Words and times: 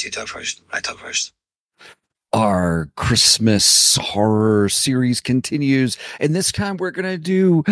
First? 0.00 0.04
You 0.04 0.10
talk 0.10 0.28
first. 0.28 0.62
I 0.72 0.80
talk 0.80 0.98
first. 0.98 1.32
our 2.32 2.88
Christmas 2.96 3.96
horror 3.96 4.68
series 4.68 5.20
continues, 5.20 5.98
and 6.20 6.34
this 6.34 6.52
time 6.52 6.76
we're 6.76 6.92
gonna 6.92 7.18
do 7.18 7.64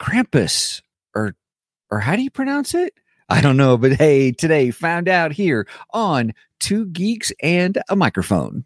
Krampus, 0.00 0.82
or 1.14 1.34
or 1.90 2.00
how 2.00 2.16
do 2.16 2.22
you 2.22 2.30
pronounce 2.30 2.74
it? 2.74 2.94
I 3.28 3.40
don't 3.40 3.56
know, 3.56 3.76
but 3.76 3.92
hey, 3.94 4.32
today 4.32 4.70
found 4.70 5.08
out 5.08 5.32
here 5.32 5.66
on 5.92 6.32
Two 6.60 6.86
Geeks 6.86 7.32
and 7.42 7.82
a 7.88 7.96
Microphone. 7.96 8.64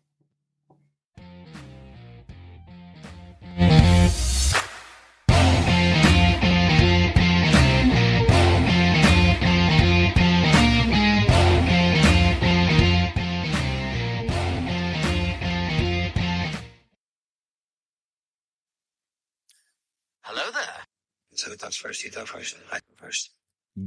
Who 21.51 21.57
talks 21.57 21.77
first? 21.77 22.05
You 22.05 22.11
talk 22.13 22.29
first. 22.29 22.57
I 22.71 22.75
talk 22.75 22.83
first. 22.97 23.31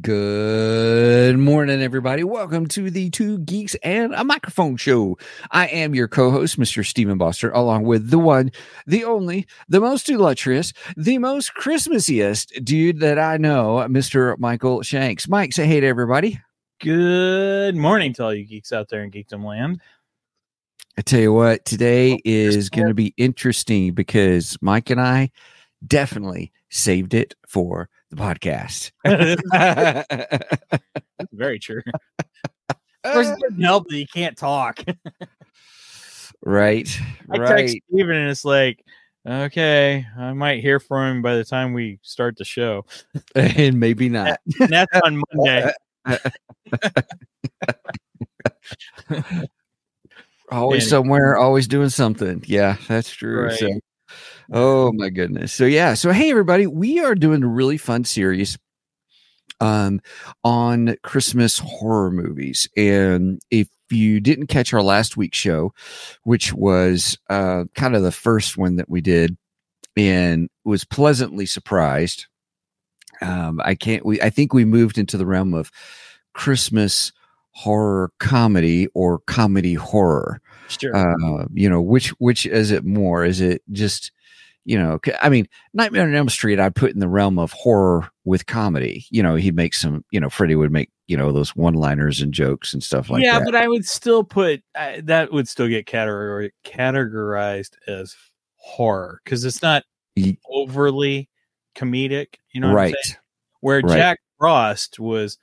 Good 0.01 1.37
morning, 1.37 1.81
everybody. 1.81 2.25
Welcome 2.25 2.67
to 2.67 2.91
the 2.91 3.09
Two 3.09 3.39
Geeks 3.39 3.75
and 3.83 4.13
a 4.15 4.25
Microphone 4.25 4.75
show. 4.75 5.17
I 5.49 5.67
am 5.67 5.95
your 5.95 6.09
co-host, 6.09 6.59
Mr. 6.59 6.85
Stephen 6.85 7.17
Boster, 7.17 7.51
along 7.51 7.83
with 7.83 8.09
the 8.09 8.19
one, 8.19 8.51
the 8.85 9.05
only, 9.05 9.47
the 9.69 9.79
most 9.79 10.09
illustrious, 10.09 10.73
the 10.97 11.19
most 11.19 11.53
Christmassiest 11.55 12.65
dude 12.65 12.99
that 12.99 13.17
I 13.17 13.37
know, 13.37 13.85
Mr. 13.89 14.37
Michael 14.39 14.81
Shanks. 14.81 15.29
Mike, 15.29 15.53
say 15.53 15.65
hey 15.65 15.79
to 15.79 15.87
everybody. 15.87 16.41
Good 16.81 17.77
morning 17.77 18.13
to 18.15 18.25
all 18.25 18.33
you 18.33 18.45
geeks 18.45 18.73
out 18.73 18.89
there 18.89 19.03
in 19.03 19.11
Geekdom 19.11 19.45
Land. 19.45 19.79
I 20.97 21.01
tell 21.01 21.21
you 21.21 21.31
what, 21.31 21.63
today 21.63 22.13
Oh, 22.15 22.19
is 22.25 22.69
going 22.69 22.89
to 22.89 22.93
be 22.93 23.13
interesting 23.15 23.93
because 23.93 24.57
Mike 24.61 24.89
and 24.89 24.99
I 24.99 25.31
definitely 25.85 26.51
saved 26.69 27.13
it 27.13 27.35
for 27.47 27.89
the 28.09 28.15
podcast. 28.15 28.91
Very 31.31 31.59
true. 31.59 31.81
Of 33.03 33.13
course, 33.13 33.27
it 33.27 33.39
doesn't 33.39 33.61
help 33.61 33.87
that 33.89 33.97
you 33.97 34.07
can't 34.07 34.37
talk. 34.37 34.79
right, 36.41 36.99
I 37.29 37.37
text 37.37 37.51
right. 37.51 37.83
Steven 37.89 38.15
and 38.15 38.29
it's 38.29 38.45
like, 38.45 38.83
okay, 39.27 40.05
I 40.17 40.33
might 40.33 40.61
hear 40.61 40.79
from 40.79 41.17
him 41.17 41.21
by 41.21 41.35
the 41.35 41.43
time 41.43 41.73
we 41.73 41.99
start 42.01 42.37
the 42.37 42.45
show. 42.45 42.85
and 43.35 43.79
maybe 43.79 44.09
not. 44.09 44.39
And 44.59 44.69
that's 44.69 44.95
on 45.03 45.21
Monday. 45.33 45.71
always 50.49 50.83
Anyway. 50.83 50.89
somewhere, 50.89 51.37
always 51.37 51.67
doing 51.67 51.89
something. 51.89 52.43
Yeah, 52.47 52.77
that's 52.87 53.11
true. 53.11 53.45
Right. 53.45 53.59
So, 53.59 53.79
oh 54.51 54.91
my 54.93 55.09
goodness. 55.09 55.53
So 55.53 55.65
yeah. 55.65 55.93
So 55.93 56.11
hey 56.11 56.29
everybody, 56.31 56.67
we 56.67 56.99
are 56.99 57.15
doing 57.15 57.43
a 57.43 57.47
really 57.47 57.77
fun 57.77 58.03
series 58.03 58.57
um 59.59 60.01
on 60.43 60.95
Christmas 61.03 61.59
horror 61.59 62.11
movies. 62.11 62.67
And 62.75 63.39
if 63.51 63.67
you 63.91 64.19
didn't 64.19 64.47
catch 64.47 64.73
our 64.73 64.81
last 64.81 65.15
week's 65.17 65.37
show, 65.37 65.73
which 66.23 66.53
was 66.53 67.17
uh 67.29 67.65
kind 67.75 67.95
of 67.95 68.03
the 68.03 68.11
first 68.11 68.57
one 68.57 68.75
that 68.77 68.89
we 68.89 69.01
did 69.01 69.37
and 69.95 70.49
was 70.63 70.83
pleasantly 70.83 71.45
surprised. 71.45 72.25
Um 73.21 73.61
I 73.63 73.75
can't 73.75 74.05
we 74.05 74.21
I 74.21 74.29
think 74.29 74.53
we 74.53 74.65
moved 74.65 74.97
into 74.97 75.17
the 75.17 75.25
realm 75.25 75.53
of 75.53 75.71
Christmas 76.33 77.11
horror 77.51 78.11
comedy 78.19 78.87
or 78.95 79.19
comedy 79.19 79.75
horror 79.75 80.41
Sure. 80.69 80.95
uh, 80.95 81.45
you 81.53 81.69
know, 81.69 81.81
which 81.81 82.09
which 82.19 82.47
is 82.47 82.71
it 82.71 82.83
more? 82.83 83.23
Is 83.23 83.41
it 83.41 83.61
just 83.71 84.11
you 84.65 84.77
know? 84.77 84.99
I 85.21 85.29
mean, 85.29 85.47
Nightmare 85.73 86.03
on 86.03 86.15
Elm 86.15 86.29
Street, 86.29 86.59
I 86.59 86.69
put 86.69 86.91
in 86.91 86.99
the 86.99 87.07
realm 87.07 87.39
of 87.39 87.51
horror 87.51 88.09
with 88.25 88.45
comedy. 88.45 89.05
You 89.09 89.23
know, 89.23 89.35
he'd 89.35 89.55
make 89.55 89.73
some. 89.73 90.03
You 90.11 90.19
know, 90.19 90.29
Freddy 90.29 90.55
would 90.55 90.71
make 90.71 90.89
you 91.07 91.17
know 91.17 91.31
those 91.31 91.55
one-liners 91.55 92.21
and 92.21 92.33
jokes 92.33 92.73
and 92.73 92.83
stuff 92.83 93.09
like 93.09 93.23
yeah, 93.23 93.33
that. 93.33 93.39
Yeah, 93.39 93.45
but 93.45 93.55
I 93.55 93.67
would 93.67 93.85
still 93.85 94.23
put 94.23 94.61
that 94.75 95.31
would 95.31 95.47
still 95.47 95.67
get 95.67 95.85
categor- 95.85 96.51
categorized 96.65 97.75
as 97.87 98.15
horror 98.55 99.19
because 99.23 99.43
it's 99.43 99.61
not 99.61 99.83
overly 100.49 101.29
comedic. 101.75 102.35
You 102.53 102.61
know, 102.61 102.67
what 102.67 102.79
I'm 102.79 102.85
right? 102.85 103.17
Where 103.59 103.81
right. 103.81 103.97
Jack 103.97 104.19
Frost 104.39 104.99
was, 104.99 105.37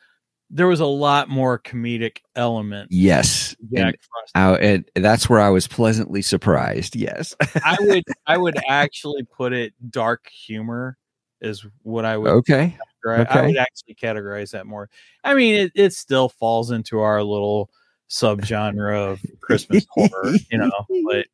there 0.50 0.66
was 0.66 0.80
a 0.80 0.86
lot 0.86 1.28
more 1.28 1.58
comedic 1.58 2.18
element. 2.34 2.88
Yes, 2.90 3.54
Jack 3.72 3.94
and, 3.94 3.96
Frost. 4.02 4.32
I, 4.34 4.54
and 4.56 4.90
that's 4.96 5.28
where 5.28 5.40
I 5.40 5.48
was 5.50 5.68
pleasantly 5.68 6.22
surprised. 6.22 6.96
Yes. 6.96 7.34
I 7.64 7.76
would, 7.80 8.02
I 8.26 8.36
would 8.36 8.58
actually 8.68 9.22
put 9.24 9.52
it 9.52 9.72
dark 9.90 10.28
humor 10.28 10.98
is 11.40 11.64
what 11.82 12.04
I 12.04 12.16
would. 12.16 12.30
okay. 12.30 12.76
categorize- 13.04 13.28
I 13.30 13.46
would 13.46 13.56
actually 13.56 13.94
categorize 13.94 14.50
that 14.50 14.66
more. 14.66 14.90
I 15.24 15.34
mean, 15.34 15.54
it, 15.54 15.72
it 15.74 15.92
still 15.94 16.28
falls 16.28 16.70
into 16.70 17.00
our 17.00 17.22
little 17.22 17.70
subgenre 18.10 18.96
of 19.12 19.20
Christmas 19.40 19.86
horror, 19.90 20.34
you 20.50 20.58
know, 20.58 20.86
but 21.08 21.26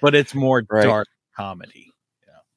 but 0.00 0.14
it's 0.14 0.34
more 0.34 0.64
Right. 0.70 0.84
dark 0.84 1.08
comedy. 1.36 1.92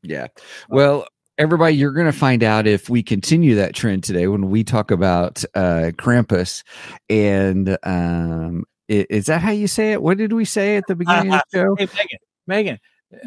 Yeah. 0.01 0.27
Well, 0.69 1.07
everybody, 1.37 1.75
you're 1.75 1.91
going 1.93 2.05
to 2.11 2.17
find 2.17 2.43
out 2.43 2.67
if 2.67 2.89
we 2.89 3.03
continue 3.03 3.55
that 3.55 3.75
trend 3.75 4.03
today 4.03 4.27
when 4.27 4.49
we 4.49 4.63
talk 4.63 4.91
about 4.91 5.43
uh, 5.53 5.91
Krampus. 5.97 6.63
And 7.09 7.77
um, 7.83 8.65
i- 8.89 9.05
is 9.09 9.25
that 9.27 9.41
how 9.41 9.51
you 9.51 9.67
say 9.67 9.91
it? 9.93 10.01
What 10.01 10.17
did 10.17 10.33
we 10.33 10.45
say 10.45 10.77
at 10.77 10.87
the 10.87 10.95
beginning 10.97 11.33
of 11.33 11.41
the 11.51 11.57
show? 11.59 11.75
Hey, 11.77 11.87
Megan, 11.95 12.19
Megan, 12.47 12.79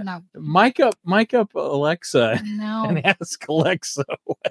No, 0.04 0.22
mic 0.34 0.80
up, 0.80 0.94
mic 1.04 1.34
up, 1.34 1.54
Alexa, 1.54 2.40
no. 2.44 2.86
and 2.88 3.04
ask 3.06 3.46
Alexa. 3.48 4.04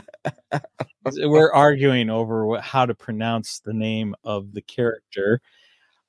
We're 1.16 1.52
arguing 1.52 2.10
over 2.10 2.44
what, 2.46 2.60
how 2.62 2.84
to 2.86 2.94
pronounce 2.94 3.60
the 3.60 3.72
name 3.72 4.14
of 4.24 4.52
the 4.52 4.60
character. 4.62 5.40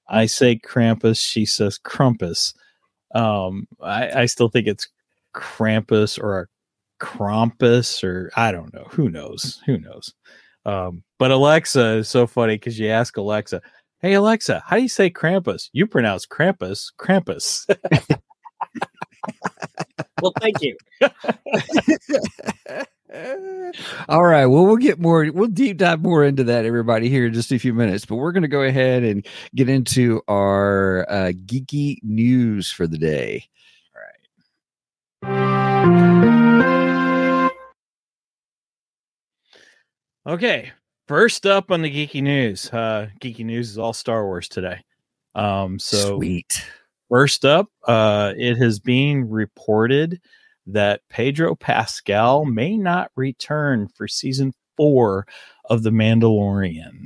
I 0.07 0.25
say 0.25 0.57
Krampus, 0.57 1.19
she 1.25 1.45
says 1.45 1.77
Crumpus. 1.77 2.53
Um, 3.15 3.67
I, 3.81 4.21
I 4.21 4.25
still 4.25 4.49
think 4.49 4.67
it's 4.67 4.87
Krampus 5.35 6.21
or 6.21 6.41
a 6.41 6.45
Krampus 7.03 8.03
or 8.03 8.31
I 8.35 8.51
don't 8.51 8.73
know. 8.73 8.87
Who 8.91 9.09
knows? 9.09 9.61
Who 9.65 9.77
knows? 9.77 10.13
Um, 10.65 11.03
but 11.17 11.31
Alexa 11.31 11.97
is 11.97 12.09
so 12.09 12.27
funny 12.27 12.55
because 12.55 12.77
you 12.79 12.89
ask 12.89 13.17
Alexa, 13.17 13.61
"Hey 13.99 14.13
Alexa, 14.13 14.63
how 14.65 14.75
do 14.75 14.81
you 14.81 14.89
say 14.89 15.09
Krampus?" 15.09 15.69
You 15.73 15.87
pronounce 15.87 16.25
Krampus, 16.25 16.91
Krampus. 16.99 17.65
well, 20.21 20.33
thank 20.39 20.57
you. 20.61 20.77
All 24.07 24.23
right. 24.23 24.45
Well, 24.45 24.65
we'll 24.65 24.77
get 24.77 24.99
more, 24.99 25.29
we'll 25.31 25.47
deep 25.47 25.77
dive 25.77 26.01
more 26.01 26.23
into 26.23 26.43
that, 26.45 26.65
everybody, 26.65 27.09
here 27.09 27.25
in 27.25 27.33
just 27.33 27.51
a 27.51 27.57
few 27.57 27.73
minutes. 27.73 28.05
But 28.05 28.17
we're 28.17 28.31
going 28.31 28.43
to 28.43 28.47
go 28.47 28.61
ahead 28.61 29.03
and 29.03 29.25
get 29.55 29.69
into 29.69 30.21
our 30.27 31.05
uh, 31.09 31.31
geeky 31.45 31.97
news 32.03 32.71
for 32.71 32.85
the 32.87 32.97
day. 32.97 33.45
Okay, 40.29 40.71
first 41.07 41.47
up 41.47 41.71
on 41.71 41.81
the 41.81 41.89
geeky 41.89 42.21
news. 42.21 42.71
Uh, 42.71 43.09
geeky 43.19 43.43
news 43.43 43.71
is 43.71 43.77
all 43.79 43.93
Star 43.93 44.25
Wars 44.25 44.47
today. 44.47 44.83
Um, 45.33 45.79
so 45.79 46.17
Sweet. 46.17 46.65
First 47.09 47.45
up, 47.45 47.67
uh, 47.87 48.33
it 48.37 48.57
has 48.57 48.79
been 48.79 49.27
reported 49.27 50.21
that 50.67 51.01
Pedro 51.09 51.55
Pascal 51.55 52.45
may 52.45 52.77
not 52.77 53.09
return 53.15 53.87
for 53.87 54.07
season 54.07 54.53
four 54.77 55.25
of 55.65 55.81
The 55.81 55.89
Mandalorian. 55.89 57.05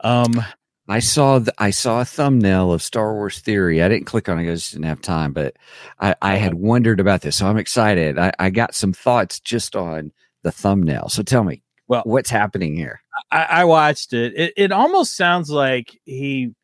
Um, 0.00 0.42
I 0.90 0.98
saw 0.98 1.38
the, 1.38 1.54
I 1.56 1.70
saw 1.70 2.00
a 2.00 2.04
thumbnail 2.04 2.72
of 2.72 2.82
Star 2.82 3.14
Wars 3.14 3.38
Theory. 3.38 3.80
I 3.80 3.88
didn't 3.88 4.06
click 4.06 4.28
on 4.28 4.38
it; 4.40 4.50
I 4.50 4.54
just 4.54 4.72
didn't 4.72 4.86
have 4.86 5.00
time. 5.00 5.32
But 5.32 5.56
I, 6.00 6.16
I 6.20 6.34
had 6.34 6.54
wondered 6.54 6.98
about 6.98 7.20
this, 7.20 7.36
so 7.36 7.46
I'm 7.46 7.58
excited. 7.58 8.18
I, 8.18 8.32
I 8.40 8.50
got 8.50 8.74
some 8.74 8.92
thoughts 8.92 9.38
just 9.38 9.76
on 9.76 10.10
the 10.42 10.50
thumbnail. 10.50 11.08
So 11.08 11.22
tell 11.22 11.44
me, 11.44 11.62
Well- 11.86 12.02
what's 12.04 12.28
happening 12.30 12.74
here? 12.74 13.00
I, 13.30 13.42
I 13.42 13.64
watched 13.66 14.12
it. 14.14 14.34
it. 14.34 14.54
It 14.56 14.72
almost 14.72 15.16
sounds 15.16 15.48
like 15.48 15.96
he 16.04 16.54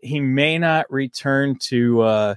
he 0.00 0.18
may 0.20 0.58
not 0.58 0.90
return 0.90 1.56
to 1.64 2.00
uh, 2.02 2.34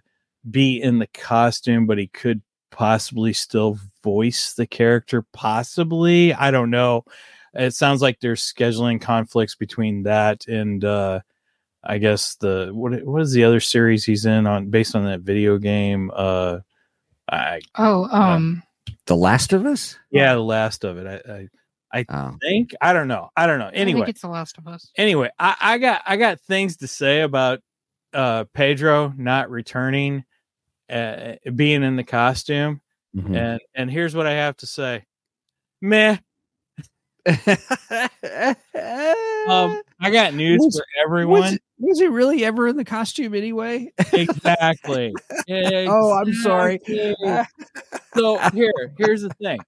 be 0.52 0.82
in 0.82 1.00
the 1.00 1.08
costume, 1.08 1.86
but 1.86 1.98
he 1.98 2.08
could 2.08 2.42
possibly 2.72 3.32
still 3.32 3.80
voice 4.04 4.54
the 4.54 4.68
character. 4.68 5.26
Possibly, 5.32 6.34
I 6.34 6.52
don't 6.52 6.72
know. 6.72 7.06
It 7.54 7.74
sounds 7.74 8.02
like 8.02 8.20
there's 8.20 8.44
scheduling 8.44 9.00
conflicts 9.00 9.56
between 9.56 10.04
that 10.04 10.46
and 10.48 10.84
uh, 10.84 11.22
I 11.90 11.98
guess 12.00 12.36
the 12.36 12.70
what 12.74 13.02
what 13.06 13.22
is 13.22 13.32
the 13.32 13.46
other 13.46 13.60
series 13.62 14.04
he's 14.04 14.26
in 14.26 14.46
on 14.46 14.70
based 14.70 14.96
on 14.96 15.06
that 15.06 15.22
video 15.22 15.58
game? 15.58 16.12
Uh, 16.14 16.60
I 17.32 17.62
Oh, 17.78 18.06
um, 18.12 18.62
The 19.06 19.16
Last 19.16 19.54
of 19.54 19.66
Us? 19.66 19.98
yeah, 20.12 20.34
the 20.34 20.42
last 20.42 20.84
of 20.84 20.98
it. 20.98 21.24
I, 21.26 21.48
I 22.00 22.06
Oh. 22.10 22.36
think 22.42 22.76
I 22.82 22.92
don't 22.94 23.08
know. 23.08 23.30
I 23.38 23.48
don't 23.48 23.60
know. 23.60 23.68
I 23.68 23.72
Anyway, 23.72 24.00
think 24.02 24.10
it's 24.10 24.22
The 24.22 24.28
Last 24.28 24.58
of 24.58 24.68
Us. 24.68 24.92
anyway, 24.98 25.30
I, 25.40 25.56
I 25.62 25.78
got 25.78 26.02
I 26.06 26.18
got 26.18 26.42
things 26.42 26.78
to 26.78 26.88
say 26.88 27.22
about 27.22 27.62
uh 28.14 28.44
Pedro 28.54 29.14
not 29.18 29.50
returning, 29.50 30.26
uh, 30.90 31.36
being 31.56 31.84
in 31.84 31.96
the 31.96 32.04
costume, 32.04 32.82
Mhm. 33.16 33.36
and 33.36 33.62
and 33.76 33.90
here's 33.92 34.14
what 34.16 34.28
I 34.28 34.34
have 34.34 34.58
to 34.58 34.68
say. 34.68 35.06
Meh. 35.82 36.18
Um, 39.48 39.82
I 40.02 40.12
got 40.12 40.34
news 40.34 40.60
Was- 40.62 40.78
for 40.78 40.86
everyone. 41.06 41.58
Was, 41.80 41.90
was 41.90 42.00
he 42.00 42.08
really 42.08 42.44
ever 42.46 42.68
in 42.68 42.78
the 42.78 42.86
costume 42.86 43.34
anyway? 43.34 43.92
exactly. 44.14 45.14
Oh, 45.50 46.12
I'm 46.14 46.34
sorry. 46.34 46.82
So 48.16 48.40
here, 48.54 48.72
here's 48.98 49.22
the 49.22 49.30
thing. 49.42 49.64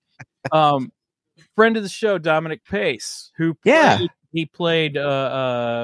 Um, 0.52 0.92
friend 1.56 1.78
of 1.78 1.84
the 1.84 1.90
show, 1.90 2.18
Dominic 2.18 2.66
Pace, 2.66 3.32
who 3.38 3.54
played, 3.54 3.74
Yeah. 3.74 3.98
he 4.32 4.46
played 4.46 4.98
uh 4.98 5.02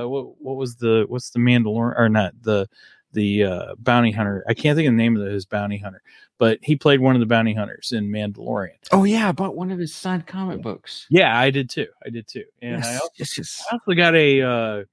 uh 0.04 0.07
what, 0.07 0.42
what 0.42 0.56
was 0.57 0.75
the 0.75 1.06
what's 1.07 1.30
the 1.30 1.39
Mandalorian 1.39 1.98
or 1.98 2.10
not 2.10 2.33
the 2.42 2.68
the 3.13 3.44
uh 3.44 3.75
bounty 3.80 4.12
hunter. 4.12 4.44
I 4.50 4.54
can't 4.54 4.75
think 4.75 4.88
of 4.88 4.94
the 4.94 4.98
name 4.98 5.16
of 5.16 5.25
his 5.31 5.45
bounty 5.45 5.78
hunter, 5.78 6.01
but 6.38 6.60
he 6.62 6.75
played 6.75 7.00
one 7.00 7.16
of 7.16 7.21
the 7.21 7.25
bounty 7.25 7.54
hunters 7.54 7.92
in 7.94 8.10
Mandalorian. 8.10 8.75
Oh 8.92 9.04
yeah, 9.06 9.30
I 9.30 9.31
bought 9.31 9.56
one 9.56 9.71
of 9.71 9.80
his 9.80 9.94
signed 9.95 10.28
comic 10.28 10.62
books. 10.62 11.06
Yeah, 11.10 11.38
I 11.38 11.51
did 11.51 11.69
too. 11.69 11.88
I 12.06 12.10
did 12.10 12.28
too. 12.28 12.44
And 12.62 12.83
I 12.83 12.92
Yes, 12.92 12.94
also 13.01 13.13
yes, 13.16 13.38
yes. 13.38 13.66
I 13.71 13.75
also 13.75 13.94
got 13.94 14.16
a 14.16 14.42
uh, 14.42 14.83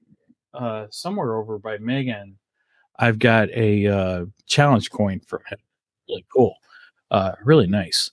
uh, 0.53 0.87
somewhere 0.91 1.35
over 1.35 1.57
by 1.59 1.77
Megan. 1.77 2.37
I've 2.99 3.19
got 3.19 3.49
a 3.51 3.87
uh, 3.87 4.25
challenge 4.45 4.91
coin 4.91 5.19
from 5.27 5.39
him. 5.49 5.57
Really 6.09 6.25
cool, 6.33 6.55
uh, 7.11 7.33
really 7.43 7.67
nice. 7.67 8.11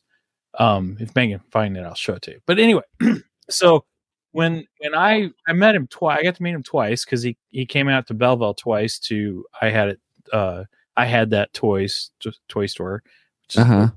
Um, 0.59 0.97
if 1.01 1.15
Megan 1.15 1.39
can 1.39 1.51
find 1.51 1.77
it, 1.77 1.81
I'll 1.85 1.95
show 1.95 2.15
it 2.15 2.23
to 2.23 2.33
you. 2.33 2.41
But 2.47 2.59
anyway, 2.59 2.83
so 3.51 3.85
when 4.33 4.65
when 4.79 4.95
I 4.95 5.31
I 5.47 5.53
met 5.53 5.75
him 5.75 5.87
twice, 5.89 6.19
I 6.19 6.23
got 6.23 6.37
to 6.37 6.43
meet 6.43 6.55
him 6.55 6.63
twice 6.63 7.05
because 7.05 7.23
he 7.23 7.37
he 7.51 7.67
came 7.67 7.89
out 7.89 8.07
to 8.09 8.15
Belleville 8.15 8.55
twice. 8.55 8.99
To 9.01 9.45
I 9.61 9.71
had 9.71 9.89
it. 9.91 10.01
Uh, 10.33 10.65
I 10.97 11.07
had 11.07 11.31
that 11.31 11.53
toys 11.53 12.11
toy 12.49 12.67
store, 12.67 13.03
which 13.43 13.59
Uh 13.59 13.65
huh. 13.65 13.89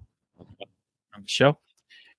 on 1.15 1.21
the 1.21 1.27
show. 1.27 1.57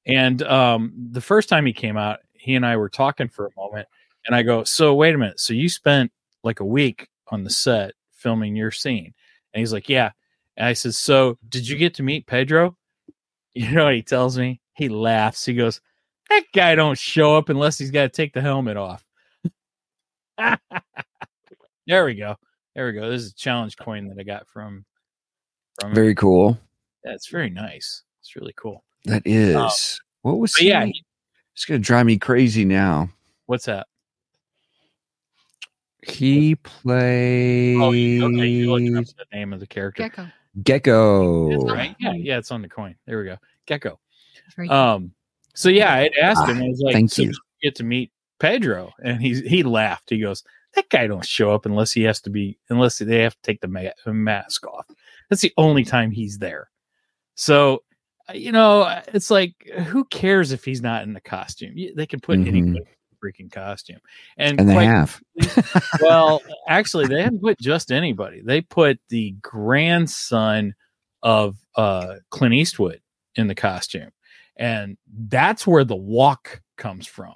And 0.06 0.42
um, 0.42 0.92
the 1.12 1.20
first 1.20 1.48
time 1.48 1.64
he 1.64 1.72
came 1.72 1.96
out, 1.96 2.20
he 2.34 2.54
and 2.56 2.66
I 2.66 2.76
were 2.76 2.90
talking 2.90 3.28
for 3.28 3.46
a 3.46 3.50
moment, 3.56 3.88
and 4.26 4.34
I 4.34 4.42
go, 4.42 4.64
"So 4.64 4.94
wait 4.94 5.14
a 5.14 5.18
minute. 5.18 5.40
So 5.40 5.54
you 5.54 5.68
spent 5.68 6.12
like 6.42 6.60
a 6.60 6.64
week 6.64 7.08
on 7.28 7.44
the 7.44 7.50
set 7.50 7.92
filming 8.12 8.56
your 8.56 8.70
scene?" 8.70 9.14
And 9.52 9.60
he's 9.60 9.72
like, 9.72 9.88
"Yeah." 9.88 10.12
And 10.56 10.66
I 10.66 10.72
said, 10.72 10.94
"So 10.94 11.38
did 11.48 11.68
you 11.68 11.76
get 11.76 11.94
to 11.94 12.02
meet 12.02 12.26
Pedro?" 12.26 12.76
You 13.56 13.70
know 13.70 13.84
what 13.84 13.94
he 13.94 14.02
tells 14.02 14.36
me? 14.36 14.60
He 14.72 14.88
laughs. 14.88 15.44
He 15.44 15.54
goes, 15.54 15.80
"That 16.28 16.42
guy 16.52 16.74
don't 16.74 16.98
show 16.98 17.36
up 17.36 17.50
unless 17.50 17.78
he's 17.78 17.92
got 17.92 18.02
to 18.02 18.08
take 18.08 18.32
the 18.32 18.40
helmet 18.40 18.76
off." 18.76 19.04
there 21.86 22.04
we 22.04 22.14
go. 22.14 22.34
There 22.74 22.86
we 22.86 22.92
go. 22.92 23.08
This 23.08 23.22
is 23.22 23.30
a 23.30 23.36
challenge 23.36 23.76
coin 23.76 24.08
that 24.08 24.18
I 24.18 24.24
got 24.24 24.48
from 24.48 24.84
from 25.80 25.90
him. 25.90 25.94
Very 25.94 26.14
cool. 26.14 26.58
Yeah, 27.04 27.12
it's 27.12 27.28
very 27.28 27.50
nice. 27.50 28.02
It's 28.20 28.34
really 28.34 28.54
cool. 28.56 28.82
That 29.04 29.18
um, 29.18 29.22
is. 29.24 30.00
what 30.22 30.38
was 30.38 30.60
yeah, 30.60 30.86
he- 30.86 31.04
it's 31.54 31.64
gonna 31.64 31.78
drive 31.78 32.06
me 32.06 32.18
crazy 32.18 32.64
now. 32.64 33.08
what's 33.46 33.66
that? 33.66 33.86
He 36.08 36.54
played 36.56 37.76
Oh, 37.76 37.88
okay. 37.88 38.46
You 38.46 38.76
looked 38.76 39.10
up 39.10 39.16
the 39.16 39.36
name 39.36 39.52
of 39.52 39.60
the 39.60 39.66
character, 39.66 40.02
Gekko. 40.08 40.32
Gekko. 40.62 41.70
right? 41.70 41.96
Yeah, 41.98 42.12
yeah, 42.12 42.38
it's 42.38 42.50
on 42.50 42.62
the 42.62 42.68
coin. 42.68 42.94
There 43.06 43.18
we 43.18 43.24
go, 43.24 43.36
Gekko. 43.66 43.96
Right. 44.56 44.70
Um, 44.70 45.12
so 45.54 45.68
yeah, 45.68 45.92
I 45.94 46.10
asked 46.20 46.48
him. 46.48 46.62
I 46.62 46.68
was 46.68 46.80
like, 46.80 46.94
thank 46.94 47.10
so 47.10 47.22
you. 47.22 47.28
you 47.28 47.34
get 47.62 47.74
to 47.76 47.84
meet 47.84 48.12
Pedro, 48.38 48.92
and 49.02 49.20
he 49.20 49.40
he 49.42 49.62
laughed. 49.62 50.10
He 50.10 50.20
goes, 50.20 50.42
"That 50.74 50.88
guy 50.90 51.06
don't 51.06 51.24
show 51.24 51.52
up 51.52 51.66
unless 51.66 51.92
he 51.92 52.02
has 52.02 52.20
to 52.22 52.30
be 52.30 52.58
unless 52.70 52.98
they 52.98 53.22
have 53.22 53.34
to 53.34 53.42
take 53.42 53.60
the 53.60 53.68
ma- 53.68 54.12
mask 54.12 54.66
off. 54.66 54.86
That's 55.30 55.42
the 55.42 55.52
only 55.56 55.84
time 55.84 56.10
he's 56.10 56.38
there." 56.38 56.70
So, 57.36 57.82
uh, 58.28 58.34
you 58.34 58.52
know, 58.52 59.00
it's 59.08 59.30
like, 59.30 59.54
who 59.86 60.04
cares 60.04 60.52
if 60.52 60.64
he's 60.64 60.82
not 60.82 61.02
in 61.02 61.14
the 61.14 61.20
costume? 61.20 61.74
They 61.96 62.06
can 62.06 62.20
put 62.20 62.38
Mhm. 62.38 62.46
anybody 62.48 62.76
in 62.76 62.76
a 62.82 62.86
freaking 63.24 63.50
costume, 63.50 64.00
and, 64.36 64.58
And 64.60 64.68
they 64.68 64.74
quite 64.74 64.84
have. 64.84 65.20
well, 66.00 66.42
actually, 66.68 67.06
they 67.06 67.22
didn't 67.22 67.40
put 67.40 67.58
just 67.58 67.90
anybody. 67.92 68.42
They 68.44 68.60
put 68.60 68.98
the 69.08 69.32
grandson 69.42 70.74
of 71.22 71.56
uh, 71.76 72.16
Clint 72.30 72.54
Eastwood 72.54 73.00
in 73.36 73.46
the 73.46 73.54
costume, 73.54 74.10
and 74.56 74.96
that's 75.28 75.66
where 75.66 75.84
the 75.84 75.96
walk 75.96 76.60
comes 76.76 77.06
from. 77.06 77.34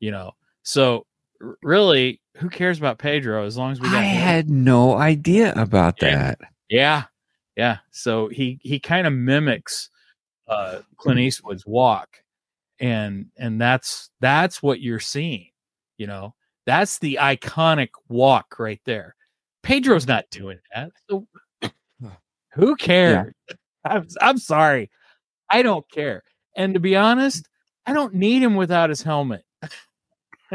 You 0.00 0.10
know, 0.10 0.32
so 0.62 1.06
really, 1.62 2.20
who 2.36 2.48
cares 2.48 2.78
about 2.78 2.98
Pedro 2.98 3.44
as 3.46 3.56
long 3.56 3.72
as 3.72 3.80
we 3.80 3.88
got 3.90 3.98
I 3.98 4.04
him? 4.04 4.20
had 4.22 4.50
no 4.50 4.94
idea 4.96 5.52
about 5.54 6.00
Yeah. 6.02 6.10
that. 6.16 6.38
Yeah, 6.68 7.04
yeah. 7.56 7.78
So 7.92 8.28
he 8.28 8.58
he 8.62 8.80
kind 8.80 9.06
of 9.06 9.12
mimics 9.12 9.90
uh, 10.48 10.80
Clint 10.96 11.20
Eastwood's 11.20 11.64
walk, 11.66 12.08
and 12.80 13.26
and 13.38 13.60
that's 13.60 14.10
that's 14.20 14.62
what 14.62 14.80
you're 14.80 15.00
seeing. 15.00 15.48
You 15.98 16.06
know, 16.06 16.34
that's 16.66 16.98
the 16.98 17.18
iconic 17.20 17.88
walk 18.08 18.58
right 18.58 18.80
there. 18.84 19.14
Pedro's 19.62 20.06
not 20.06 20.24
doing 20.30 20.58
that. 20.74 20.90
So 21.08 21.26
who 22.54 22.76
cares? 22.76 23.32
I'm 23.84 24.06
I'm 24.20 24.38
sorry, 24.38 24.90
I 25.50 25.62
don't 25.62 25.88
care. 25.90 26.22
And 26.56 26.74
to 26.74 26.80
be 26.80 26.96
honest, 26.96 27.48
I 27.86 27.92
don't 27.92 28.14
need 28.14 28.42
him 28.42 28.56
without 28.56 28.90
his 28.90 29.02
helmet. 29.02 29.44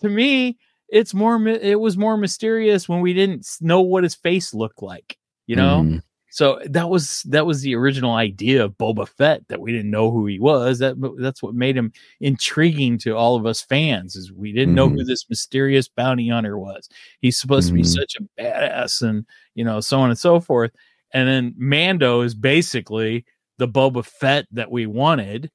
to 0.00 0.08
me, 0.08 0.58
it's 0.88 1.14
more. 1.14 1.46
It 1.46 1.78
was 1.80 1.96
more 1.96 2.16
mysterious 2.16 2.88
when 2.88 3.00
we 3.00 3.12
didn't 3.14 3.46
know 3.60 3.80
what 3.80 4.04
his 4.04 4.14
face 4.14 4.54
looked 4.54 4.82
like. 4.82 5.16
You 5.46 5.56
know, 5.56 5.82
Mhm. 5.82 6.02
So 6.30 6.60
that 6.66 6.88
was 6.90 7.22
that 7.24 7.46
was 7.46 7.62
the 7.62 7.74
original 7.74 8.14
idea 8.14 8.64
of 8.64 8.76
Boba 8.78 9.08
Fett 9.08 9.46
that 9.48 9.60
we 9.60 9.72
didn't 9.72 9.90
know 9.90 10.10
who 10.10 10.26
he 10.26 10.38
was. 10.38 10.78
That 10.78 10.96
that's 11.18 11.42
what 11.42 11.54
made 11.54 11.76
him 11.76 11.92
intriguing 12.20 12.98
to 12.98 13.16
all 13.16 13.36
of 13.36 13.46
us 13.46 13.62
fans. 13.62 14.14
Is 14.16 14.32
we 14.32 14.52
didn't 14.52 14.74
know 14.74 14.88
who 14.88 15.04
this 15.04 15.28
mysterious 15.28 15.88
bounty 15.88 16.28
hunter 16.28 16.58
was. 16.58 16.88
He's 17.20 17.38
supposed 17.38 17.68
to 17.68 17.74
be 17.74 17.82
Mhm. 17.82 17.86
such 17.94 18.16
a 18.16 18.40
badass, 18.42 19.02
and 19.02 19.24
you 19.54 19.64
know 19.64 19.80
so 19.80 20.00
on 20.00 20.10
and 20.10 20.18
so 20.18 20.40
forth. 20.40 20.70
And 21.12 21.26
then 21.28 21.54
Mando 21.56 22.20
is 22.20 22.34
basically 22.34 23.24
the 23.56 23.68
Boba 23.68 24.04
Fett 24.04 24.46
that 24.52 24.70
we 24.70 24.86
wanted, 24.86 25.50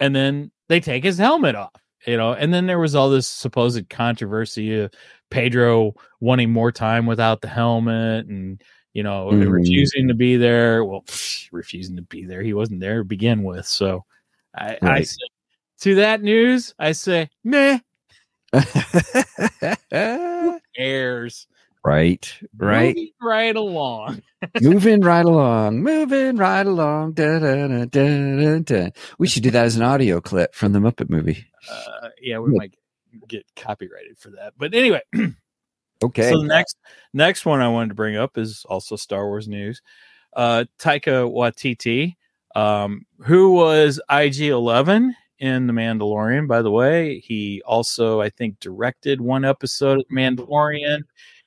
and 0.00 0.14
then 0.14 0.50
they 0.68 0.80
take 0.80 1.04
his 1.04 1.18
helmet 1.18 1.54
off. 1.54 1.70
You 2.06 2.16
know, 2.16 2.32
and 2.32 2.52
then 2.52 2.66
there 2.66 2.80
was 2.80 2.96
all 2.96 3.08
this 3.10 3.28
supposed 3.28 3.88
controversy 3.88 4.80
of 4.80 4.92
Pedro 5.30 5.94
wanting 6.18 6.50
more 6.52 6.72
time 6.72 7.06
without 7.06 7.40
the 7.40 7.48
helmet 7.48 8.26
and 8.26 8.60
you 8.94 9.02
know, 9.02 9.28
Mhm. 9.32 9.50
refusing 9.50 10.08
to 10.08 10.14
be 10.14 10.36
there. 10.36 10.84
Well, 10.84 11.04
refusing 11.52 11.96
to 11.96 12.02
be 12.02 12.24
there. 12.24 12.42
He 12.42 12.54
wasn't 12.54 12.80
there 12.80 12.98
to 12.98 13.04
begin 13.04 13.42
with. 13.42 13.66
So 13.66 14.04
I, 14.54 14.78
I 14.82 14.86
Right. 14.86 15.06
say, 15.06 15.26
to 15.80 15.94
that 15.96 16.22
news, 16.22 16.74
I 16.78 16.92
say, 16.92 17.28
meh, 17.44 17.78
airs. 20.76 21.46
right, 21.84 22.38
right. 22.56 22.94
Moving 22.94 23.12
right 23.20 23.56
along. 23.56 24.22
moving 24.60 25.00
right 25.02 25.24
along, 25.24 25.82
moving 25.82 26.36
right 26.36 26.66
along. 26.66 27.12
Da, 27.12 27.38
da, 27.38 27.66
da, 27.66 27.84
da, 27.86 28.36
da, 28.36 28.58
da. 28.58 28.90
We 29.18 29.26
should 29.26 29.42
do 29.42 29.50
that 29.50 29.64
as 29.64 29.76
an 29.76 29.82
audio 29.82 30.20
clip 30.20 30.54
from 30.54 30.72
the 30.72 30.78
Muppet 30.78 31.10
movie. 31.10 31.46
Uh, 31.70 32.08
yeah, 32.20 32.38
we 32.38 32.52
might 32.52 32.74
get 33.28 33.44
copyrighted 33.56 34.18
for 34.18 34.30
that. 34.30 34.54
But 34.56 34.74
anyway, 34.74 35.00
Okay. 36.02 36.30
So 36.30 36.40
the 36.40 36.46
next 36.46 36.76
next 37.12 37.46
one 37.46 37.60
I 37.60 37.68
wanted 37.68 37.90
to 37.90 37.94
bring 37.94 38.16
up 38.16 38.38
is 38.38 38.64
also 38.68 38.96
Star 38.96 39.26
Wars 39.26 39.48
news. 39.48 39.82
Uh 40.34 40.64
Taika 40.78 41.30
Waititi, 41.30 42.16
um, 42.54 43.06
who 43.20 43.52
was 43.52 44.00
IG 44.10 44.42
Eleven 44.42 45.14
in 45.38 45.66
The 45.66 45.72
Mandalorian, 45.72 46.46
by 46.46 46.62
the 46.62 46.70
way. 46.70 47.18
He 47.18 47.62
also, 47.66 48.20
I 48.20 48.30
think, 48.30 48.60
directed 48.60 49.20
one 49.20 49.44
episode 49.44 49.98
of 49.98 50.06
Mandalorian. 50.06 51.02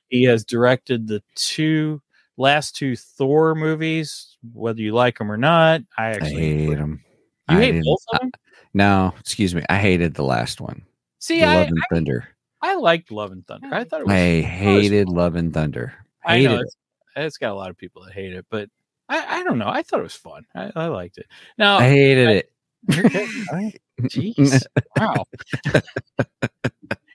He 0.08 0.24
has 0.24 0.44
directed 0.44 1.08
the 1.08 1.22
two 1.34 2.02
last 2.36 2.76
two 2.76 2.94
Thor 2.94 3.54
movies, 3.54 4.36
whether 4.52 4.80
you 4.80 4.92
like 4.92 5.18
them 5.18 5.32
or 5.32 5.38
not. 5.38 5.80
I 5.96 6.04
I 6.04 6.10
actually 6.10 6.34
hate 6.34 6.74
them. 6.76 7.04
you 7.50 7.56
I 7.56 7.60
hate 7.60 7.84
both 7.84 8.04
of 8.12 8.20
them. 8.20 8.30
No, 8.74 9.14
excuse 9.18 9.54
me. 9.54 9.64
I 9.70 9.78
hated 9.78 10.14
the 10.14 10.24
last 10.24 10.60
one. 10.60 10.82
See, 11.18 11.40
the 11.40 11.46
I, 11.46 11.56
Love 11.56 11.68
and 11.68 11.78
Thunder. 11.90 12.35
I, 12.62 12.72
I 12.72 12.74
liked 12.76 13.10
Love 13.10 13.32
and 13.32 13.46
Thunder. 13.46 13.68
I 13.72 13.84
thought 13.84 14.00
it 14.00 14.06
was. 14.06 14.14
I 14.14 14.40
hated 14.40 15.08
Love 15.08 15.36
and 15.36 15.52
Thunder. 15.52 15.92
I 16.24 16.36
Hated 16.38 16.48
know 16.48 16.56
it. 16.56 16.60
it's, 16.62 16.76
it's 17.16 17.36
got 17.38 17.52
a 17.52 17.54
lot 17.54 17.70
of 17.70 17.76
people 17.76 18.02
that 18.04 18.12
hate 18.12 18.32
it, 18.32 18.46
but 18.50 18.68
I, 19.08 19.40
I 19.40 19.42
don't 19.44 19.58
know. 19.58 19.68
I 19.68 19.82
thought 19.82 20.00
it 20.00 20.04
was 20.04 20.14
fun. 20.14 20.44
I, 20.54 20.72
I 20.74 20.86
liked 20.86 21.18
it. 21.18 21.26
Now, 21.58 21.78
I 21.78 21.88
hated 21.88 22.28
I- 22.28 22.32
it. 22.32 22.52
you're 22.88 23.02
good. 23.08 23.28
I- 23.52 23.72
jeez, 24.02 24.62
wow. 24.98 25.24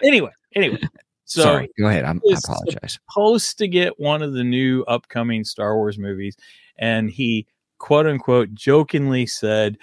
anyway, 0.04 0.32
anyway, 0.56 0.80
so 1.26 1.42
Sorry. 1.44 1.70
Go 1.78 1.88
ahead. 1.88 2.06
I'm, 2.06 2.22
I 2.30 2.38
apologize. 2.38 3.00
supposed 3.10 3.58
to 3.60 3.68
get 3.68 4.00
one 4.00 4.22
of 4.22 4.34
the 4.34 4.44
new 4.44 4.84
upcoming 4.84 5.44
Star 5.44 5.76
Wars 5.76 5.98
movies, 5.98 6.36
and 6.78 7.10
he 7.10 7.46
quote 7.78 8.06
unquote 8.08 8.54
jokingly 8.54 9.26
said, 9.28 9.78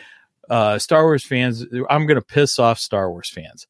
uh, 0.50 0.79
"Star 0.79 1.05
Wars 1.05 1.25
fans, 1.25 1.65
I'm 1.88 2.07
going 2.07 2.17
to 2.21 2.25
piss 2.25 2.59
off 2.59 2.79
Star 2.79 3.11
Wars 3.11 3.31
fans." 3.31 3.67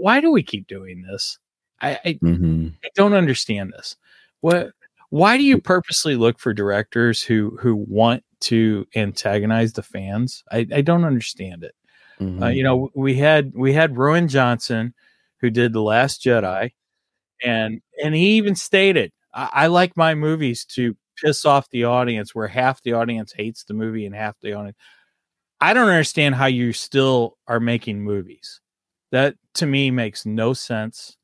Why 0.00 0.20
do 0.20 0.30
we 0.30 0.42
keep 0.42 0.66
doing 0.66 1.02
this? 1.02 1.38
I, 1.80 1.98
I 2.04 2.14
Mhm. 2.22 2.74
I 2.84 2.88
don't 2.94 3.14
understand 3.14 3.72
this. 3.72 3.96
What? 4.40 4.70
Why 5.10 5.36
do 5.38 5.42
you 5.42 5.58
purposely 5.60 6.16
look 6.16 6.38
for 6.38 6.52
directors 6.52 7.22
who 7.22 7.56
who 7.60 7.74
want 7.76 8.24
to 8.40 8.86
antagonize 8.94 9.72
the 9.72 9.82
fans? 9.82 10.42
I, 10.50 10.66
I 10.72 10.80
don't 10.82 11.04
understand 11.04 11.64
it. 11.64 11.74
Uh, 12.20 12.24
Mhm. 12.24 12.56
you 12.56 12.62
know, 12.64 12.90
we 12.94 13.14
had 13.16 13.52
we 13.54 13.72
had 13.72 13.94
Rian 13.94 14.28
Johnson, 14.28 14.94
who 15.40 15.50
did 15.50 15.72
the 15.72 15.82
Last 15.82 16.22
Jedi, 16.22 16.72
and 17.42 17.80
and 18.02 18.14
he 18.14 18.36
even 18.36 18.54
stated, 18.54 19.12
I, 19.34 19.48
"I 19.52 19.66
like 19.68 19.96
my 19.96 20.14
movies 20.14 20.64
to 20.76 20.96
piss 21.22 21.44
off 21.44 21.68
the 21.70 21.84
audience, 21.84 22.34
where 22.34 22.48
half 22.48 22.82
the 22.82 22.92
audience 22.92 23.32
hates 23.32 23.64
the 23.64 23.74
movie 23.74 24.06
and 24.06 24.14
half 24.14 24.36
the 24.40 24.52
audience." 24.54 24.76
I 25.60 25.74
don't 25.74 25.88
understand 25.88 26.36
how 26.36 26.46
you 26.46 26.72
still 26.72 27.36
are 27.48 27.60
making 27.60 28.02
movies. 28.02 28.60
That 29.12 29.36
to 29.54 29.66
me 29.66 29.90
makes 29.90 30.26
no 30.26 30.52
sense. 30.52 31.16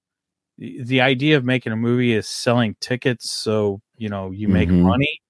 The, 0.59 0.83
the 0.85 1.01
idea 1.03 1.37
of 1.37 1.45
making 1.45 1.73
a 1.73 1.77
movie 1.77 2.15
is 2.15 2.29
selling 2.29 2.77
tickets, 2.81 3.31
so 3.31 3.81
you 3.97 4.09
know 4.09 4.31
you 4.33 4.49
make 4.49 4.71
Mhm. 4.71 4.83
money. 4.83 5.21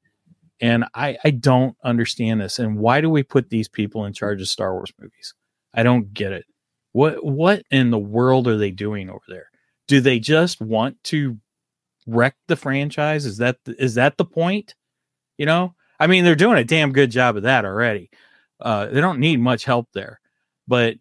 And 0.61 0.84
I, 0.94 1.18
I 1.25 1.30
don't 1.30 1.76
understand 1.84 2.40
this. 2.40 2.58
And 2.58 2.78
why 2.78 3.00
do 3.00 3.11
we 3.11 3.23
put 3.23 3.50
these 3.50 3.68
people 3.68 4.06
in 4.06 4.12
charge 4.14 4.40
of 4.40 4.49
Star 4.49 4.75
Wars 4.75 4.92
movies? 5.00 5.34
I 5.75 5.82
don't 5.82 6.12
get 6.14 6.32
it. 6.32 6.46
What 6.92 7.25
what 7.25 7.64
in 7.70 7.90
the 7.90 7.99
world 7.99 8.49
are 8.49 8.56
they 8.58 8.70
doing 8.70 9.11
over 9.11 9.25
there? 9.28 9.50
Do 9.88 10.00
they 10.00 10.18
just 10.20 10.61
want 10.61 11.02
to 11.04 11.38
wreck 12.06 12.37
the 12.49 12.56
franchise? 12.56 13.26
Is 13.26 13.38
that 13.38 13.58
is 13.66 13.94
that 13.96 14.16
the 14.18 14.25
point? 14.26 14.75
You 15.38 15.46
know, 15.46 15.75
I 16.00 16.06
mean, 16.08 16.25
they're 16.25 16.34
doing 16.37 16.58
a 16.58 16.64
damn 16.64 16.92
good 16.92 17.11
job 17.11 17.37
of 17.37 17.44
that 17.44 17.64
already. 17.64 18.11
Uh, 18.61 18.87
they 18.87 19.00
don't 19.00 19.20
need 19.20 19.40
much 19.40 19.64
help 19.64 19.88
there, 19.94 20.20
but 20.68 20.96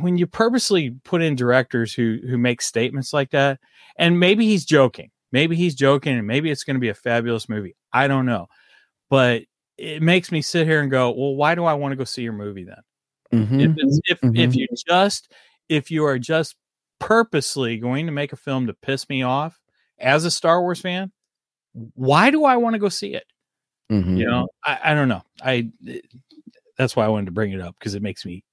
when 0.00 0.16
you 0.16 0.26
purposely 0.26 0.90
put 1.04 1.22
in 1.22 1.36
directors 1.36 1.92
who 1.94 2.18
who 2.28 2.38
make 2.38 2.60
statements 2.62 3.12
like 3.12 3.30
that, 3.30 3.60
and 3.98 4.18
maybe 4.20 4.46
he's 4.46 4.64
joking, 4.64 5.10
maybe 5.32 5.56
he's 5.56 5.74
joking, 5.74 6.16
and 6.18 6.26
maybe 6.26 6.50
it's 6.50 6.64
going 6.64 6.74
to 6.76 6.80
be 6.80 6.88
a 6.90 6.94
fabulous 6.94 7.48
movie. 7.48 7.76
I 7.92 8.08
don't 8.08 8.26
know, 8.26 8.46
but 9.10 9.42
it 9.76 10.02
makes 10.02 10.30
me 10.30 10.42
sit 10.42 10.66
here 10.66 10.80
and 10.80 10.90
go, 10.90 11.10
well, 11.10 11.34
why 11.34 11.54
do 11.54 11.64
I 11.64 11.74
want 11.74 11.92
to 11.92 11.96
go 11.96 12.04
see 12.04 12.22
your 12.22 12.32
movie 12.32 12.64
then? 12.64 12.82
Mhm. 13.32 13.60
if 13.60 14.00
if 14.06 14.18
if 14.22 14.50
Mhm. 14.52 14.56
you 14.56 14.66
just 14.86 15.32
if 15.68 15.90
you 15.90 16.04
are 16.04 16.18
just 16.18 16.56
purposely 17.00 17.78
going 17.78 18.06
to 18.06 18.12
make 18.12 18.32
a 18.32 18.36
film 18.36 18.66
to 18.66 18.74
piss 18.74 19.08
me 19.08 19.22
off 19.22 19.60
as 19.98 20.24
a 20.24 20.30
Star 20.30 20.60
Wars 20.62 20.80
fan, 20.80 21.10
why 21.94 22.30
do 22.30 22.44
I 22.44 22.56
want 22.56 22.74
to 22.74 22.78
go 22.78 22.88
see 22.88 23.14
it? 23.14 23.24
Mhm. 23.90 24.18
You 24.18 24.26
know, 24.26 24.48
I, 24.64 24.78
I 24.84 24.94
don't 24.94 25.08
know. 25.08 25.22
I 25.42 25.70
that's 26.78 26.94
why 26.96 27.04
I 27.04 27.08
wanted 27.08 27.26
to 27.26 27.32
bring 27.32 27.52
it 27.52 27.60
up 27.60 27.74
because 27.78 27.94
it 27.94 28.02
makes 28.02 28.24
me 28.24 28.44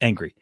angry, 0.00 0.34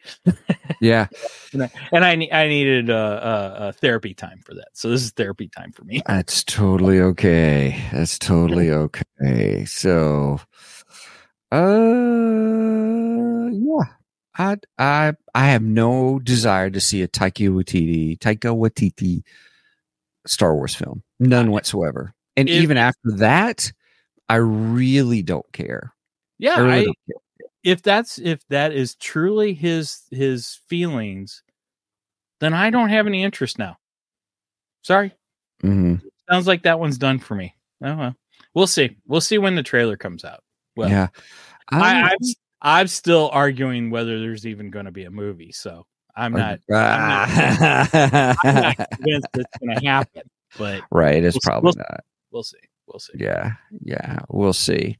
Yeah. 0.80 1.06
and 1.52 1.64
I, 1.64 1.70
and 1.92 2.04
I, 2.04 2.28
I 2.32 2.48
needed 2.48 2.90
uh, 2.90 2.94
uh, 2.94 3.56
uh, 3.58 3.72
therapy 3.72 4.14
time 4.14 4.40
for 4.44 4.54
that. 4.54 4.68
So 4.74 4.90
this 4.90 5.02
is 5.02 5.10
therapy 5.12 5.48
time 5.48 5.72
for 5.72 5.84
me. 5.84 6.02
That's 6.06 6.42
totally 6.44 7.00
okay. 7.00 7.80
That's 7.92 8.18
totally 8.18 8.70
okay. 8.70 9.64
So, 9.66 10.40
uh, 11.52 13.48
yeah, 13.52 13.84
I, 14.36 14.56
I, 14.78 15.12
I 15.34 15.46
have 15.46 15.62
no 15.62 16.18
desire 16.18 16.70
to 16.70 16.80
see 16.80 17.02
a 17.02 17.08
Taika 17.08 17.48
Waititi, 17.50 18.18
Taika 18.18 18.54
Waititi 18.56 19.22
Star 20.26 20.54
Wars 20.54 20.74
film, 20.74 21.02
none 21.20 21.50
whatsoever. 21.50 22.14
And 22.36 22.48
If- 22.48 22.62
even 22.62 22.76
after 22.76 23.12
that, 23.18 23.72
I 24.28 24.36
really 24.36 25.22
don't 25.22 25.50
care. 25.52 25.92
Yeah, 26.38 26.56
I 26.56 26.60
really 26.60 26.72
I, 26.72 26.84
don't 26.84 26.98
care. 27.06 27.16
If 27.64 27.82
that's 27.82 28.18
if 28.18 28.46
that 28.48 28.72
is 28.72 28.94
truly 28.96 29.54
his 29.54 30.02
his 30.10 30.60
feelings, 30.68 31.42
then 32.40 32.52
I 32.54 32.70
don't 32.70 32.90
have 32.90 33.06
any 33.06 33.22
interest 33.24 33.58
now. 33.58 33.78
Sorry. 34.82 35.12
Mhm. 35.62 36.02
Sounds 36.30 36.46
like 36.46 36.62
that 36.64 36.78
one's 36.78 36.98
done 36.98 37.18
for 37.18 37.34
me. 37.34 37.54
Oh 37.82 37.96
well, 37.96 38.16
we'll 38.54 38.66
see. 38.66 38.96
We'll 39.06 39.20
see 39.20 39.38
when 39.38 39.54
the 39.56 39.62
trailer 39.62 39.96
comes 39.96 40.24
out. 40.24 40.42
Well, 40.76 40.88
yeah, 40.90 41.08
I, 41.70 41.80
I'm- 41.80 42.04
I'm 42.04 42.18
I'm 42.66 42.86
still 42.86 43.28
arguing 43.32 43.90
whether 43.90 44.18
there's 44.20 44.46
even 44.46 44.70
going 44.70 44.86
to 44.86 44.90
be 44.90 45.04
a 45.04 45.10
movie. 45.10 45.52
So 45.52 45.86
I'm 46.16 46.32
not 46.32 46.60
Ah. 46.72 47.26
convinced 48.92 49.28
it's 49.34 49.58
going 49.58 49.78
to 49.78 49.86
happen. 49.86 50.22
But 50.58 50.82
right. 50.90 51.22
It's 51.24 51.34
We'll- 51.36 51.40
probably 51.42 51.68
we'll- 51.68 51.74
not. 51.90 52.00
we'll 52.30 52.42
see. 52.42 52.56
We'll 52.86 53.00
see. 53.00 53.12
Yeah. 53.16 53.52
Yeah. 53.82 54.20
We'll 54.28 54.52
see. 54.52 54.98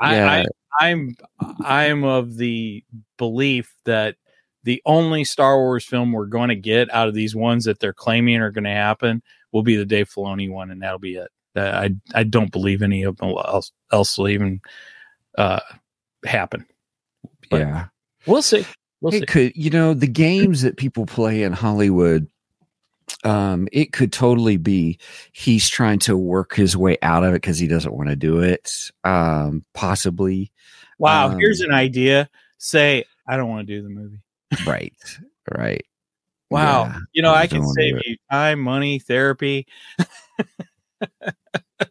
I, 0.00 0.16
yeah. 0.16 0.30
I, 0.32 0.46
I'm 0.80 1.16
I'm 1.64 2.04
of 2.04 2.36
the 2.36 2.84
belief 3.16 3.74
that 3.84 4.16
the 4.64 4.82
only 4.86 5.24
Star 5.24 5.58
Wars 5.58 5.84
film 5.84 6.12
we're 6.12 6.26
going 6.26 6.48
to 6.48 6.56
get 6.56 6.92
out 6.92 7.08
of 7.08 7.14
these 7.14 7.34
ones 7.34 7.64
that 7.64 7.80
they're 7.80 7.92
claiming 7.92 8.40
are 8.40 8.50
going 8.50 8.64
to 8.64 8.70
happen 8.70 9.22
will 9.52 9.62
be 9.62 9.76
the 9.76 9.84
Dave 9.84 10.08
Filoni 10.08 10.50
one, 10.50 10.70
and 10.70 10.82
that'll 10.82 10.98
be 10.98 11.16
it. 11.16 11.30
I 11.56 11.94
I 12.14 12.24
don't 12.24 12.50
believe 12.50 12.82
any 12.82 13.04
of 13.04 13.16
them 13.18 13.30
else 13.30 13.72
else 13.92 14.18
will 14.18 14.28
even 14.28 14.60
uh, 15.38 15.60
happen. 16.24 16.66
But 17.50 17.60
yeah. 17.60 17.84
We'll 18.26 18.42
see. 18.42 18.66
We'll 19.00 19.14
it 19.14 19.20
see. 19.20 19.26
could 19.26 19.52
you 19.54 19.70
know 19.70 19.94
the 19.94 20.08
games 20.08 20.62
that 20.62 20.78
people 20.78 21.04
play 21.04 21.42
in 21.42 21.52
hollywood 21.52 22.26
um 23.24 23.68
it 23.72 23.92
could 23.92 24.12
totally 24.12 24.56
be 24.56 24.98
he's 25.32 25.68
trying 25.68 25.98
to 25.98 26.16
work 26.16 26.54
his 26.54 26.76
way 26.76 26.96
out 27.02 27.22
of 27.24 27.30
it 27.30 27.36
because 27.42 27.58
he 27.58 27.66
doesn't 27.66 27.94
want 27.94 28.08
to 28.08 28.16
do 28.16 28.40
it 28.40 28.90
um 29.04 29.64
possibly 29.74 30.50
Wow, 30.98 31.30
um, 31.30 31.38
here's 31.38 31.60
an 31.60 31.72
idea. 31.72 32.30
Say 32.58 33.04
I 33.26 33.36
don't 33.36 33.48
want 33.48 33.66
to 33.66 33.74
do 33.74 33.82
the 33.82 33.88
movie. 33.88 34.20
right 34.66 34.92
right 35.50 35.84
Wow, 36.50 36.84
Yeah, 36.84 36.98
you 37.12 37.22
know 37.22 37.32
I 37.32 37.42
I 37.42 37.46
can 37.48 37.66
save 37.66 38.00
you 38.06 38.16
time, 38.30 38.60
money, 38.60 38.98
therapy. 39.00 39.66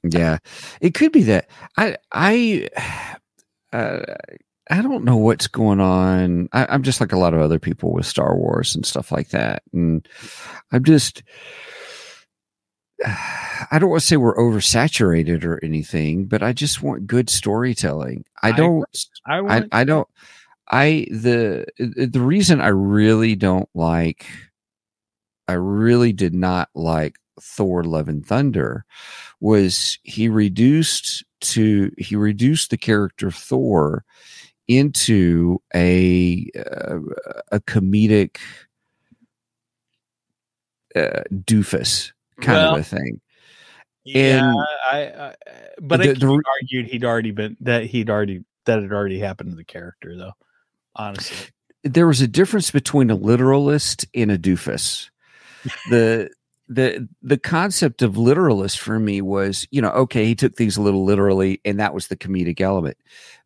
yeah 0.04 0.38
it 0.82 0.94
could 0.94 1.12
be 1.12 1.24
that 1.24 1.50
i 1.78 1.98
i 2.14 2.70
uh, 3.74 4.00
i 4.70 4.82
don't 4.82 5.04
know 5.04 5.18
what's 5.18 5.48
going 5.48 5.80
on. 5.80 6.50
I, 6.54 6.66
i'm 6.70 6.84
just 6.84 7.02
like 7.02 7.12
a 7.12 7.20
lot 7.20 7.34
of 7.34 7.42
other 7.42 7.60
people 7.60 7.92
with 7.92 8.06
star 8.06 8.36
wars 8.36 8.76
and 8.76 8.86
stuff 8.86 9.12
like 9.12 9.30
that. 9.30 9.64
And 9.74 10.08
i'm 10.72 10.84
just 10.84 11.24
i 13.06 13.78
don't 13.80 13.90
want 13.90 14.02
to 14.02 14.08
say 14.08 14.18
we're 14.18 14.36
oversaturated 14.38 15.44
or 15.44 15.64
anything 15.64 16.26
but 16.26 16.44
i 16.44 16.54
just 16.54 16.82
want 16.82 17.08
good 17.08 17.30
storytelling. 17.30 18.26
I 18.42 18.52
don't 18.52 18.86
I 19.26 19.40
I. 19.40 19.64
I 19.72 19.84
don't 19.84 20.08
I 20.70 21.06
the 21.12 21.66
the 21.78 22.22
reason 22.22 22.62
I 22.62 22.70
really 22.70 23.36
don't 23.36 23.70
like 23.74 24.26
I 25.48 25.54
really 25.54 26.14
did 26.14 26.34
not 26.34 26.70
like 26.74 27.18
Thor 27.42 27.84
Love 27.84 28.08
and 28.08 28.26
Thunder 28.26 28.86
was 29.40 30.00
he 30.04 30.30
reduced 30.30 31.24
to 31.42 31.92
he 31.98 32.16
reduced 32.16 32.70
the 32.70 32.78
character 32.78 33.30
Thor 33.30 34.06
into 34.68 35.62
a 35.76 36.50
uh, 36.58 37.00
a 37.52 37.60
comedic 37.62 38.38
uh, 40.96 41.22
doofus 41.32 42.12
kind 42.42 42.58
Well, 42.58 42.76
of 42.76 42.82
a 42.82 42.84
thing. 42.84 43.20
yeah, 44.04 44.50
and- 44.50 44.58
I, 44.92 44.98
I. 44.98 45.36
But 45.82 46.02
The- 46.02 46.14
the 46.14 46.44
argued 46.62 46.88
he'd 46.88 47.04
already 47.04 47.32
been 47.32 47.58
that 47.62 47.86
he'd 47.86 48.10
already 48.10 48.44
that 48.66 48.82
had 48.82 48.92
already 48.92 49.20
happened 49.20 49.50
to 49.52 49.56
the 49.56 49.64
character 49.66 50.16
though. 50.16 50.34
Honestly, 50.96 51.50
there 51.84 52.08
was 52.08 52.22
a 52.22 52.28
difference 52.28 52.70
between 52.72 53.10
a 53.10 53.16
literalist 53.16 54.06
and 54.14 54.32
a 54.32 54.38
doofus. 54.38 55.10
the 55.90 56.30
the 56.74 57.08
the 57.22 57.38
concept 57.38 58.02
of 58.02 58.18
literalist 58.18 58.80
for 58.80 59.00
me 59.00 59.22
was, 59.22 59.68
you 59.72 59.82
know, 59.82 59.90
okay, 59.92 60.26
he 60.26 60.36
took 60.36 60.56
things 60.56 60.78
a 60.78 60.82
little 60.82 61.04
literally, 61.06 61.62
and 61.66 61.80
that 61.80 61.94
was 61.94 62.08
the 62.08 62.18
comedic 62.18 62.60
element. 62.62 62.98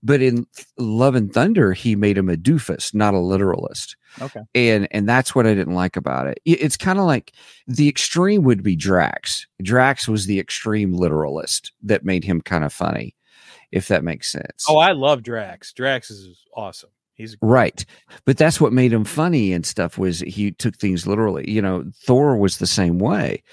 But 0.03 0.21
in 0.21 0.45
Love 0.77 1.15
and 1.15 1.33
Thunder, 1.33 1.73
he 1.73 1.95
made 1.95 2.17
him 2.17 2.29
a 2.29 2.35
doofus, 2.37 2.93
not 2.93 3.13
a 3.13 3.19
literalist. 3.19 3.95
Okay. 4.21 4.41
And 4.55 4.87
and 4.91 5.07
that's 5.09 5.33
what 5.35 5.45
I 5.47 5.53
didn't 5.53 5.75
like 5.75 5.97
about 5.97 6.27
it. 6.27 6.39
It- 6.45 6.61
It's 6.61 6.77
kind 6.77 6.99
of 6.99 7.05
like 7.05 7.33
the 7.67 7.89
extreme 7.89 8.43
would 8.43 8.63
be 8.63 8.75
Drax. 8.75 9.47
Drax 9.61 10.07
was 10.07 10.25
the 10.25 10.39
extreme 10.39 10.93
literalist 10.93 11.71
that 11.83 12.05
made 12.05 12.23
him 12.23 12.41
kind 12.41 12.63
of 12.63 12.71
funny. 12.73 13.15
if 13.73 13.89
that 13.89 14.01
makes 14.01 14.31
sense. 14.31 14.65
Oh, 14.69 14.77
I 14.77 14.93
love 14.93 15.23
Drax. 15.23 15.73
Drax 15.73 16.09
is 16.09 16.45
awesome. 16.55 16.89
He's 17.17 17.35
Right. 17.41 17.83
But 18.25 18.37
that's 18.37 18.61
what 18.61 18.71
made 18.71 18.93
him 18.93 19.03
funny 19.03 19.51
and 19.51 19.65
stuff 19.65 19.97
was 19.97 20.19
he 20.19 20.51
took 20.51 20.77
things 20.77 21.07
literally. 21.07 21.49
You 21.49 21.61
know, 21.63 21.83
Thor 22.03 22.37
was 22.37 22.57
the 22.57 22.67
same 22.67 22.99
way. 22.99 23.43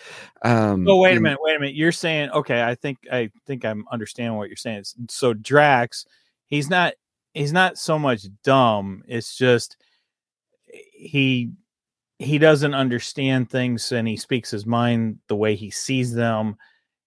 Um 0.43 0.87
Oh, 0.87 0.99
wait 0.99 1.17
a 1.17 1.21
minute, 1.21 1.39
wait 1.41 1.57
a 1.57 1.59
minute. 1.59 1.75
You're 1.75 1.91
saying 1.91 2.31
okay, 2.31 2.63
I 2.63 2.75
think 2.75 2.99
I 3.11 3.31
think 3.47 3.65
I'm 3.65 3.87
understanding 3.91 4.37
what 4.37 4.49
you're 4.49 4.57
saying. 4.57 4.85
So 5.09 5.33
Drax, 5.33 6.05
he's 6.47 6.69
not 6.69 6.93
he's 7.33 7.55
not 7.55 7.79
so 7.79 7.99
much 7.99 8.27
dumb. 8.43 9.03
It's 9.09 9.37
just 9.37 9.79
he 10.67 11.51
he 12.19 12.39
doesn't 12.39 12.75
understand 12.75 13.51
things 13.51 13.91
and 13.93 14.07
he 14.07 14.19
speaks 14.19 14.51
his 14.51 14.67
mind 14.67 15.21
the 15.29 15.37
way 15.37 15.55
he 15.57 15.71
sees 15.71 16.13
them 16.13 16.57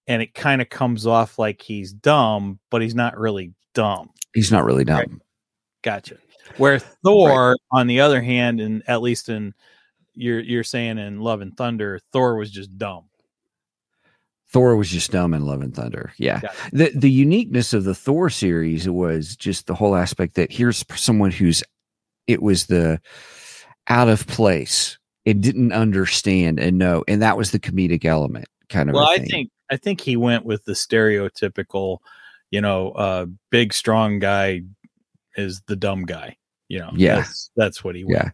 and 0.07 0.23
it 0.23 0.33
kind 0.33 0.61
of 0.61 0.69
comes 0.69 1.05
off 1.05 1.37
like 1.37 1.61
he's 1.61 1.93
dumb, 1.93 2.59
but 2.71 2.81
he's 2.81 2.95
not 2.95 3.17
really 3.17 3.53
dumb. 3.75 4.09
He's 4.33 4.51
not 4.51 4.65
really 4.65 4.85
dumb. 4.85 4.97
Right. 4.97 5.09
Gotcha. 5.83 6.17
Where 6.57 6.79
Thor, 7.03 7.57
on 7.71 7.87
the 7.87 7.99
other 7.99 8.21
hand, 8.21 8.59
and 8.59 8.83
at 8.87 9.01
least 9.01 9.29
in 9.29 9.53
you're 10.15 10.39
you're 10.39 10.63
saying 10.63 10.97
in 10.97 11.19
Love 11.19 11.41
and 11.41 11.55
Thunder, 11.55 11.99
Thor 12.11 12.37
was 12.37 12.51
just 12.51 12.77
dumb. 12.77 13.05
Thor 14.49 14.77
was 14.77 14.89
just 14.89 15.11
dumb 15.11 15.33
in 15.33 15.45
Love 15.45 15.61
and 15.61 15.75
Thunder. 15.75 16.13
Yeah. 16.17 16.39
Gotcha. 16.39 16.69
The 16.71 16.91
the 16.95 17.11
uniqueness 17.11 17.73
of 17.73 17.83
the 17.83 17.95
Thor 17.95 18.29
series 18.29 18.89
was 18.89 19.35
just 19.35 19.67
the 19.67 19.75
whole 19.75 19.95
aspect 19.95 20.35
that 20.35 20.51
here's 20.51 20.85
someone 20.95 21.31
who's 21.31 21.63
it 22.27 22.41
was 22.41 22.67
the 22.67 23.01
out 23.87 24.09
of 24.09 24.25
place. 24.27 24.97
It 25.25 25.41
didn't 25.41 25.73
understand 25.73 26.59
and 26.59 26.77
know. 26.77 27.03
And 27.07 27.21
that 27.21 27.37
was 27.37 27.51
the 27.51 27.59
comedic 27.59 28.05
element 28.05 28.47
kind 28.69 28.89
of 28.89 28.95
well 28.95 29.05
a 29.05 29.11
i 29.11 29.17
thing. 29.17 29.27
think 29.27 29.49
i 29.71 29.77
think 29.77 30.01
he 30.01 30.15
went 30.15 30.45
with 30.45 30.63
the 30.65 30.73
stereotypical 30.73 31.99
you 32.51 32.61
know 32.61 32.91
uh 32.91 33.25
big 33.49 33.73
strong 33.73 34.19
guy 34.19 34.61
is 35.37 35.61
the 35.67 35.75
dumb 35.75 36.03
guy 36.05 36.35
you 36.67 36.79
know 36.79 36.89
Yeah. 36.93 37.17
that's, 37.17 37.49
that's 37.55 37.83
what 37.83 37.95
he 37.95 38.03
was. 38.03 38.13
Yeah. 38.13 38.29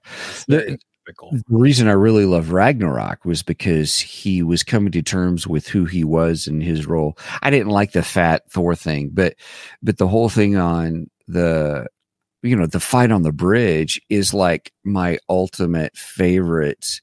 The- 0.48 0.77
the 1.05 1.41
reason 1.50 1.89
I 1.89 1.91
really 1.91 2.24
love 2.25 2.53
Ragnarok 2.53 3.25
was 3.25 3.43
because 3.43 4.00
he 4.00 4.41
was 4.41 4.63
coming 4.63 4.93
to 4.93 5.01
terms 5.01 5.45
with 5.45 5.67
who 5.67 5.83
he 5.83 6.05
was 6.05 6.48
and 6.48 6.63
his 6.63 6.86
role. 6.88 7.17
I 7.41 7.50
didn't 7.50 7.74
like 7.74 7.91
the 7.91 8.03
fat 8.03 8.43
Thor 8.50 8.74
thing, 8.74 9.10
but 9.12 9.36
but 9.81 9.98
the 9.98 10.07
whole 10.07 10.29
thing 10.29 10.55
on 10.55 11.10
the 11.27 11.88
you 12.41 12.55
know 12.55 12.67
the 12.67 12.79
fight 12.79 13.12
on 13.12 13.24
the 13.24 13.33
bridge 13.33 14.01
is 14.10 14.33
like 14.33 14.72
my 14.86 15.17
ultimate 15.27 15.93
favorite 15.98 17.01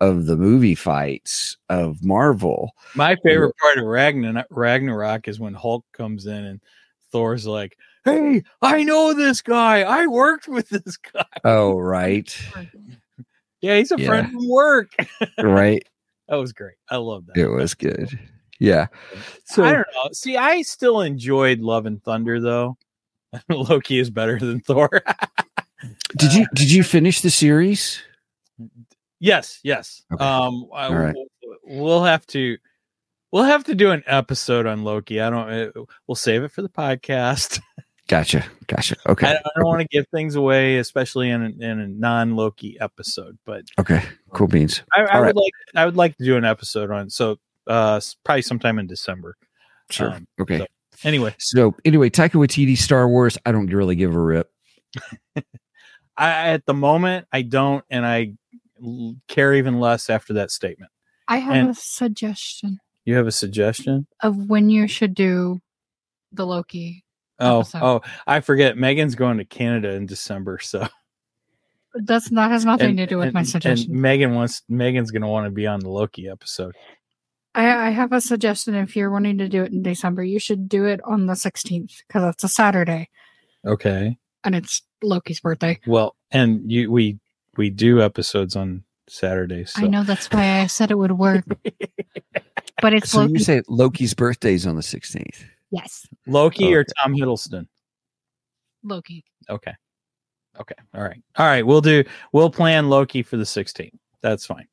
of 0.00 0.26
the 0.26 0.36
movie 0.36 0.74
fights 0.74 1.56
of 1.68 2.04
Marvel. 2.04 2.72
my 2.96 3.14
favorite 3.24 3.54
part 3.62 3.78
of 3.78 3.84
Ragnarok, 3.84 4.46
Ragnarok 4.50 5.28
is 5.28 5.38
when 5.38 5.54
hulk 5.54 5.84
comes 5.92 6.26
in 6.26 6.44
and 6.44 6.60
thor's 7.12 7.46
like 7.46 7.78
hey 8.06 8.42
i 8.62 8.82
know 8.82 9.12
this 9.12 9.42
guy 9.42 9.82
i 9.82 10.06
worked 10.06 10.48
with 10.48 10.68
this 10.70 10.96
guy 11.12 11.24
Oh 11.44 11.76
right, 11.78 12.34
yeah 13.60 13.76
he's 13.76 13.92
a 13.92 13.98
Yeah. 14.00 14.06
friend 14.06 14.32
from 14.32 14.48
work 14.48 14.92
right. 15.42 15.82
that 16.28 16.36
was 16.36 16.52
great 16.54 16.76
i 16.88 16.96
love 16.96 17.26
that 17.26 17.36
It 17.36 17.48
was 17.48 17.74
good. 17.74 18.18
Yeah. 18.58 18.86
So 19.44 19.64
I 19.64 19.72
don't 19.72 19.86
know. 19.94 20.08
See, 20.12 20.38
I 20.38 20.62
still 20.62 21.02
enjoyed 21.02 21.60
Love 21.60 21.84
and 21.84 22.02
Thunder 22.02 22.40
though. 22.40 22.78
Loki 23.50 23.98
is 23.98 24.08
better 24.08 24.38
than 24.38 24.60
Thor. 24.60 24.88
did 26.16 26.32
you 26.32 26.46
did 26.54 26.72
you 26.72 26.82
finish 26.82 27.20
the 27.20 27.28
series? 27.28 28.00
yes, 29.20 29.60
yes. 29.62 30.02
Okay. 30.10 30.24
Um, 30.24 30.68
I- 30.74 30.90
right. 30.94 31.14
we'll, 31.14 31.56
we'll 31.82 32.04
have 32.04 32.26
to 32.28 32.56
we'll 33.30 33.44
have 33.44 33.64
to 33.64 33.74
do 33.74 33.90
an 33.90 34.02
episode 34.06 34.64
on 34.66 34.84
Loki. 34.84 35.20
I 35.20 35.28
don't. 35.28 35.50
uh, 35.50 35.84
We'll 36.06 36.14
save 36.14 36.42
it 36.42 36.50
for 36.52 36.62
the 36.62 36.70
podcast. 36.70 37.60
Gotcha. 38.08 38.44
Gotcha. 38.68 38.96
Okay. 39.08 39.26
I, 39.26 39.32
I 39.34 39.50
don't 39.56 39.64
want 39.66 39.80
to 39.80 39.88
give 39.88 40.06
things 40.08 40.36
away, 40.36 40.78
especially 40.78 41.28
in 41.30 41.42
a, 41.42 41.46
in 41.64 41.80
a 41.80 41.88
non 41.88 42.36
Loki 42.36 42.76
episode. 42.80 43.36
But 43.44 43.64
Okay. 43.78 44.02
Cool 44.30 44.46
beans. 44.48 44.82
I, 44.94 45.00
I 45.02 45.18
would 45.18 45.26
right. 45.26 45.34
like 45.36 45.52
I 45.74 45.84
would 45.84 45.96
like 45.96 46.16
to 46.18 46.24
do 46.24 46.36
an 46.36 46.44
episode 46.44 46.90
on. 46.92 47.10
So 47.10 47.38
uh, 47.66 48.00
probably 48.24 48.42
sometime 48.42 48.78
in 48.78 48.86
December. 48.86 49.36
Sure. 49.90 50.12
Um, 50.12 50.26
okay. 50.40 50.58
so- 50.58 50.66
Anyway, 51.04 51.34
So 51.38 51.74
anyway, 51.84 52.08
Taika 52.08 52.30
Waititi, 52.36 52.74
Star 52.78 53.06
Wars. 53.06 53.36
I 53.44 53.52
don't 53.52 53.66
really 53.66 53.96
give 53.96 54.14
a 54.14 54.18
rip. 54.18 54.50
I 56.16 56.48
at 56.50 56.64
the 56.64 56.72
moment 56.74 57.26
I 57.32 57.42
don't, 57.42 57.84
and 57.90 58.06
I 58.06 58.32
l- 58.82 59.16
care 59.28 59.52
even 59.52 59.78
less 59.78 60.08
after 60.08 60.32
that 60.34 60.50
statement. 60.50 60.90
I 61.28 61.36
have 61.38 61.54
And- 61.54 61.70
a 61.70 61.74
suggestion 61.74 62.78
You 63.04 63.16
have 63.16 63.26
a 63.26 63.32
suggestion? 63.32 64.06
of 64.22 64.36
when 64.48 64.70
you 64.70 64.88
should 64.88 65.12
do 65.14 65.60
the 66.32 66.46
Loki. 66.46 67.04
Oh, 67.38 67.60
Episode. 67.60 67.82
oh, 67.82 68.00
I 68.26 68.40
forget. 68.40 68.76
Megan's 68.78 69.14
going 69.14 69.38
to 69.38 69.44
Canada 69.44 69.90
in 69.92 70.06
December, 70.06 70.58
so 70.58 70.86
That's 71.94 72.28
that 72.30 72.50
has 72.50 72.64
nothing 72.64 72.90
and- 72.90 72.98
to 72.98 73.06
do 73.06 73.16
with 73.18 73.26
and- 73.26 73.34
my 73.34 73.40
and 73.40 73.48
suggestion. 73.48 74.00
Megan 74.00 74.34
wants 74.34 74.62
Megan's 74.68 75.10
going 75.10 75.22
to 75.22 75.28
want 75.28 75.46
to 75.46 75.50
be 75.50 75.66
on 75.66 75.80
the 75.80 75.90
Loki 75.90 76.28
episode. 76.28 76.74
I, 77.54 77.88
I 77.88 77.90
have 77.90 78.12
a 78.12 78.20
suggestion. 78.20 78.74
If 78.74 78.96
you're 78.96 79.10
wanting 79.10 79.38
to 79.38 79.48
do 79.48 79.62
it 79.62 79.72
in 79.72 79.82
December, 79.82 80.22
you 80.22 80.38
should 80.38 80.68
do 80.68 80.84
it 80.84 81.00
on 81.04 81.24
the 81.26 81.32
16th 81.34 82.02
because 82.06 82.34
it's 82.34 82.44
a 82.44 82.48
Saturday 82.48 83.08
Okay. 83.66 84.18
and 84.44 84.54
it's 84.54 84.82
Loki's 85.02 85.40
birthday. 85.40 85.78
Well, 85.86 86.14
and 86.30 86.70
you 86.70 86.90
we 86.90 87.18
we 87.56 87.70
do 87.70 88.02
episodes 88.02 88.56
on 88.56 88.84
Saturdays. 89.08 89.72
So. 89.72 89.82
I 89.84 89.86
know 89.88 90.02
that's 90.04 90.26
why 90.30 90.60
I 90.60 90.66
said 90.66 90.90
it 90.90 90.98
would 90.98 91.12
work, 91.12 91.44
but 92.82 92.92
it's 92.92 93.10
So 93.10 93.22
you 93.22 93.38
say 93.38 93.62
Loki's 93.68 94.12
birthday 94.14 94.52
is 94.54 94.66
on 94.66 94.76
the 94.76 94.82
16th. 94.82 95.44
Yes, 95.70 96.06
Loki 96.26 96.74
or 96.74 96.84
Tom 96.84 97.14
Hiddleston. 97.14 97.66
Loki. 98.82 99.24
Okay. 99.50 99.74
Okay. 100.58 100.74
All 100.94 101.02
right. 101.02 101.20
All 101.36 101.46
right. 101.46 101.66
We'll 101.66 101.80
do. 101.80 102.04
We'll 102.32 102.50
plan 102.50 102.88
Loki 102.88 103.22
for 103.22 103.36
the 103.36 103.44
16th. 103.44 103.90
That's 104.22 104.46
fine. 104.46 104.66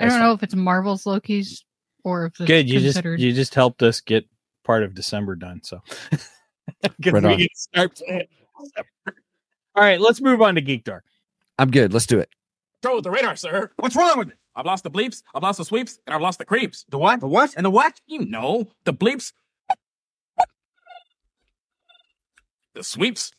I 0.00 0.04
don't 0.04 0.12
fine. 0.12 0.20
know 0.22 0.32
if 0.32 0.42
it's 0.42 0.54
Marvel's 0.54 1.06
Loki's 1.06 1.64
or 2.02 2.26
if 2.26 2.40
it's 2.40 2.46
Good. 2.46 2.68
You 2.68 2.80
just 2.80 3.02
you 3.04 3.32
just 3.32 3.54
helped 3.54 3.82
us 3.82 4.00
get 4.00 4.26
part 4.64 4.82
of 4.82 4.94
December 4.94 5.36
done. 5.36 5.60
So 5.62 5.80
Right 7.04 7.22
we 7.22 7.32
on. 7.32 7.38
can 7.38 7.48
start 7.54 7.96
planning 7.96 8.26
All 9.06 9.82
right. 9.82 10.00
Let's 10.00 10.20
move 10.20 10.42
on 10.42 10.56
to 10.56 10.62
Geekdar. 10.62 11.00
I'm 11.58 11.70
good. 11.70 11.92
Let's 11.92 12.06
do 12.06 12.18
it. 12.18 12.28
Throw 12.82 13.00
the 13.00 13.10
radar, 13.10 13.36
sir. 13.36 13.70
What's 13.76 13.96
wrong 13.96 14.18
with 14.18 14.28
it? 14.28 14.34
I've 14.56 14.66
lost 14.66 14.84
the 14.84 14.90
bleeps, 14.90 15.22
I've 15.34 15.42
lost 15.42 15.58
the 15.58 15.64
sweeps, 15.64 15.98
and 16.06 16.14
I've 16.14 16.20
lost 16.20 16.38
the 16.38 16.44
creeps. 16.44 16.84
The 16.88 16.98
what? 16.98 17.20
The 17.20 17.26
what? 17.26 17.54
And 17.56 17.66
the 17.66 17.70
what? 17.70 18.00
You 18.06 18.24
know, 18.24 18.68
the 18.84 18.94
bleeps, 18.94 19.32
the 22.74 22.84
sweeps, 22.84 23.32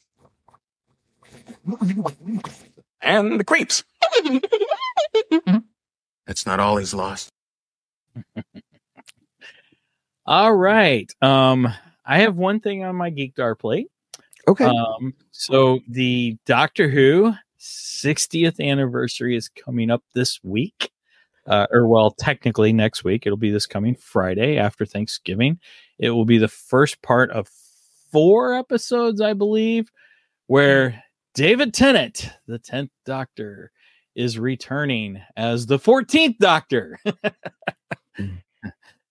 and 3.01 3.39
the 3.39 3.43
creeps. 3.43 3.83
That's 6.27 6.45
not 6.45 6.59
all 6.59 6.77
he's 6.77 6.93
lost. 6.93 7.29
All 10.25 10.55
right. 10.55 11.11
Um, 11.21 11.67
I 12.03 12.19
have 12.19 12.35
one 12.35 12.59
thing 12.59 12.83
on 12.83 12.95
my 12.95 13.11
Geekdar 13.11 13.59
plate. 13.59 13.87
Okay. 14.47 14.65
Um, 14.65 15.13
so 15.31 15.81
the 15.87 16.37
Doctor 16.45 16.89
Who 16.89 17.33
60th 17.59 18.59
anniversary 18.59 19.35
is 19.35 19.49
coming 19.49 19.91
up 19.91 20.03
this 20.13 20.39
week. 20.43 20.91
Uh, 21.47 21.67
or 21.71 21.87
well, 21.87 22.09
technically 22.09 22.73
next 22.73 23.03
week. 23.03 23.27
It'll 23.27 23.37
be 23.37 23.51
this 23.51 23.67
coming 23.67 23.95
Friday 23.95 24.57
after 24.57 24.83
Thanksgiving. 24.83 25.59
It 25.99 26.09
will 26.09 26.25
be 26.25 26.39
the 26.39 26.47
first 26.47 27.03
part 27.03 27.29
of 27.29 27.47
four 28.15 28.54
episodes, 28.54 29.19
I 29.19 29.34
believe, 29.34 29.91
where 30.47 31.04
David 31.34 31.73
Tennant, 31.73 32.30
the 32.47 32.60
10th 32.60 32.91
Doctor, 33.06 33.71
is 34.15 34.39
returning 34.39 35.21
as 35.36 35.65
the 35.65 35.78
14th 35.78 36.38
Doctor. 36.38 36.97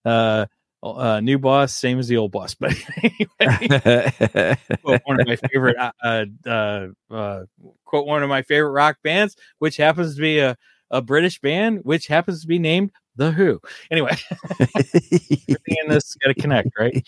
uh, 0.07 0.47
uh, 0.83 1.21
new 1.21 1.39
boss, 1.39 1.75
same 1.75 1.99
as 1.99 2.09
the 2.09 2.17
old 2.17 2.33
boss, 2.33 2.55
but 2.61 2.75
anyway, 3.03 4.57
quote 4.83 5.03
one 5.05 5.21
of 5.21 5.27
my 5.27 5.37
favorite 5.37 5.77
uh, 5.77 5.93
uh, 6.03 6.25
uh, 6.47 6.87
uh, 7.11 7.43
quote 7.85 8.07
one 8.07 8.23
of 8.23 8.31
my 8.31 8.41
favorite 8.41 8.71
rock 8.71 8.97
bands, 9.05 9.37
which 9.59 9.77
happens 9.77 10.15
to 10.15 10.21
be 10.23 10.39
a, 10.39 10.57
a 10.91 11.03
British 11.03 11.39
band, 11.43 11.81
which 11.83 12.07
happens 12.07 12.41
to 12.41 12.47
be 12.47 12.59
named 12.59 12.91
The 13.17 13.31
Who. 13.31 13.61
Anyway, 13.91 14.17
everything 14.61 15.77
in 15.83 15.89
this 15.89 16.15
got 16.17 16.35
to 16.35 16.41
connect, 16.41 16.71
right? 16.79 17.07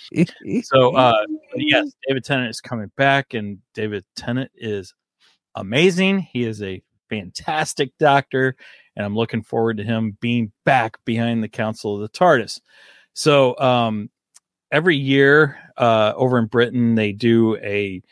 So, 0.62 0.94
uh, 0.94 1.26
yes, 1.56 1.90
David 2.06 2.24
Tennant 2.24 2.50
is 2.50 2.60
coming 2.60 2.90
back, 2.96 3.34
and 3.34 3.58
David 3.74 4.04
Tennant 4.14 4.50
is 4.54 4.94
amazing. 5.56 6.20
He 6.20 6.44
is 6.44 6.62
a 6.62 6.82
fantastic 7.08 7.92
doctor, 7.98 8.56
and 8.94 9.04
I'm 9.04 9.16
looking 9.16 9.42
forward 9.42 9.78
to 9.78 9.84
him 9.84 10.16
being 10.20 10.52
back 10.64 10.96
behind 11.04 11.42
the 11.42 11.48
console 11.48 11.96
of 11.96 12.02
the 12.02 12.18
TARDIS. 12.18 12.60
So, 13.14 13.58
um, 13.58 14.10
every 14.70 14.96
year 14.96 15.58
uh, 15.76 16.12
over 16.16 16.38
in 16.38 16.46
Britain, 16.46 16.94
they 16.94 17.12
do 17.12 17.56
a 17.56 18.02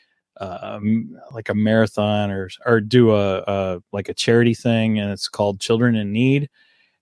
um, 0.40 1.16
like 1.30 1.48
a 1.48 1.54
marathon 1.54 2.30
or 2.30 2.50
or 2.66 2.80
do 2.80 3.12
a, 3.12 3.38
a 3.46 3.83
like 3.92 4.09
a 4.09 4.14
charity 4.14 4.54
thing, 4.54 4.98
and 4.98 5.12
it's 5.12 5.28
called 5.28 5.61
Children 5.61 5.94
in 5.94 6.12
Need. 6.12 6.50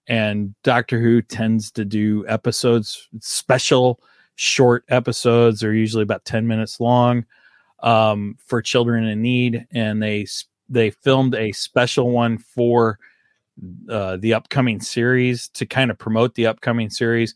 And 0.08 0.54
Doctor 0.62 1.00
Who 1.00 1.22
tends 1.22 1.70
to 1.72 1.84
do 1.84 2.24
episodes 2.28 3.08
special 3.20 4.00
short 4.34 4.84
episodes. 4.88 5.60
They're 5.60 5.74
usually 5.74 6.02
about 6.02 6.24
10 6.24 6.46
minutes 6.46 6.80
long 6.80 7.24
um, 7.82 8.36
for 8.44 8.62
children 8.62 9.04
in 9.04 9.22
need. 9.22 9.66
And 9.72 10.02
they, 10.02 10.26
they 10.68 10.90
filmed 10.90 11.34
a 11.34 11.52
special 11.52 12.10
one 12.10 12.38
for 12.38 12.98
uh, 13.88 14.16
the 14.16 14.34
upcoming 14.34 14.80
series 14.80 15.48
to 15.50 15.66
kind 15.66 15.90
of 15.90 15.98
promote 15.98 16.34
the 16.34 16.46
upcoming 16.46 16.90
series. 16.90 17.34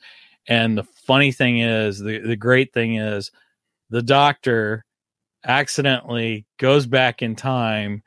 And 0.49 0.79
the 0.79 0.85
funny 0.85 1.33
thing 1.33 1.61
is, 1.61 1.99
the, 1.99 2.19
the 2.19 2.37
great 2.37 2.73
thing 2.73 2.97
is, 2.97 3.31
the 3.91 4.03
doctor 4.03 4.85
accidentally 5.45 6.47
goes 6.59 6.87
back 6.87 7.23
in 7.23 7.37
time 7.37 8.03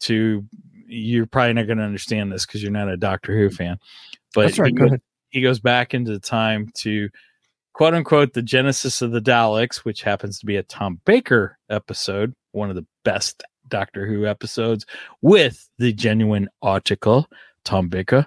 to. 0.00 0.44
You're 0.92 1.26
probably 1.26 1.54
not 1.54 1.66
going 1.66 1.78
to 1.78 1.84
understand 1.84 2.30
this 2.32 2.44
because 2.46 2.62
you're 2.62 2.72
not 2.72 2.88
a 2.88 2.96
Doctor 2.96 3.36
Who 3.36 3.50
fan, 3.50 3.78
but 4.34 4.56
right. 4.58 4.68
he 4.68 4.72
Go 4.74 4.88
goes- 4.88 4.98
he 5.30 5.40
goes 5.40 5.60
back 5.60 5.94
into 5.94 6.18
time 6.20 6.70
to 6.74 7.08
quote 7.72 7.94
unquote 7.94 8.34
the 8.34 8.42
genesis 8.42 9.00
of 9.00 9.12
the 9.12 9.20
Daleks, 9.20 9.78
which 9.78 10.02
happens 10.02 10.38
to 10.38 10.46
be 10.46 10.56
a 10.56 10.62
Tom 10.62 11.00
Baker 11.06 11.56
episode, 11.70 12.34
one 12.52 12.68
of 12.68 12.76
the 12.76 12.86
best 13.04 13.42
Doctor 13.68 14.06
Who 14.06 14.26
episodes 14.26 14.84
with 15.22 15.68
the 15.78 15.92
genuine 15.94 16.48
article 16.60 17.26
Tom 17.64 17.88
Baker. 17.88 18.26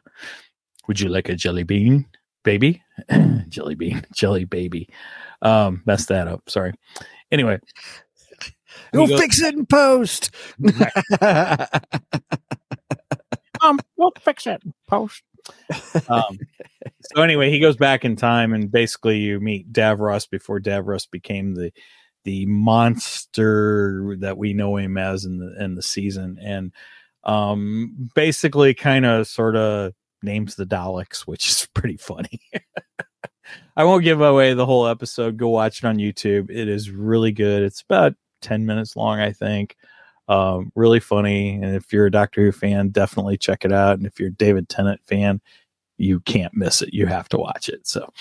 Would 0.88 1.00
you 1.00 1.10
like 1.10 1.30
a 1.30 1.36
jelly 1.36 1.64
bean, 1.64 2.06
baby? 2.44 2.82
jelly 3.50 3.76
bean, 3.76 4.04
jelly 4.14 4.46
baby. 4.46 4.90
Um, 5.44 5.84
messed 5.86 6.08
that 6.10 6.28
up. 6.28 6.50
Sorry. 6.50 6.74
Anyway, 7.32 7.60
We'll 8.96 9.08
goes- 9.08 9.20
fix 9.20 9.42
it 9.42 9.54
in 9.54 9.66
post. 9.66 10.32
um, 13.62 13.80
we'll 13.98 14.12
fix 14.20 14.48
it. 14.48 14.62
in 14.64 14.74
Post. 14.88 15.24
um, 16.10 16.38
so 17.14 17.22
anyway, 17.22 17.50
he 17.52 17.60
goes 17.60 17.76
back 17.76 18.04
in 18.06 18.16
time, 18.16 18.54
and 18.54 18.72
basically, 18.72 19.20
you 19.20 19.40
meet 19.40 19.72
Davros 19.72 20.30
before 20.30 20.60
Davros 20.60 21.10
became 21.10 21.56
the 21.56 21.72
the 22.24 22.46
monster 22.48 24.16
that 24.20 24.38
we 24.38 24.54
know 24.54 24.78
him 24.78 24.98
as 24.98 25.26
in 25.26 25.38
the 25.38 25.56
in 25.64 25.76
the 25.76 25.84
season, 25.84 26.38
and 26.42 26.72
um, 27.24 28.10
basically, 28.16 28.74
kind 28.74 29.06
of, 29.06 29.28
sort 29.28 29.56
of 29.56 29.94
names 30.22 30.56
the 30.56 30.66
Daleks, 30.66 31.22
which 31.22 31.48
is 31.48 31.68
pretty 31.74 31.98
funny. 31.98 32.40
I 33.78 33.84
won't 33.84 34.04
give 34.04 34.22
away 34.22 34.54
the 34.54 34.66
whole 34.66 34.88
episode. 34.88 35.38
Go 35.38 35.50
watch 35.50 35.80
it 35.80 35.86
on 35.86 35.98
YouTube. 35.98 36.50
It 36.50 36.68
is 36.68 36.90
really 36.90 37.32
good. 37.32 37.62
It's 37.62 37.82
about 37.82 38.16
ten 38.46 38.66
minutes 38.66 38.96
long, 38.96 39.20
I 39.20 39.32
think 39.32 39.76
um, 40.28 40.72
really 40.76 41.00
funny. 41.00 41.56
And 41.56 41.76
if 41.76 41.92
you're 41.92 42.06
a 42.06 42.12
Doctor 42.12 42.42
Who 42.46 42.52
fan, 42.52 42.90
definitely 42.90 43.38
check 43.38 43.66
it 43.66 43.72
out. 43.72 43.98
And 43.98 44.06
if 44.06 44.20
you're 44.20 44.30
a 44.30 44.34
David 44.34 44.70
Tennant 44.70 45.02
fan, 45.06 45.42
you 45.98 46.20
can't 46.22 46.54
miss 46.54 46.82
it. 46.82 46.94
You 46.94 47.08
have 47.08 47.30
to 47.30 47.38
watch 47.38 47.70
it. 47.70 47.88
So, 47.88 48.12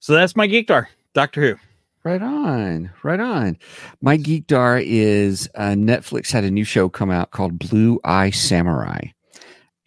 so 0.00 0.12
that's 0.14 0.36
my 0.36 0.48
Geekdar, 0.48 0.86
Doctor 1.12 1.40
Who. 1.40 1.56
Right 2.04 2.22
on, 2.22 2.90
right 3.02 3.20
on. 3.20 3.56
My 4.02 4.18
Geekdar 4.18 4.82
is 4.84 5.48
uh, 5.54 5.70
Netflix 5.70 6.30
had 6.30 6.44
a 6.44 6.50
new 6.50 6.64
show 6.64 6.90
come 6.90 7.10
out 7.10 7.30
called 7.30 7.58
Blue 7.58 7.98
Eye 8.04 8.28
Samurai, 8.28 9.00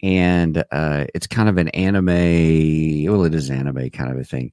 and 0.02 0.64
uh, 0.72 1.04
it's 1.14 1.28
kind 1.28 1.48
of 1.48 1.58
an 1.58 1.68
anime. 1.68 3.06
Well, 3.06 3.24
it 3.24 3.36
is 3.36 3.50
anime 3.50 3.90
kind 3.90 4.10
of 4.10 4.18
a 4.18 4.24
thing. 4.24 4.50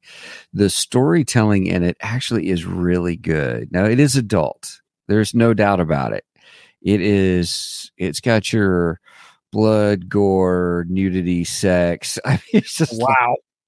The 0.54 0.70
storytelling 0.70 1.65
in 1.65 1.82
it 1.82 1.98
actually 2.02 2.50
is 2.50 2.65
really 2.65 3.15
good. 3.15 3.72
Now, 3.72 3.86
it 3.86 4.00
is 4.00 4.15
adult. 4.15 4.80
There's 5.08 5.34
no 5.34 5.54
doubt 5.54 5.80
about 5.80 6.13
it. 6.13 6.26
It 6.82 7.02
is. 7.02 7.91
It's 7.98 8.20
got 8.20 8.52
your 8.54 9.00
blood, 9.52 10.10
gore, 10.10 10.86
nudity, 10.89 11.44
sex. 11.44 12.20
I 12.26 12.32
mean, 12.32 12.39
it's 12.54 12.78
just 12.78 12.94
like- 12.94 13.15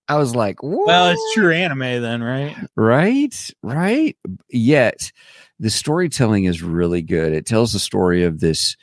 I 0.10 0.16
was 0.16 0.34
like, 0.36 0.64
Well, 0.64 1.10
it's 1.10 1.34
true 1.34 1.52
anime 1.52 2.02
then, 2.02 2.24
right? 2.24 2.56
right 2.78 3.52
right 3.62 4.16
yet 4.50 5.12
the 5.60 5.70
storytelling 5.70 6.46
is 6.46 6.62
really 6.62 7.02
good 7.02 7.34
it 7.34 7.46
tells 7.46 7.74
the 7.74 7.80
story 7.80 8.24
of 8.24 8.40
this 8.40 8.78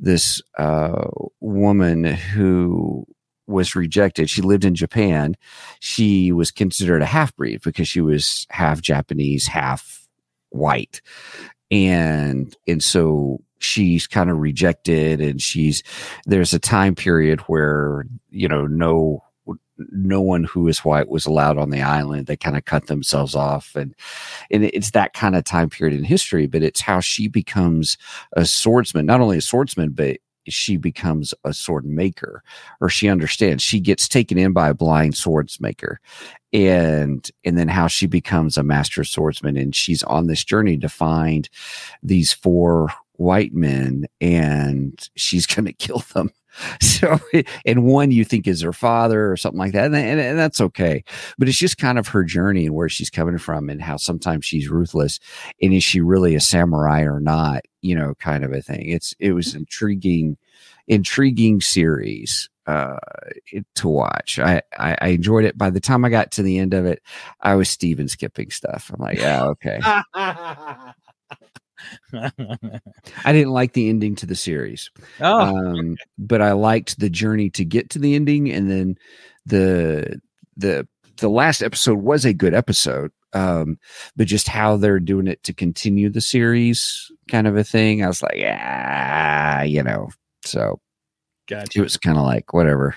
this 0.00 0.40
uh 0.58 1.08
woman 1.40 2.04
who 2.04 3.04
was 3.48 3.74
rejected 3.76 4.30
she 4.30 4.40
lived 4.40 4.64
in 4.64 4.74
japan 4.74 5.34
she 5.80 6.32
was 6.32 6.50
considered 6.50 7.02
a 7.02 7.06
half 7.06 7.34
breed 7.36 7.60
because 7.62 7.88
she 7.88 8.00
was 8.00 8.46
half 8.50 8.80
japanese 8.80 9.46
half 9.48 10.06
white 10.50 11.02
and 11.72 12.54
and 12.68 12.82
so 12.82 13.40
she's 13.58 14.06
kind 14.06 14.30
of 14.30 14.38
rejected 14.38 15.20
and 15.20 15.40
she's 15.40 15.82
there's 16.26 16.52
a 16.52 16.58
time 16.58 16.94
period 16.94 17.40
where 17.42 18.04
you 18.30 18.46
know 18.46 18.66
no 18.66 19.22
no 19.90 20.20
one 20.20 20.44
who 20.44 20.68
is 20.68 20.84
white 20.84 21.08
was 21.08 21.26
allowed 21.26 21.58
on 21.58 21.70
the 21.70 21.82
island. 21.82 22.26
They 22.26 22.36
kind 22.36 22.56
of 22.56 22.64
cut 22.64 22.86
themselves 22.86 23.34
off, 23.34 23.74
and 23.74 23.94
and 24.50 24.64
it's 24.64 24.92
that 24.92 25.14
kind 25.14 25.34
of 25.34 25.44
time 25.44 25.70
period 25.70 25.98
in 25.98 26.04
history. 26.04 26.46
But 26.46 26.62
it's 26.62 26.80
how 26.80 27.00
she 27.00 27.28
becomes 27.28 27.96
a 28.34 28.44
swordsman, 28.44 29.06
not 29.06 29.20
only 29.20 29.38
a 29.38 29.42
swordsman, 29.42 29.90
but 29.90 30.18
she 30.48 30.76
becomes 30.76 31.34
a 31.44 31.52
sword 31.52 31.84
maker, 31.84 32.42
or 32.80 32.88
she 32.88 33.08
understands. 33.08 33.62
She 33.62 33.80
gets 33.80 34.08
taken 34.08 34.38
in 34.38 34.52
by 34.52 34.68
a 34.68 34.74
blind 34.74 35.16
swords 35.16 35.60
maker, 35.60 36.00
and 36.52 37.28
and 37.44 37.58
then 37.58 37.68
how 37.68 37.86
she 37.86 38.06
becomes 38.06 38.56
a 38.56 38.62
master 38.62 39.04
swordsman, 39.04 39.56
and 39.56 39.74
she's 39.74 40.02
on 40.04 40.26
this 40.26 40.44
journey 40.44 40.76
to 40.78 40.88
find 40.88 41.48
these 42.02 42.32
four 42.32 42.88
white 43.12 43.54
men, 43.54 44.06
and 44.20 45.08
she's 45.16 45.46
going 45.46 45.64
to 45.66 45.72
kill 45.72 46.04
them 46.14 46.30
so 46.80 47.18
and 47.64 47.84
one 47.84 48.10
you 48.10 48.24
think 48.24 48.46
is 48.46 48.60
her 48.62 48.72
father 48.72 49.30
or 49.30 49.36
something 49.36 49.58
like 49.58 49.72
that 49.72 49.86
and, 49.86 49.96
and, 49.96 50.20
and 50.20 50.38
that's 50.38 50.60
okay. 50.60 51.04
But 51.38 51.48
it's 51.48 51.58
just 51.58 51.78
kind 51.78 51.98
of 51.98 52.08
her 52.08 52.24
journey 52.24 52.66
and 52.66 52.74
where 52.74 52.88
she's 52.88 53.10
coming 53.10 53.38
from 53.38 53.68
and 53.68 53.82
how 53.82 53.96
sometimes 53.96 54.44
she's 54.44 54.68
ruthless 54.68 55.18
and 55.60 55.72
is 55.72 55.84
she 55.84 56.00
really 56.00 56.34
a 56.34 56.40
samurai 56.40 57.02
or 57.02 57.20
not 57.20 57.62
you 57.80 57.94
know 57.94 58.14
kind 58.16 58.44
of 58.44 58.52
a 58.52 58.62
thing. 58.62 58.88
It's 58.88 59.14
it 59.18 59.32
was 59.32 59.54
intriguing 59.54 60.36
intriguing 60.88 61.60
series 61.60 62.48
uh 62.66 62.98
to 63.74 63.88
watch. 63.88 64.38
I, 64.38 64.62
I 64.78 64.96
i 65.00 65.08
enjoyed 65.08 65.44
it. 65.44 65.58
By 65.58 65.70
the 65.70 65.80
time 65.80 66.04
i 66.04 66.08
got 66.08 66.32
to 66.32 66.42
the 66.42 66.58
end 66.58 66.74
of 66.74 66.86
it 66.86 67.02
i 67.40 67.54
was 67.54 67.68
steven 67.68 68.08
skipping 68.08 68.50
stuff. 68.50 68.90
I'm 68.92 69.00
like 69.00 69.18
yeah 69.18 69.44
okay 69.44 69.80
i 73.24 73.32
didn't 73.32 73.52
like 73.52 73.72
the 73.72 73.88
ending 73.88 74.14
to 74.14 74.26
the 74.26 74.34
series 74.34 74.90
oh, 75.20 75.40
um, 75.40 75.96
but 76.18 76.40
I 76.40 76.52
liked 76.52 76.98
the 76.98 77.10
journey 77.10 77.50
to 77.50 77.64
get 77.64 77.90
to 77.90 77.98
the 77.98 78.14
ending, 78.14 78.50
and 78.50 78.70
then 78.70 78.96
the 79.46 80.20
the 80.56 80.86
the 81.18 81.28
last 81.28 81.62
episode 81.62 81.98
was 81.98 82.24
a 82.24 82.32
good 82.32 82.54
episode. 82.54 83.12
Um, 83.34 83.78
but 84.14 84.26
just 84.26 84.48
how 84.48 84.76
they're 84.76 85.00
doing 85.00 85.26
it 85.26 85.42
to 85.44 85.54
continue 85.54 86.10
the 86.10 86.20
series, 86.20 87.10
kind 87.30 87.46
of 87.46 87.56
a 87.56 87.64
thing. 87.64 88.04
I 88.04 88.08
was 88.08 88.22
like, 88.22 88.42
ah, 88.44 89.62
you 89.62 89.82
know. 89.82 90.10
So 90.44 90.80
gotcha. 91.48 91.78
it 91.78 91.82
was 91.82 91.96
kind 91.96 92.18
of 92.18 92.24
like 92.24 92.52
whatever. 92.52 92.94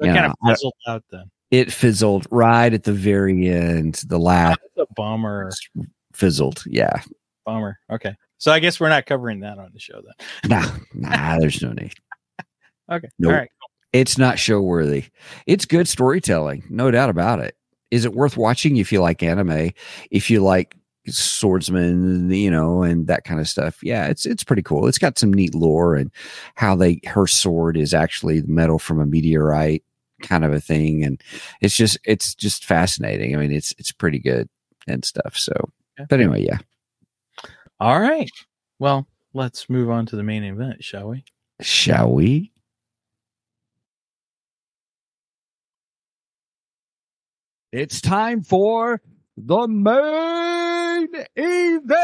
Kind 0.00 0.14
know, 0.14 0.26
of 0.26 0.34
fizzled 0.48 0.74
out 0.86 1.04
then. 1.10 1.30
It 1.50 1.72
fizzled 1.72 2.26
right 2.30 2.72
at 2.72 2.84
the 2.84 2.92
very 2.92 3.48
end. 3.48 4.02
The 4.06 4.18
last 4.18 4.60
That's 4.76 4.88
a 4.88 4.94
bummer. 4.94 5.50
fizzled. 6.12 6.62
Yeah. 6.66 7.02
Bummer. 7.44 7.78
Okay. 7.90 8.14
So 8.38 8.52
I 8.52 8.58
guess 8.58 8.80
we're 8.80 8.88
not 8.88 9.06
covering 9.06 9.40
that 9.40 9.58
on 9.58 9.70
the 9.72 9.78
show 9.80 10.00
then. 10.02 10.50
Nah, 10.50 10.70
nah. 10.94 11.38
There's 11.38 11.62
no 11.62 11.72
need. 11.72 11.92
Okay. 12.90 13.08
Nope. 13.20 13.30
All 13.32 13.38
right. 13.38 13.48
It's 13.92 14.18
not 14.18 14.36
show 14.36 14.60
worthy. 14.60 15.04
It's 15.46 15.64
good 15.64 15.86
storytelling, 15.86 16.64
no 16.70 16.90
doubt 16.90 17.08
about 17.08 17.38
it. 17.38 17.54
Is 17.92 18.04
it 18.04 18.14
worth 18.14 18.36
watching 18.36 18.78
if 18.78 18.90
you 18.90 19.00
like 19.00 19.22
anime? 19.22 19.70
If 20.10 20.28
you 20.28 20.40
like 20.42 20.74
swordsman, 21.06 22.30
you 22.30 22.50
know, 22.50 22.82
and 22.82 23.06
that 23.06 23.24
kind 23.24 23.38
of 23.40 23.48
stuff. 23.48 23.78
Yeah, 23.82 24.06
it's 24.06 24.26
it's 24.26 24.42
pretty 24.44 24.62
cool. 24.62 24.88
It's 24.88 24.98
got 24.98 25.18
some 25.18 25.32
neat 25.32 25.54
lore 25.54 25.94
and 25.94 26.10
how 26.56 26.74
they 26.74 27.00
her 27.06 27.26
sword 27.28 27.76
is 27.76 27.94
actually 27.94 28.42
metal 28.42 28.78
from 28.80 29.00
a 29.00 29.06
meteorite 29.06 29.84
kind 30.22 30.44
of 30.44 30.52
a 30.52 30.60
thing 30.60 31.02
and 31.04 31.22
it's 31.62 31.76
just 31.76 31.96
it's 32.04 32.34
just 32.34 32.64
fascinating. 32.64 33.34
I 33.34 33.38
mean, 33.38 33.52
it's 33.52 33.72
it's 33.78 33.92
pretty 33.92 34.18
good 34.18 34.48
and 34.88 35.04
stuff. 35.04 35.36
So, 35.36 35.52
Okay. 35.98 36.06
but 36.10 36.20
anyway, 36.20 36.44
yeah. 36.44 36.58
All 37.80 37.98
right. 37.98 38.30
Well, 38.78 39.08
let's 39.32 39.70
move 39.70 39.88
on 39.88 40.04
to 40.06 40.16
the 40.16 40.22
main 40.22 40.44
event, 40.44 40.84
shall 40.84 41.08
we? 41.08 41.24
Shall 41.62 42.12
we? 42.12 42.52
It's 47.72 48.02
time 48.02 48.42
for 48.42 49.00
the 49.38 49.66
main 49.66 51.08
event. 51.36 51.96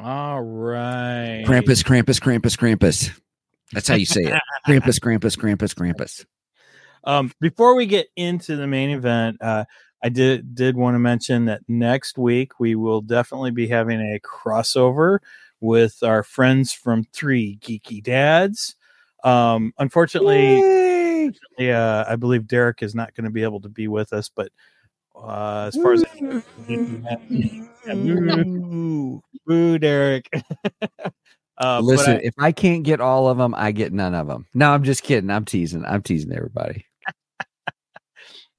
All 0.00 0.40
right. 0.40 1.44
Krampus, 1.46 1.84
Krampus, 1.84 2.18
Krampus, 2.18 2.56
Krampus. 2.56 3.10
That's 3.72 3.88
how 3.88 3.96
you 3.96 4.06
say 4.06 4.22
it. 4.22 4.40
Krampus, 4.66 4.98
Krampus, 4.98 5.36
Krampus, 5.36 5.74
Krampus. 5.74 6.24
Um, 7.04 7.32
before 7.40 7.74
we 7.74 7.86
get 7.86 8.08
into 8.16 8.56
the 8.56 8.66
main 8.66 8.90
event, 8.90 9.38
uh, 9.40 9.64
I 10.02 10.08
did 10.08 10.54
did 10.54 10.76
want 10.76 10.94
to 10.94 10.98
mention 10.98 11.44
that 11.46 11.62
next 11.68 12.16
week 12.18 12.58
we 12.58 12.74
will 12.74 13.00
definitely 13.02 13.50
be 13.50 13.68
having 13.68 14.00
a 14.00 14.20
crossover 14.20 15.18
with 15.60 16.02
our 16.02 16.22
friends 16.22 16.72
from 16.72 17.04
Three 17.12 17.58
Geeky 17.60 18.02
Dads. 18.02 18.76
Um, 19.24 19.72
unfortunately! 19.78 20.62
Yeah, 21.58 22.04
I 22.08 22.16
believe 22.16 22.46
Derek 22.46 22.82
is 22.82 22.94
not 22.94 23.14
going 23.14 23.24
to 23.24 23.30
be 23.30 23.42
able 23.42 23.60
to 23.60 23.68
be 23.68 23.88
with 23.88 24.12
us, 24.14 24.30
but 24.34 24.50
uh, 25.14 25.66
as 25.68 25.76
far 25.76 25.92
as 25.92 26.04
boo, 27.86 29.22
boo, 29.46 29.78
Derek. 29.78 30.28
uh, 31.58 31.80
Listen, 31.82 32.16
I- 32.16 32.20
if 32.22 32.34
I 32.38 32.52
can't 32.52 32.82
get 32.82 33.00
all 33.00 33.28
of 33.28 33.36
them, 33.38 33.54
I 33.54 33.72
get 33.72 33.92
none 33.92 34.14
of 34.14 34.26
them. 34.26 34.46
No, 34.54 34.70
I'm 34.70 34.82
just 34.84 35.02
kidding. 35.02 35.30
I'm 35.30 35.44
teasing. 35.44 35.84
I'm 35.84 36.02
teasing 36.02 36.32
everybody. 36.32 36.86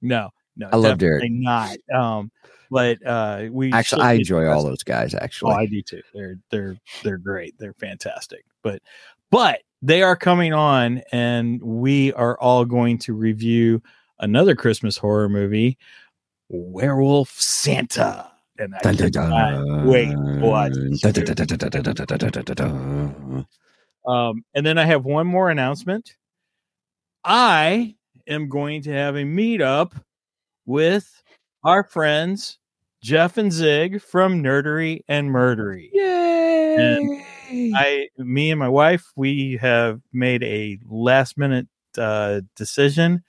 No, 0.02 0.30
no, 0.56 0.68
I 0.72 0.76
love 0.76 0.98
Derek. 0.98 1.24
Not. 1.30 1.78
Um, 1.94 2.30
but 2.70 2.98
uh, 3.06 3.48
we 3.50 3.70
actually 3.72 4.02
I 4.02 4.14
enjoy 4.14 4.46
all 4.46 4.64
those 4.64 4.82
guys. 4.82 5.14
Oh, 5.14 5.18
actually, 5.20 5.52
oh, 5.52 5.56
I 5.56 5.66
do 5.66 5.82
too. 5.82 6.02
They're 6.14 6.36
they're 6.50 6.76
they're 7.02 7.18
great. 7.18 7.54
They're 7.58 7.74
fantastic. 7.74 8.44
But 8.62 8.82
but 9.30 9.60
they 9.82 10.02
are 10.02 10.16
coming 10.16 10.52
on, 10.52 11.02
and 11.12 11.62
we 11.62 12.12
are 12.14 12.38
all 12.38 12.64
going 12.64 12.98
to 12.98 13.12
review 13.12 13.82
another 14.18 14.54
Christmas 14.54 14.96
horror 14.96 15.28
movie, 15.28 15.76
Werewolf 16.48 17.30
Santa. 17.38 18.30
And 18.58 18.74
I 18.74 18.92
dun, 18.92 19.10
dun, 19.10 19.86
wait, 19.86 20.14
what? 20.16 20.72
Um, 24.06 24.44
and 24.54 24.64
then 24.64 24.78
I 24.78 24.84
have 24.84 25.04
one 25.04 25.26
more 25.26 25.50
announcement. 25.50 26.16
I 27.24 27.96
am 28.26 28.48
going 28.48 28.82
to 28.82 28.92
have 28.92 29.16
a 29.16 29.24
meetup 29.24 29.92
with 30.66 31.22
our 31.64 31.84
friends 31.84 32.58
Jeff 33.02 33.36
and 33.36 33.52
Zig 33.52 34.00
from 34.00 34.42
Nerdery 34.42 35.00
and 35.08 35.28
Murdery. 35.28 35.90
Yay! 35.92 37.24
I, 37.74 38.08
me 38.16 38.50
and 38.50 38.58
my 38.58 38.68
wife, 38.68 39.12
we 39.16 39.58
have 39.60 40.00
made 40.12 40.42
a 40.42 40.78
last 40.88 41.36
minute 41.36 41.66
uh, 41.98 42.42
decision, 42.56 43.24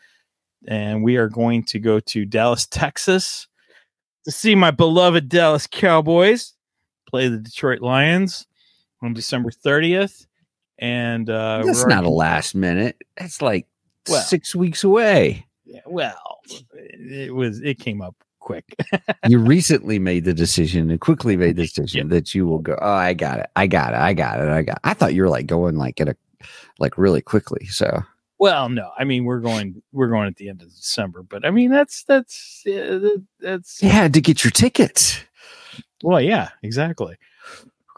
and 0.68 1.04
we 1.04 1.18
are 1.18 1.28
going 1.28 1.64
to 1.66 1.80
go 1.80 2.00
to 2.00 2.26
Dallas, 2.26 2.66
Texas, 2.68 3.48
to 4.26 4.32
see 4.32 4.56
my 4.56 4.72
beloved 4.72 5.28
Dallas 5.28 5.68
Cowboys 5.68 6.54
play 7.10 7.28
the 7.28 7.40
Detroit 7.40 7.82
Lions 7.82 8.48
on 9.02 9.14
December 9.14 9.52
thirtieth. 9.52 10.26
And 10.80 11.30
uh, 11.30 11.64
That's 11.66 11.86
not 11.86 12.04
a 12.04 12.10
last 12.10 12.56
minute. 12.56 12.98
That's 13.18 13.42
like 13.42 13.68
Well- 14.10 14.22
six 14.22 14.56
weeks 14.56 14.84
away. 14.84 15.46
Yeah, 15.66 15.82
well, 15.86 16.40
it 16.72 17.34
was 17.34 17.62
it 17.62 17.80
came 17.80 18.02
up 18.02 18.16
quick. 18.40 18.76
you 19.28 19.40
recently 19.40 19.98
made 19.98 20.26
the 20.26 20.34
decision 20.34 20.92
and 20.92 21.00
quickly 21.00 21.38
made 21.38 21.56
the 21.56 21.64
decision 21.64 22.10
that 22.10 22.36
you 22.36 22.46
will 22.46 22.60
go. 22.60 22.78
Oh, 22.82 22.92
I 22.92 23.14
got 23.14 23.40
it. 23.40 23.50
I 23.56 23.68
got 23.68 23.94
it. 23.94 24.00
I 24.00 24.14
got 24.14 24.40
it. 24.40 24.50
I 24.50 24.62
got. 24.62 24.80
I 24.84 24.94
thought 24.94 25.14
you 25.14 25.24
were 25.24 25.30
like 25.30 25.48
going 25.48 25.78
like 25.78 26.00
at 26.02 26.10
a 26.10 26.16
like 26.80 26.98
really 26.98 27.22
quickly. 27.22 27.66
So 27.68 28.04
well, 28.40 28.70
no, 28.70 28.92
I 28.98 29.06
mean 29.06 29.24
we're 29.26 29.40
going 29.40 29.82
we're 29.92 30.10
going 30.10 30.28
at 30.28 30.36
the 30.36 30.50
end 30.50 30.62
of 30.62 30.70
December, 30.70 31.24
but 31.24 31.46
I 31.46 31.52
mean 31.52 31.72
that's 31.72 32.04
that's 32.04 32.64
that's 33.40 33.82
you 33.82 33.90
had 33.90 34.14
to 34.14 34.22
get 34.22 34.44
your 34.44 34.52
tickets. 34.52 35.20
well, 36.04 36.22
yeah, 36.22 36.50
exactly. 36.62 37.16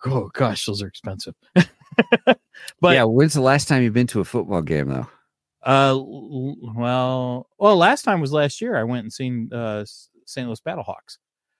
Oh 0.05 0.29
gosh, 0.33 0.65
those 0.65 0.83
are 0.83 0.87
expensive. 0.87 1.33
but 1.55 2.37
yeah. 2.83 3.03
When's 3.03 3.33
the 3.33 3.41
last 3.41 3.67
time 3.67 3.81
you've 3.81 3.93
been 3.93 4.07
to 4.07 4.19
a 4.19 4.25
football 4.25 4.61
game 4.61 4.89
though? 4.89 5.07
Uh, 5.65 5.97
well, 5.99 7.47
well, 7.57 7.75
last 7.77 8.03
time 8.03 8.21
was 8.21 8.31
last 8.31 8.61
year. 8.61 8.75
I 8.77 8.83
went 8.83 9.03
and 9.03 9.13
seen 9.13 9.51
uh 9.53 9.83
St. 10.25 10.47
Louis 10.47 10.61
Battlehawks. 10.61 11.17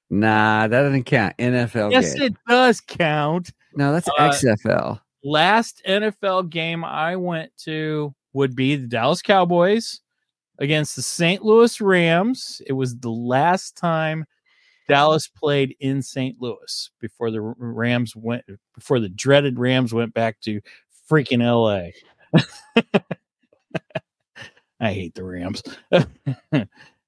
Nah, 0.10 0.68
that 0.68 0.82
doesn't 0.82 1.04
count. 1.06 1.36
NFL 1.38 1.91
Yes, 1.91 2.13
game. 2.13 2.24
it 2.24 2.36
does 2.48 2.80
count. 2.82 3.52
no, 3.76 3.91
that's 3.91 4.08
uh, 4.08 4.30
XFL. 4.30 5.00
last 5.24 5.82
NFL 5.88 6.50
game 6.50 6.84
I 6.86 7.15
went 7.15 7.52
to 7.63 8.13
would 8.34 8.56
be 8.56 8.76
the 8.76 8.88
Dallas 8.88 9.22
Cowboys 9.22 10.02
against 10.60 10.96
the 10.96 11.02
St. 11.02 11.44
Louis 11.44 11.82
Rams. 11.82 12.62
It 12.68 12.74
was 12.74 12.98
the 12.98 13.10
last 13.10 13.76
time 13.76 14.26
Dallas 14.88 15.28
played 15.28 15.76
in 15.80 16.02
St. 16.04 16.39
Louis 16.39 16.91
before 17.02 17.32
the 17.32 17.41
Rams 17.41 18.15
went 18.15 18.44
before 18.76 19.00
the 19.00 19.10
dreaded 19.10 19.58
Rams 19.58 19.94
went 19.94 20.13
back 20.13 20.39
to 20.41 20.62
freaking 21.10 21.41
LA. 21.41 21.89
I 24.86 24.93
hate 24.93 25.15
the 25.15 25.24
Rams. 25.24 25.63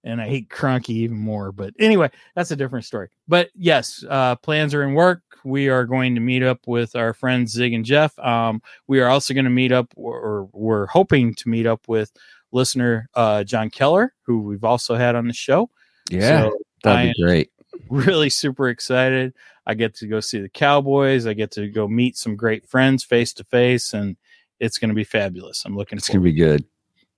and 0.03 0.21
I 0.21 0.27
hate 0.27 0.49
Kroenke 0.49 0.89
even 0.89 1.17
more. 1.17 1.51
But 1.51 1.73
anyway, 1.79 2.09
that's 2.35 2.51
a 2.51 2.55
different 2.55 2.85
story. 2.85 3.09
But 3.27 3.49
yes, 3.55 4.03
uh, 4.09 4.35
plans 4.37 4.73
are 4.73 4.83
in 4.83 4.93
work. 4.93 5.21
We 5.43 5.69
are 5.69 5.85
going 5.85 6.15
to 6.15 6.21
meet 6.21 6.43
up 6.43 6.59
with 6.67 6.95
our 6.95 7.13
friends 7.13 7.51
Zig 7.51 7.73
and 7.73 7.85
Jeff. 7.85 8.17
Um, 8.19 8.61
we 8.87 8.99
are 8.99 9.09
also 9.09 9.33
going 9.33 9.45
to 9.45 9.51
meet 9.51 9.71
up, 9.71 9.93
or, 9.95 10.19
or 10.19 10.49
we're 10.53 10.87
hoping 10.87 11.33
to 11.35 11.49
meet 11.49 11.65
up 11.65 11.87
with 11.87 12.11
listener 12.51 13.09
uh, 13.13 13.43
John 13.43 13.69
Keller, 13.69 14.13
who 14.23 14.39
we've 14.41 14.63
also 14.63 14.95
had 14.95 15.15
on 15.15 15.27
the 15.27 15.33
show. 15.33 15.69
Yeah, 16.09 16.43
So 16.43 16.57
that'd 16.83 17.13
be 17.15 17.23
great. 17.23 17.51
really 17.89 18.29
super 18.29 18.69
excited. 18.69 19.33
I 19.65 19.73
get 19.73 19.93
to 19.95 20.07
go 20.07 20.21
see 20.21 20.39
the 20.39 20.49
Cowboys. 20.49 21.27
I 21.27 21.33
get 21.33 21.51
to 21.51 21.67
go 21.67 21.87
meet 21.87 22.17
some 22.17 22.35
great 22.35 22.65
friends 22.67 23.03
face 23.03 23.33
to 23.33 23.43
face, 23.43 23.93
and 23.93 24.15
it's 24.59 24.77
going 24.77 24.89
to 24.89 24.95
be 24.95 25.03
fabulous. 25.03 25.65
I'm 25.65 25.75
looking 25.75 25.97
It's 25.97 26.07
gonna 26.07 26.21
be 26.21 26.31
good. 26.31 26.63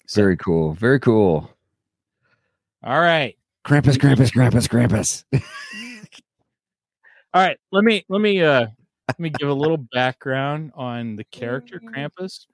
So- 0.09 0.21
Very 0.21 0.37
cool. 0.37 0.73
Very 0.73 0.99
cool. 0.99 1.49
All 2.83 2.99
right. 2.99 3.35
Krampus, 3.65 3.97
Krampus, 3.97 4.31
Krampus, 4.31 4.67
Krampus. 4.67 5.23
All 7.33 7.45
right, 7.45 7.57
let 7.71 7.83
me 7.83 8.03
let 8.09 8.21
me 8.21 8.41
uh 8.41 8.67
let 9.07 9.19
me 9.19 9.29
give 9.29 9.49
a 9.49 9.53
little 9.53 9.77
background 9.93 10.71
on 10.75 11.15
the 11.15 11.23
character 11.25 11.79
Krampus. 11.79 12.47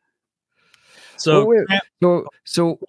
So 1.15 1.45
Well, 1.45 1.47
wait, 1.47 1.67
Kramp- 1.67 1.83
So, 2.03 2.27
so 2.43 2.79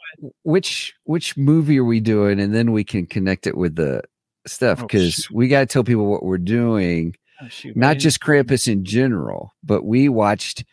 which 0.43 0.95
which 1.05 1.37
movie 1.37 1.79
are 1.79 1.85
we 1.85 2.01
doing, 2.01 2.41
and 2.41 2.53
then 2.53 2.73
we 2.73 2.83
can 2.83 3.07
connect 3.07 3.47
it 3.47 3.57
with 3.57 3.77
the 3.77 4.03
stuff 4.49 4.81
Oh, 4.81 4.87
because 4.87 5.15
shoot. 5.15 5.31
we 5.31 5.47
got 5.47 5.61
to 5.61 5.67
tell 5.67 5.85
people 5.85 6.07
what 6.11 6.25
we're 6.25 6.39
doing, 6.39 7.15
oh, 7.41 7.47
shoot, 7.49 7.77
not 7.77 7.91
didn't- 7.91 8.01
just 8.01 8.21
Krampus 8.21 8.67
in 8.67 8.85
general, 8.85 9.55
but 9.63 9.85
we 9.85 10.09
watched. 10.09 10.65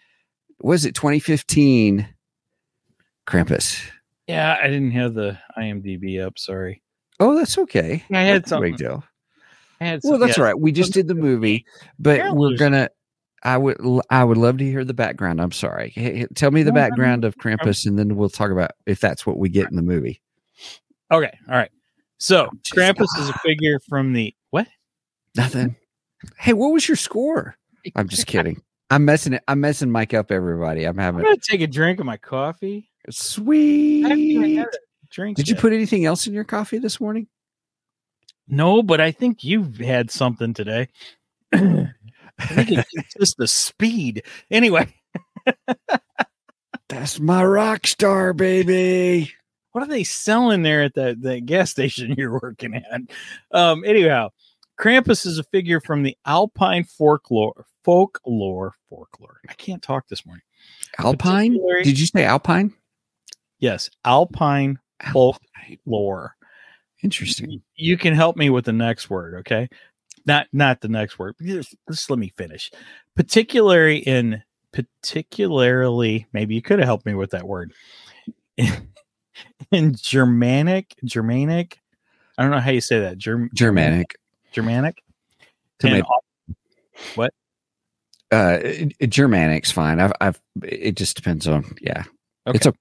Was 0.61 0.85
it 0.85 0.95
2015? 0.95 2.07
Krampus. 3.27 3.81
yeah, 4.27 4.57
I 4.61 4.67
didn't 4.67 4.91
have 4.91 5.13
the 5.13 5.37
IMDb 5.57 6.25
up. 6.25 6.37
Sorry, 6.37 6.81
Oh, 7.19 7.35
that's 7.35 7.57
okay. 7.57 8.03
I 8.11 8.21
had 8.21 8.41
That's 8.43 8.51
no 8.51 8.61
big 8.61 8.77
deal. 8.77 9.03
I 9.79 9.85
had 9.85 10.01
Well, 10.03 10.17
that's 10.19 10.37
yeah. 10.37 10.43
all 10.43 10.47
right. 10.49 10.59
We 10.59 10.71
just 10.71 10.93
did 10.93 11.07
the 11.07 11.15
movie, 11.15 11.65
but 11.99 12.21
we're 12.35 12.57
gonna. 12.57 12.89
I 13.45 13.57
would. 13.57 13.77
I 14.09 14.23
would 14.23 14.37
love 14.37 14.57
to 14.59 14.63
hear 14.63 14.85
the 14.85 14.93
background. 14.93 15.41
I'm 15.41 15.51
sorry. 15.51 15.89
Hey, 15.89 16.25
tell 16.33 16.51
me 16.51 16.63
the 16.63 16.71
No, 16.71 16.75
background 16.75 17.25
of 17.25 17.35
Krampus, 17.37 17.85
and 17.85 17.99
then 17.99 18.15
we'll 18.15 18.29
talk 18.29 18.51
about 18.51 18.71
if 18.85 18.99
that's 19.01 19.25
what 19.25 19.37
we 19.37 19.49
get 19.49 19.69
in 19.69 19.75
the 19.75 19.81
movie. 19.81 20.21
Okay, 21.11 21.37
all 21.49 21.55
right. 21.57 21.69
So 22.19 22.45
oh, 22.45 22.57
Just- 22.63 22.75
Krampus 22.75 23.19
is 23.19 23.29
a 23.29 23.33
figure 23.39 23.79
from 23.89 24.13
the 24.13 24.33
what? 24.51 24.67
Nothing. 25.35 25.75
Hey, 26.37 26.53
what 26.53 26.71
was 26.71 26.87
your 26.87 26.95
score? 26.95 27.57
I'm 27.97 28.07
just 28.07 28.27
kidding. 28.27 28.61
I'm 28.89 29.03
messing 29.03 29.33
it. 29.33 29.43
I'm 29.47 29.59
messing 29.59 29.91
Mike 29.91 30.13
up. 30.13 30.31
Everybody, 30.31 30.85
I'm 30.85 30.97
having. 30.97 31.19
I'm 31.19 31.25
gonna 31.25 31.37
take 31.37 31.59
a 31.61 31.67
drink 31.67 31.99
of 31.99 32.05
my 32.05 32.17
coffee. 32.17 32.89
I 33.07 33.11
haven't 33.11 34.19
even 34.19 34.41
sweet. 34.43 34.57
had 34.57 34.67
a 34.67 34.77
drink. 35.09 35.37
Did 35.37 35.47
you 35.49 35.55
yet. 35.55 35.61
put 35.61 35.73
anything 35.73 36.05
else 36.05 36.27
in 36.27 36.33
your 36.33 36.43
coffee 36.43 36.77
this 36.77 36.99
morning? 36.99 37.27
No, 38.47 38.83
but 38.83 38.99
I 39.01 39.11
think 39.11 39.43
you've 39.43 39.77
had 39.77 40.11
something 40.11 40.53
today. 40.53 40.89
I 41.53 41.87
think 42.39 42.71
it's 42.91 43.13
just 43.19 43.37
the 43.37 43.47
speed. 43.47 44.23
Anyway, 44.51 44.93
That's 46.89 47.19
my 47.19 47.43
rock 47.43 47.87
star, 47.87 48.33
baby. 48.33 49.31
what 49.71 49.83
are 49.83 49.87
they 49.87 50.03
selling 50.03 50.61
there 50.63 50.83
at 50.83 50.93
the, 50.93 51.17
the 51.19 51.41
gas 51.41 51.71
station 51.71 52.13
you're 52.17 52.39
working 52.39 52.75
at? 52.75 53.01
Um, 53.51 53.83
anyhow, 53.85 54.29
Krampus 54.79 55.25
is 55.25 55.37
a 55.39 55.43
figure 55.43 55.79
from 55.79 56.03
the 56.03 56.17
Alpine 56.25 56.83
folklore. 56.83 57.65
Folklore, 57.83 58.75
folklore. 58.89 59.39
I 59.49 59.53
can't 59.53 59.81
talk 59.81 60.07
this 60.07 60.25
morning. 60.25 60.43
Alpine? 60.99 61.57
Did 61.83 61.99
you 61.99 62.05
say 62.05 62.23
Alpine? 62.25 62.73
Yes, 63.63 63.89
Alpine 64.03 64.77
folklore. 65.13 66.35
Interesting. 67.01 67.61
You 67.77 67.97
can 67.97 68.13
help 68.13 68.35
me 68.35 68.49
with 68.49 68.65
the 68.65 68.73
next 68.73 69.09
word, 69.09 69.35
okay? 69.35 69.69
Not 70.25 70.47
not 70.51 70.81
the 70.81 70.89
next 70.89 71.17
word. 71.17 71.35
Just, 71.41 71.73
just 71.89 72.09
let 72.09 72.19
me 72.19 72.33
finish. 72.35 72.69
Particularly 73.15 73.99
in 73.99 74.43
particularly, 74.73 76.27
maybe 76.33 76.55
you 76.55 76.61
could 76.61 76.79
have 76.79 76.85
helped 76.85 77.05
me 77.05 77.13
with 77.13 77.31
that 77.31 77.47
word. 77.47 77.71
in 78.57 79.95
Germanic, 79.95 80.93
Germanic. 81.05 81.79
I 82.37 82.41
don't 82.41 82.51
know 82.51 82.59
how 82.59 82.71
you 82.71 82.81
say 82.81 82.99
that. 82.99 83.17
Germ, 83.17 83.49
Germanic. 83.53 84.17
Germanic. 84.51 85.01
Tomato. 85.79 85.95
And 85.95 86.05
Uh, 88.29 88.59
Germanic's 89.07 89.71
fine. 89.71 90.01
I've, 90.01 90.11
I've, 90.19 90.41
it 90.63 90.97
just 90.97 91.15
depends 91.15 91.47
on, 91.47 91.63
yeah. 91.79 92.03
Okay. 92.45 92.57
It's 92.57 92.65
a 92.65 92.73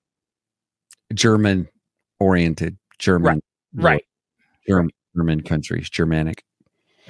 German 1.14 1.68
oriented 2.20 2.78
German, 2.98 3.40
right. 3.74 4.04
German, 4.68 4.90
German 5.16 5.42
countries, 5.42 5.90
Germanic. 5.90 6.44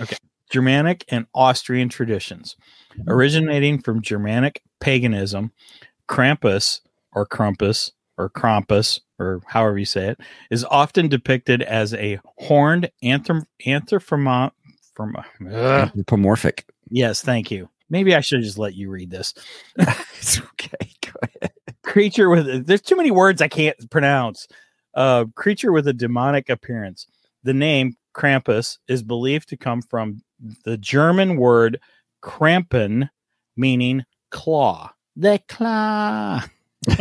Okay. 0.01 0.17
Germanic 0.51 1.05
and 1.09 1.27
Austrian 1.35 1.89
traditions. 1.89 2.57
Mm-hmm. 2.93 3.11
Originating 3.11 3.81
from 3.81 4.03
Germanic 4.03 4.63
paganism, 4.81 5.53
Krampus 6.09 6.81
or 7.13 7.27
Krampus 7.27 7.91
or 8.19 8.29
Krampus 8.29 9.01
or 9.19 9.41
however 9.47 9.79
you 9.79 9.85
say 9.85 10.09
it, 10.09 10.21
is 10.51 10.65
often 10.65 11.09
depicted 11.09 11.63
as 11.63 11.95
a 11.95 12.19
horned 12.39 12.91
anthrop- 13.03 13.47
anthropomorph. 13.67 14.53
From, 14.95 15.17
ugh. 15.17 15.91
Anthropomorphic. 15.97 16.67
yes, 16.91 17.23
thank 17.23 17.51
you. 17.51 17.71
Maybe 17.89 18.15
I 18.15 18.21
should 18.21 18.43
just 18.43 18.59
let 18.59 18.75
you 18.75 18.91
read 18.91 19.11
this. 19.11 19.33
it's 19.79 20.39
okay. 20.39 20.91
Go 21.01 21.13
ahead. 21.23 21.52
Creature 21.93 22.31
with 22.31 22.67
there's 22.67 22.81
too 22.81 22.97
many 22.97 23.11
words 23.11 23.43
I 23.43 23.49
can't 23.49 23.77
pronounce. 23.91 24.49
Uh, 24.95 25.27
creature 25.35 25.73
with 25.73 25.87
a 25.87 25.93
demonic 25.93 26.49
appearance. 26.49 27.07
The 27.45 27.53
name 27.53 27.97
Krampus 28.15 28.79
is 28.89 29.03
believed 29.03 29.51
to 29.51 29.59
come 29.59 29.83
from 29.83 30.23
the 30.65 30.79
German 30.79 31.37
word 31.37 31.81
Krampen, 32.23 33.11
meaning 33.59 34.05
claw. 34.31 34.91
The 35.17 35.39
claw. 35.49 36.43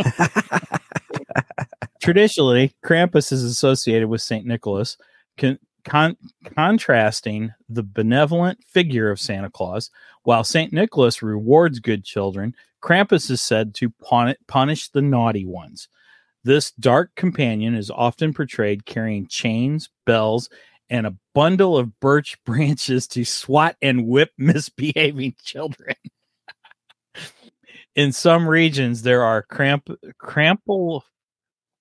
Traditionally, 2.02 2.74
Krampus 2.84 3.32
is 3.32 3.44
associated 3.44 4.08
with 4.08 4.20
Saint 4.20 4.44
Nicholas, 4.44 4.98
con- 5.38 5.58
con- 5.84 6.18
contrasting 6.54 7.52
the 7.66 7.82
benevolent 7.82 8.62
figure 8.64 9.10
of 9.10 9.20
Santa 9.20 9.48
Claus. 9.48 9.90
While 10.24 10.44
Saint 10.44 10.72
Nicholas 10.72 11.22
rewards 11.22 11.78
good 11.78 12.04
children, 12.04 12.54
Krampus 12.82 13.30
is 13.30 13.40
said 13.40 13.74
to 13.76 13.90
pun- 13.90 14.34
punish 14.48 14.88
the 14.88 15.02
naughty 15.02 15.46
ones. 15.46 15.88
This 16.44 16.72
dark 16.72 17.14
companion 17.14 17.74
is 17.74 17.90
often 17.90 18.34
portrayed 18.34 18.84
carrying 18.84 19.28
chains, 19.28 19.88
bells, 20.04 20.48
and 20.90 21.06
a 21.06 21.16
bundle 21.34 21.78
of 21.78 21.98
birch 22.00 22.36
branches 22.44 23.06
to 23.08 23.24
swat 23.24 23.76
and 23.80 24.06
whip 24.06 24.30
misbehaving 24.38 25.36
children. 25.42 25.96
In 27.94 28.12
some 28.12 28.48
regions, 28.48 29.02
there 29.02 29.22
are 29.22 29.42
cramp, 29.42 29.88
crample, 30.18 31.04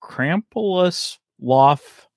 Krampus 0.02 1.20
loft 1.40 2.08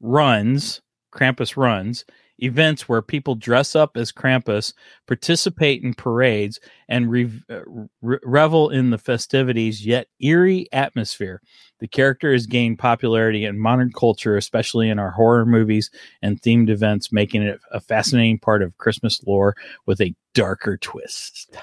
runs, 0.00 0.80
Krampus 1.12 1.56
runs, 1.56 2.04
events 2.38 2.88
where 2.88 3.02
people 3.02 3.34
dress 3.34 3.74
up 3.74 3.96
as 3.96 4.12
Krampus, 4.12 4.72
participate 5.06 5.82
in 5.82 5.94
parades, 5.94 6.60
and 6.88 7.10
re- 7.10 7.42
uh, 7.50 7.60
re- 8.02 8.18
revel 8.24 8.70
in 8.70 8.90
the 8.90 8.98
festivities, 8.98 9.84
yet 9.84 10.08
eerie 10.20 10.68
atmosphere. 10.72 11.40
The 11.80 11.88
character 11.88 12.32
has 12.32 12.46
gained 12.46 12.78
popularity 12.78 13.44
in 13.44 13.58
modern 13.58 13.92
culture, 13.92 14.36
especially 14.36 14.88
in 14.88 14.98
our 14.98 15.10
horror 15.10 15.46
movies 15.46 15.90
and 16.22 16.40
themed 16.40 16.70
events, 16.70 17.12
making 17.12 17.42
it 17.42 17.60
a 17.70 17.80
fascinating 17.80 18.38
part 18.38 18.62
of 18.62 18.78
Christmas 18.78 19.22
lore 19.24 19.54
with 19.86 20.00
a 20.00 20.14
darker 20.34 20.76
twist. 20.76 21.56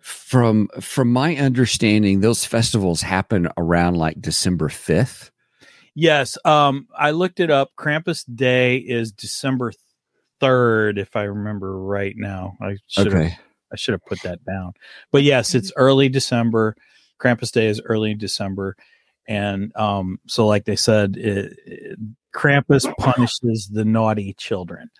From 0.00 0.68
from 0.80 1.12
my 1.12 1.36
understanding, 1.36 2.20
those 2.20 2.44
festivals 2.44 3.02
happen 3.02 3.48
around 3.58 3.96
like 3.96 4.20
December 4.22 4.68
fifth. 4.68 5.30
Yes, 5.94 6.38
um, 6.44 6.86
I 6.96 7.10
looked 7.10 7.40
it 7.40 7.50
up. 7.50 7.72
Krampus 7.76 8.24
Day 8.32 8.76
is 8.76 9.10
December 9.10 9.72
third, 10.40 10.98
if 10.98 11.16
I 11.16 11.22
remember 11.24 11.78
right 11.80 12.14
now. 12.16 12.56
I 12.60 12.76
should 12.86 13.12
have 13.12 13.32
I 13.72 13.76
should 13.76 13.92
have 13.92 14.04
put 14.06 14.22
that 14.22 14.44
down. 14.44 14.72
But 15.12 15.22
yes, 15.22 15.54
it's 15.54 15.72
early 15.76 16.08
December. 16.08 16.74
Krampus 17.20 17.50
Day 17.52 17.66
is 17.66 17.80
early 17.84 18.14
December, 18.14 18.76
and 19.26 19.74
um, 19.76 20.18
so 20.26 20.46
like 20.46 20.64
they 20.64 20.76
said, 20.76 21.16
it, 21.16 21.52
it- 21.66 21.98
Krampus 22.34 22.86
punishes 22.98 23.68
the 23.72 23.84
naughty 23.84 24.34
children, 24.34 24.90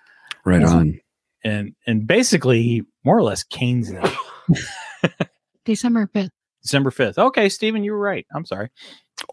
Right 0.45 0.63
Yeah. 0.63 0.69
on. 0.71 1.01
and 1.45 1.75
and 1.87 2.07
basically 2.07 2.63
he 2.63 2.83
more 3.05 3.17
or 3.17 3.23
less 3.23 3.45
canes 3.45 3.93
them. 3.93 4.11
December 5.65 6.09
5th. 6.13 6.31
December 6.63 6.91
fifth. 6.91 7.19
Okay, 7.19 7.49
Stephen, 7.51 7.85
you 7.85 7.93
were 7.93 7.99
right. 8.01 8.27
I'm 8.35 8.45
sorry. 8.45 8.71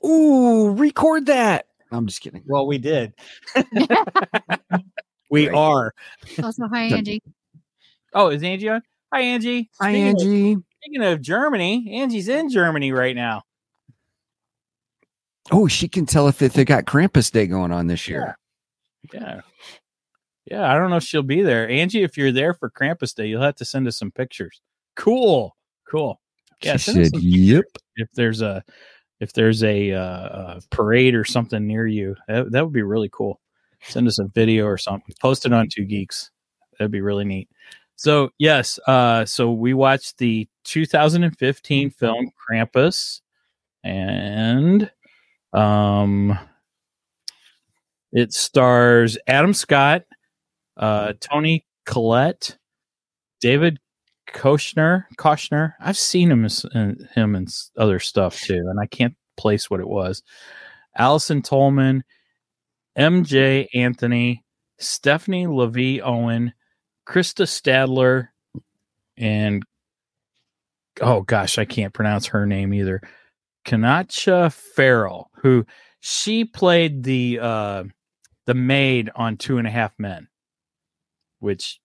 Ooh, 0.05 0.69
record 0.71 1.25
that. 1.25 1.65
I'm 1.91 2.05
just 2.05 2.21
kidding. 2.21 2.43
Well, 2.45 2.67
we 2.67 2.77
did. 2.77 3.13
we 5.29 5.47
Right. 5.47 5.55
are. 5.55 5.93
Also, 6.43 6.67
hi, 6.67 6.83
Angie. 6.83 7.21
Oh, 8.13 8.29
is 8.29 8.43
Angie 8.43 8.69
on? 8.69 8.81
Hi, 9.13 9.21
Angie. 9.21 9.69
Hi, 9.79 9.91
Speaking 9.91 10.07
of- 10.07 10.21
Angie. 10.21 10.57
speaking 10.81 11.03
of 11.03 11.21
Germany, 11.21 11.93
Angie's 11.99 12.27
in 12.27 12.49
Germany 12.49 12.91
right 12.91 13.15
now. 13.15 13.43
Oh, 15.51 15.67
she 15.67 15.87
can 15.87 16.05
tell 16.05 16.27
if 16.27 16.39
they 16.39 16.65
got 16.65 16.85
Krampus 16.85 17.31
Day 17.31 17.45
going 17.47 17.71
on 17.71 17.87
this 17.87 18.07
year. 18.07 18.37
Yeah. 19.13 19.41
Yeah, 20.45 20.71
I 20.71 20.77
don't 20.77 20.89
know 20.91 20.97
if 20.97 21.03
she'll 21.03 21.23
be 21.23 21.41
there. 21.41 21.67
Angie, 21.69 22.03
if 22.03 22.17
you're 22.17 22.31
there 22.31 22.53
for 22.53 22.69
Krampus 22.69 23.15
Day, 23.15 23.27
you'll 23.27 23.41
have 23.41 23.55
to 23.55 23.65
send 23.65 23.87
us 23.87 23.97
some 23.97 24.11
pictures. 24.11 24.61
Cool. 24.95 25.55
Cool. 25.89 26.19
Yeah, 26.61 26.77
she 26.77 26.91
said, 26.91 27.15
"Yep." 27.15 27.65
if 27.95 28.09
there's 28.13 28.41
a 28.41 28.63
if 29.19 29.33
there's 29.33 29.63
a, 29.63 29.91
uh, 29.93 29.99
uh 29.99 30.59
parade 30.71 31.15
or 31.15 31.23
something 31.23 31.65
near 31.65 31.87
you, 31.87 32.15
that, 32.27 32.51
that 32.51 32.63
would 32.63 32.73
be 32.73 32.81
really 32.81 33.09
cool. 33.11 33.39
Send 33.81 34.07
us 34.07 34.19
a 34.19 34.25
video 34.25 34.65
or 34.65 34.77
something. 34.77 35.13
Post 35.19 35.45
it 35.45 35.53
on 35.53 35.67
Two 35.71 35.85
Geeks. 35.85 36.31
That'd 36.77 36.91
be 36.91 37.01
really 37.01 37.25
neat. 37.25 37.49
So 37.95 38.31
yes, 38.37 38.77
uh, 38.87 39.25
so 39.25 39.51
we 39.51 39.73
watched 39.73 40.17
the 40.17 40.47
2015 40.65 41.89
film 41.91 42.31
Krampus, 42.49 43.21
and 43.83 44.91
um, 45.53 46.37
it 48.11 48.33
stars 48.33 49.17
Adam 49.27 49.53
Scott, 49.53 50.03
uh, 50.77 51.13
Toni 51.21 51.65
Collette, 51.85 52.57
David 53.39 53.79
Koshner. 54.27 55.05
Koshner. 55.17 55.73
I've 55.79 55.97
seen 55.97 56.29
him 56.29 56.45
in, 56.73 57.07
him 57.13 57.35
in 57.35 57.47
other 57.77 57.99
stuff 57.99 58.39
too, 58.41 58.67
and 58.69 58.79
I 58.79 58.87
can't 58.87 59.15
place 59.37 59.69
what 59.69 59.79
it 59.79 59.87
was. 59.87 60.23
Allison 60.97 61.41
Tolman, 61.41 62.03
Emjay 62.97 63.67
Anthony, 63.73 64.43
Stephanie 64.79 65.47
Levy 65.47 66.01
Owen, 66.01 66.53
Krista 67.07 67.45
Stadler, 67.45 68.29
and 69.17 69.63
oh 71.01 71.21
gosh, 71.21 71.57
I 71.57 71.65
can't 71.65 71.93
pronounce 71.93 72.27
her 72.27 72.45
name 72.45 72.73
either. 72.73 73.01
Kanacha 73.65 74.51
Farrell, 74.53 75.29
who 75.41 75.65
she 75.99 76.45
played 76.45 77.03
the 77.03 77.39
uh 77.41 77.83
the 78.45 78.53
maid 78.53 79.09
on 79.15 79.37
Two 79.37 79.57
and 79.57 79.67
a 79.67 79.71
Half 79.71 79.93
Men, 79.97 80.27
which 81.39 81.79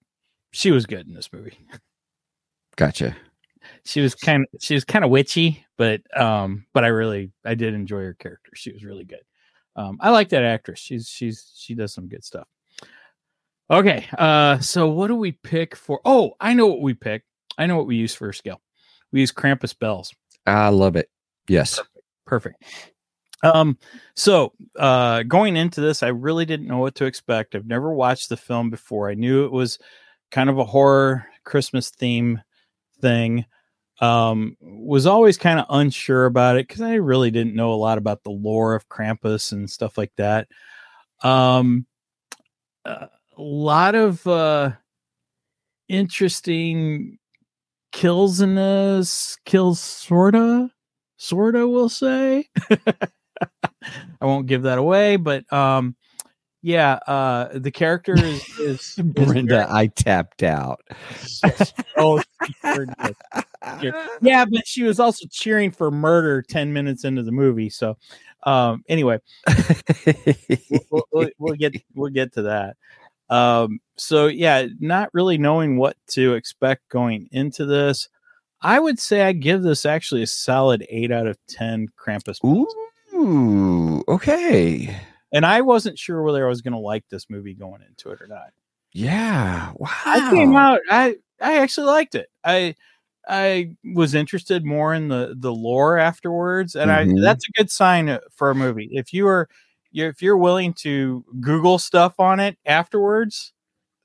she 0.51 0.71
was 0.71 0.85
good 0.85 1.07
in 1.07 1.13
this 1.13 1.31
movie. 1.33 1.57
Gotcha. 2.75 3.15
She 3.85 4.01
was 4.01 4.15
kind 4.15 4.43
of 4.43 4.61
she 4.61 4.73
was 4.73 4.85
kind 4.85 5.03
of 5.05 5.11
witchy, 5.11 5.65
but 5.77 6.01
um, 6.19 6.65
but 6.73 6.83
I 6.83 6.87
really 6.87 7.31
I 7.45 7.55
did 7.55 7.73
enjoy 7.73 8.01
her 8.01 8.13
character. 8.13 8.51
She 8.55 8.71
was 8.71 8.83
really 8.83 9.03
good. 9.05 9.21
Um, 9.75 9.97
I 10.01 10.09
like 10.09 10.29
that 10.29 10.43
actress. 10.43 10.79
She's 10.79 11.07
she's 11.07 11.51
she 11.55 11.75
does 11.75 11.93
some 11.93 12.07
good 12.07 12.23
stuff. 12.23 12.47
Okay, 13.69 14.05
uh, 14.17 14.59
so 14.59 14.89
what 14.89 15.07
do 15.07 15.15
we 15.15 15.31
pick 15.31 15.75
for? 15.75 16.01
Oh, 16.03 16.33
I 16.41 16.53
know 16.53 16.67
what 16.67 16.81
we 16.81 16.93
pick. 16.93 17.23
I 17.57 17.67
know 17.67 17.77
what 17.77 17.87
we 17.87 17.95
use 17.95 18.13
for 18.13 18.29
a 18.29 18.33
scale. 18.33 18.61
We 19.11 19.21
use 19.21 19.31
Krampus 19.31 19.77
bells. 19.77 20.13
I 20.45 20.69
love 20.69 20.95
it. 20.95 21.09
Yes. 21.47 21.79
Perfect. 22.25 22.63
Um, 23.43 23.77
so 24.15 24.53
uh 24.77 25.23
going 25.23 25.57
into 25.57 25.81
this, 25.81 26.03
I 26.03 26.09
really 26.09 26.45
didn't 26.45 26.67
know 26.67 26.77
what 26.77 26.95
to 26.95 27.05
expect. 27.05 27.55
I've 27.55 27.65
never 27.65 27.93
watched 27.93 28.29
the 28.29 28.37
film 28.37 28.69
before. 28.69 29.09
I 29.09 29.15
knew 29.15 29.45
it 29.45 29.51
was 29.51 29.79
kind 30.31 30.49
of 30.49 30.57
a 30.57 30.65
horror 30.65 31.25
Christmas 31.43 31.89
theme 31.89 32.41
thing. 33.01 33.45
Um, 34.01 34.57
was 34.59 35.05
always 35.05 35.37
kind 35.37 35.59
of 35.59 35.67
unsure 35.69 36.25
about 36.25 36.57
it 36.57 36.67
because 36.67 36.81
I 36.81 36.95
really 36.95 37.29
didn't 37.29 37.55
know 37.55 37.71
a 37.71 37.75
lot 37.75 37.99
about 37.99 38.23
the 38.23 38.31
lore 38.31 38.73
of 38.73 38.89
Krampus 38.89 39.51
and 39.51 39.69
stuff 39.69 39.97
like 39.97 40.11
that. 40.17 40.47
Um, 41.23 41.85
a 42.83 43.09
lot 43.37 43.93
of 43.93 44.25
uh 44.25 44.71
interesting 45.87 47.19
kills 47.91 48.41
in 48.41 48.55
this, 48.55 49.37
kills 49.45 49.79
sorta, 49.79 50.71
sorta. 51.17 51.67
We'll 51.67 51.89
say. 51.89 52.45
I 54.21 54.25
won't 54.25 54.47
give 54.47 54.63
that 54.63 54.77
away, 54.77 55.15
but 55.15 55.51
um, 55.51 55.95
yeah, 56.61 56.93
uh, 57.07 57.49
the 57.53 57.71
character 57.71 58.13
is 58.13 58.47
is, 58.59 58.95
is 58.97 58.99
Brenda, 59.03 59.67
I 59.69 59.87
tapped 59.87 60.43
out. 60.43 60.81
oh, 61.97 62.21
she 62.45 62.53
sure 62.61 62.85
did. 62.85 63.15
Sure. 63.81 64.07
yeah, 64.21 64.45
but 64.45 64.67
she 64.67 64.83
was 64.83 64.99
also 64.99 65.27
cheering 65.31 65.71
for 65.71 65.91
murder 65.91 66.41
ten 66.41 66.73
minutes 66.73 67.03
into 67.03 67.23
the 67.23 67.31
movie. 67.31 67.69
So, 67.69 67.97
um, 68.43 68.83
anyway, 68.89 69.19
we'll, 70.89 71.07
we'll, 71.11 71.29
we'll 71.37 71.55
get 71.55 71.75
we'll 71.93 72.11
get 72.11 72.33
to 72.33 72.43
that. 72.43 72.77
Um, 73.29 73.79
so 73.97 74.27
yeah, 74.27 74.67
not 74.79 75.09
really 75.13 75.37
knowing 75.37 75.77
what 75.77 75.95
to 76.09 76.33
expect 76.33 76.89
going 76.89 77.29
into 77.31 77.65
this, 77.65 78.09
I 78.61 78.79
would 78.79 78.99
say 78.99 79.21
I 79.21 79.31
give 79.31 79.63
this 79.63 79.85
actually 79.85 80.23
a 80.23 80.27
solid 80.27 80.85
eight 80.89 81.11
out 81.11 81.27
of 81.27 81.37
ten 81.47 81.87
Krampus. 81.97 82.43
Ooh, 83.15 84.03
okay. 84.07 84.99
And 85.31 85.45
I 85.45 85.61
wasn't 85.61 85.97
sure 85.99 86.21
whether 86.23 86.45
I 86.45 86.49
was 86.49 86.61
going 86.61 86.73
to 86.73 86.79
like 86.79 87.05
this 87.09 87.29
movie 87.29 87.53
going 87.53 87.81
into 87.87 88.11
it 88.11 88.21
or 88.21 88.27
not. 88.27 88.51
Yeah. 88.93 89.71
Wow. 89.77 89.89
I 90.05 90.29
came 90.33 90.55
out. 90.55 90.79
I 90.89 91.15
I 91.41 91.59
actually 91.59 91.87
liked 91.87 92.15
it. 92.15 92.29
I 92.43 92.75
I 93.27 93.75
was 93.95 94.15
interested 94.15 94.65
more 94.65 94.93
in 94.93 95.07
the 95.07 95.35
the 95.37 95.53
lore 95.53 95.97
afterwards, 95.97 96.75
and 96.75 96.91
Mhm. 96.91 97.19
I 97.19 97.21
that's 97.21 97.45
a 97.47 97.51
good 97.57 97.71
sign 97.71 98.09
uh, 98.09 98.19
for 98.35 98.49
a 98.49 98.55
movie. 98.55 98.89
If 98.91 99.13
you 99.13 99.27
are 99.27 99.47
if 99.93 100.21
you're 100.21 100.37
willing 100.37 100.73
to 100.75 101.23
Google 101.39 101.77
stuff 101.79 102.19
on 102.19 102.39
it 102.41 102.57
afterwards, 102.65 103.53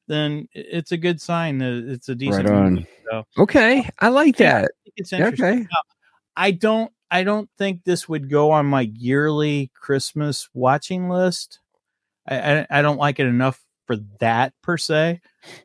then 0.09 0.49
it's 0.53 0.93
a 0.93 0.97
good 0.99 1.21
sign 1.21 1.59
that 1.59 1.73
it's 1.89 2.09
a 2.09 2.15
decent. 2.15 2.49
Right 2.51 2.63
movie. 2.71 2.87
So 3.11 3.25
Okay, 3.39 3.89
I 4.01 4.09
like 4.09 4.37
that. 4.39 4.71
it's 4.97 5.13
interesting. 5.13 5.45
Okay. 5.47 5.57
Now, 5.63 5.83
I 6.37 6.51
don't 6.53 6.93
I 7.11 7.23
don't 7.23 7.49
think 7.57 7.85
this 7.85 8.09
would 8.09 8.29
go 8.31 8.51
on 8.51 8.67
my 8.67 8.83
yearly 8.83 9.71
Christmas 9.75 10.49
watching 10.55 11.09
list. 11.09 11.61
I 12.29 12.37
I, 12.61 12.67
I 12.71 12.83
don't 12.83 12.99
like 12.99 13.19
it 13.21 13.27
enough 13.27 13.61
for 13.87 13.97
that 14.19 14.53
per 14.63 14.77
se 14.77 15.21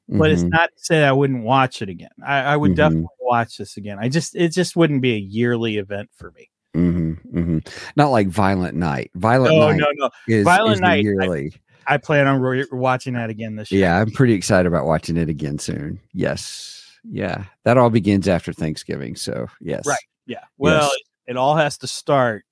but 0.07 0.29
it's 0.29 0.43
Mhm. 0.43 0.49
not 0.51 0.69
to 0.77 0.83
say 0.83 1.03
I 1.03 1.11
wouldn't 1.11 1.43
watch 1.43 1.81
it 1.81 1.89
again. 1.89 2.11
I, 2.23 2.39
I 2.41 2.57
would 2.57 2.73
Mhm. 2.73 2.75
definitely 2.75 3.07
watch 3.19 3.57
this 3.57 3.77
again. 3.77 3.97
I 3.99 4.09
just 4.09 4.35
it 4.35 4.49
just 4.49 4.75
wouldn't 4.75 5.01
be 5.01 5.13
a 5.15 5.19
yearly 5.19 5.77
event 5.77 6.09
for 6.15 6.31
me. 6.31 6.49
Mhm, 6.75 7.17
mhm. 7.33 7.67
Not 7.97 8.09
like 8.11 8.27
Violent 8.27 8.75
Night. 8.77 9.09
Violent 9.15 9.55
No, 9.55 9.69
Night 9.71 9.79
no, 9.79 9.87
no. 9.95 10.09
is, 10.27 10.43
Violent 10.45 10.75
is 10.75 10.81
Night, 10.81 10.91
I- 10.91 11.01
yearly. 11.01 11.53
I 11.87 11.97
plan 11.97 12.27
on 12.27 12.39
re- 12.39 12.67
watching 12.71 13.15
that 13.15 13.31
again 13.31 13.55
this 13.55 13.71
year. 13.71 13.81
Yeah, 13.81 13.99
I'm 13.99 14.11
pretty 14.11 14.33
excited 14.33 14.67
about 14.67 14.85
watching 14.85 15.17
it 15.17 15.27
again 15.29 15.57
soon. 15.57 15.99
Yes. 16.13 16.85
Yeah. 17.03 17.45
That 17.65 17.77
all 17.79 17.89
begins 17.89 18.27
after 18.27 18.53
Thanksgiving. 18.53 19.15
So, 19.15 19.47
yes. 19.59 19.85
Right. 19.87 19.97
Yeah. 20.25 20.43
Well, 20.57 20.83
Yes. 20.83 20.91
it, 21.27 21.31
it 21.31 21.37
all 21.37 21.55
has 21.55 21.77
to 21.79 21.87
start. 21.87 22.45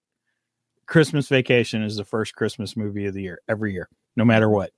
Christmas 0.85 1.27
Vacation 1.27 1.83
is 1.83 1.97
the 1.97 2.03
first 2.05 2.33
Christmas 2.35 2.75
movie 2.75 3.05
of 3.05 3.13
the 3.13 3.21
year 3.21 3.39
every 3.47 3.73
year, 3.73 3.89
no 4.15 4.25
matter 4.25 4.49
what. 4.49 4.71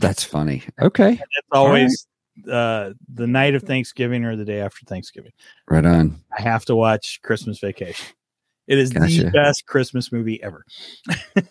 That's 0.00 0.22
funny. 0.22 0.62
Okay. 0.80 1.12
It's 1.14 1.48
always 1.50 2.06
uh, 2.50 2.90
the 3.12 3.26
night 3.26 3.54
of 3.56 3.64
Thanksgiving 3.64 4.24
or 4.24 4.36
the 4.36 4.44
day 4.44 4.60
after 4.60 4.84
Thanksgiving. 4.86 5.32
Right 5.68 5.84
on. 5.84 6.22
I 6.38 6.42
have 6.42 6.64
to 6.66 6.76
watch 6.76 7.20
Christmas 7.22 7.58
Vacation. 7.58 8.06
It 8.68 8.78
is 8.78 8.90
Gotcha. 8.90 9.24
the 9.24 9.30
best 9.30 9.66
Christmas 9.66 10.12
movie 10.12 10.40
ever. 10.42 10.64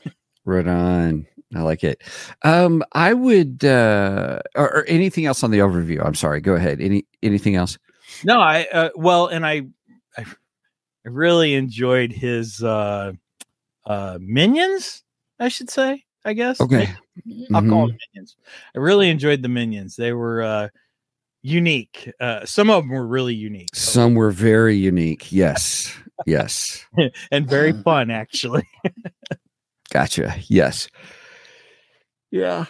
Right 0.47 0.67
on. 0.67 1.25
I 1.55 1.61
like 1.61 1.83
it. 1.83 2.03
Um, 2.43 2.83
I 2.93 3.13
would 3.13 3.65
uh 3.65 4.41
or, 4.55 4.77
or 4.77 4.85
anything 4.85 5.25
else 5.25 5.43
on 5.43 5.49
the 5.49 5.57
overview. 5.57 6.05
I'm 6.05 6.13
sorry. 6.13 6.39
Go 6.39 6.53
ahead. 6.53 6.79
Any 6.79 7.07
anything 7.23 7.55
else? 7.55 7.79
No, 8.23 8.39
I 8.39 8.67
uh, 8.71 8.89
well, 8.95 9.25
and 9.25 9.43
I, 9.43 9.63
I, 10.15 10.25
I 11.05 11.09
really 11.09 11.53
enjoyed 11.53 12.11
his 12.11 12.63
uh, 12.63 13.11
uh, 13.85 14.17
minions. 14.19 15.03
I 15.39 15.49
should 15.49 15.69
say, 15.69 16.03
I 16.23 16.33
guess. 16.33 16.59
Okay. 16.59 16.89
I'll 17.53 17.61
Mhm. 17.61 17.69
call 17.69 17.87
them 17.87 17.97
minions. 18.13 18.35
I 18.75 18.79
really 18.79 19.09
enjoyed 19.09 19.41
the 19.41 19.49
minions. 19.49 19.95
They 19.95 20.13
were 20.13 20.41
uh, 20.41 20.69
unique. 21.43 22.11
Uh, 22.19 22.45
some 22.45 22.69
of 22.69 22.83
them 22.83 22.91
were 22.91 23.05
really 23.07 23.35
unique 23.35 23.73
Some 23.75 24.15
were 24.15 24.31
very 24.31 24.75
unique. 24.75 25.31
Yes. 25.31 25.93
Yes. 26.25 26.85
and 27.31 27.47
very 27.47 27.73
fun, 27.83 28.09
actually. 28.09 28.63
Gotcha. 29.91 30.35
Yes. 30.47 30.87
Yeah. 32.31 32.65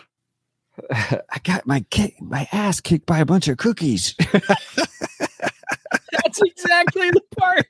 I 0.91 1.39
got 1.43 1.65
my 1.65 1.85
kick, 1.89 2.21
my 2.21 2.47
ass 2.51 2.81
kicked 2.81 3.05
by 3.05 3.19
a 3.19 3.25
bunch 3.25 3.47
of 3.47 3.57
cookies. 3.57 4.13
That's 6.11 6.41
exactly 6.41 7.09
the 7.11 7.21
part. 7.37 7.67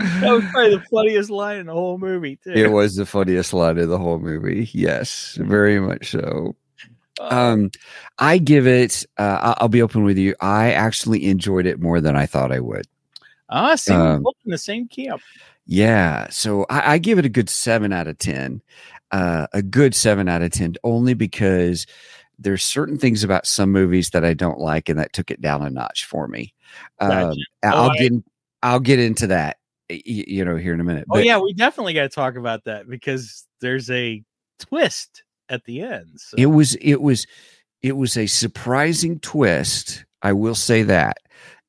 That 0.20 0.30
was 0.32 0.44
probably 0.50 0.76
the 0.76 0.82
funniest 0.90 1.30
line 1.30 1.58
in 1.58 1.66
the 1.66 1.72
whole 1.74 1.98
movie, 1.98 2.36
too. 2.42 2.52
it 2.52 2.70
was 2.72 2.96
the 2.96 3.06
funniest 3.06 3.52
line 3.52 3.78
of 3.78 3.88
the 3.88 3.98
whole 3.98 4.18
movie. 4.18 4.68
Yes, 4.72 5.36
very 5.40 5.78
much 5.80 6.10
so. 6.10 6.56
Uh, 7.20 7.28
Um, 7.30 7.70
I 8.18 8.38
give 8.38 8.66
it. 8.66 9.04
Uh, 9.18 9.54
I'll 9.58 9.68
be 9.68 9.82
open 9.82 10.04
with 10.04 10.16
you. 10.18 10.34
I 10.40 10.72
actually 10.72 11.26
enjoyed 11.26 11.66
it 11.66 11.80
more 11.80 12.00
than 12.00 12.16
I 12.16 12.26
thought 12.26 12.52
I 12.52 12.60
would. 12.60 12.86
ah, 13.50 13.74
see, 13.76 13.92
we're 13.92 14.16
um, 14.16 14.22
both 14.22 14.36
in 14.44 14.50
the 14.52 14.58
same 14.58 14.88
camp. 14.88 15.20
Yeah, 15.66 16.28
so 16.30 16.64
I, 16.70 16.94
I 16.94 16.98
give 16.98 17.18
it 17.18 17.24
a 17.26 17.28
good 17.30 17.48
seven 17.50 17.92
out 17.92 18.08
of 18.08 18.18
ten. 18.18 18.62
Uh, 19.12 19.46
a 19.52 19.60
good 19.62 19.94
seven 19.94 20.28
out 20.28 20.40
of 20.42 20.50
ten, 20.52 20.74
only 20.84 21.14
because 21.14 21.86
there's 22.38 22.62
certain 22.62 22.96
things 22.98 23.22
about 23.22 23.46
some 23.46 23.70
movies 23.70 24.10
that 24.10 24.24
I 24.24 24.32
don't 24.34 24.58
like, 24.58 24.88
and 24.88 24.98
that 24.98 25.12
took 25.12 25.30
it 25.30 25.40
down 25.42 25.62
a 25.62 25.68
notch 25.70 26.06
for 26.06 26.26
me. 26.26 26.54
Um, 27.00 27.10
Gotcha. 27.10 27.40
Oh, 27.64 27.68
I'll 27.68 27.90
I- 27.90 27.96
get 27.98 28.12
I'll 28.62 28.80
get 28.80 28.98
into 28.98 29.26
that, 29.28 29.58
you 30.04 30.44
know, 30.44 30.56
here 30.56 30.74
in 30.74 30.80
a 30.80 30.84
minute. 30.84 31.06
Oh 31.10 31.18
yeah, 31.18 31.38
we 31.38 31.52
definitely 31.52 31.94
got 31.94 32.02
to 32.02 32.08
talk 32.08 32.36
about 32.36 32.64
that 32.64 32.88
because 32.88 33.46
there's 33.60 33.90
a 33.90 34.22
twist 34.58 35.24
at 35.48 35.64
the 35.64 35.82
end. 35.82 36.10
So. 36.16 36.36
it 36.38 36.46
was 36.46 36.74
it 36.76 37.00
was 37.00 37.26
it 37.82 37.96
was 37.96 38.16
a 38.16 38.26
surprising 38.26 39.18
twist. 39.20 40.04
I 40.22 40.32
will 40.32 40.54
say 40.54 40.82
that, 40.84 41.18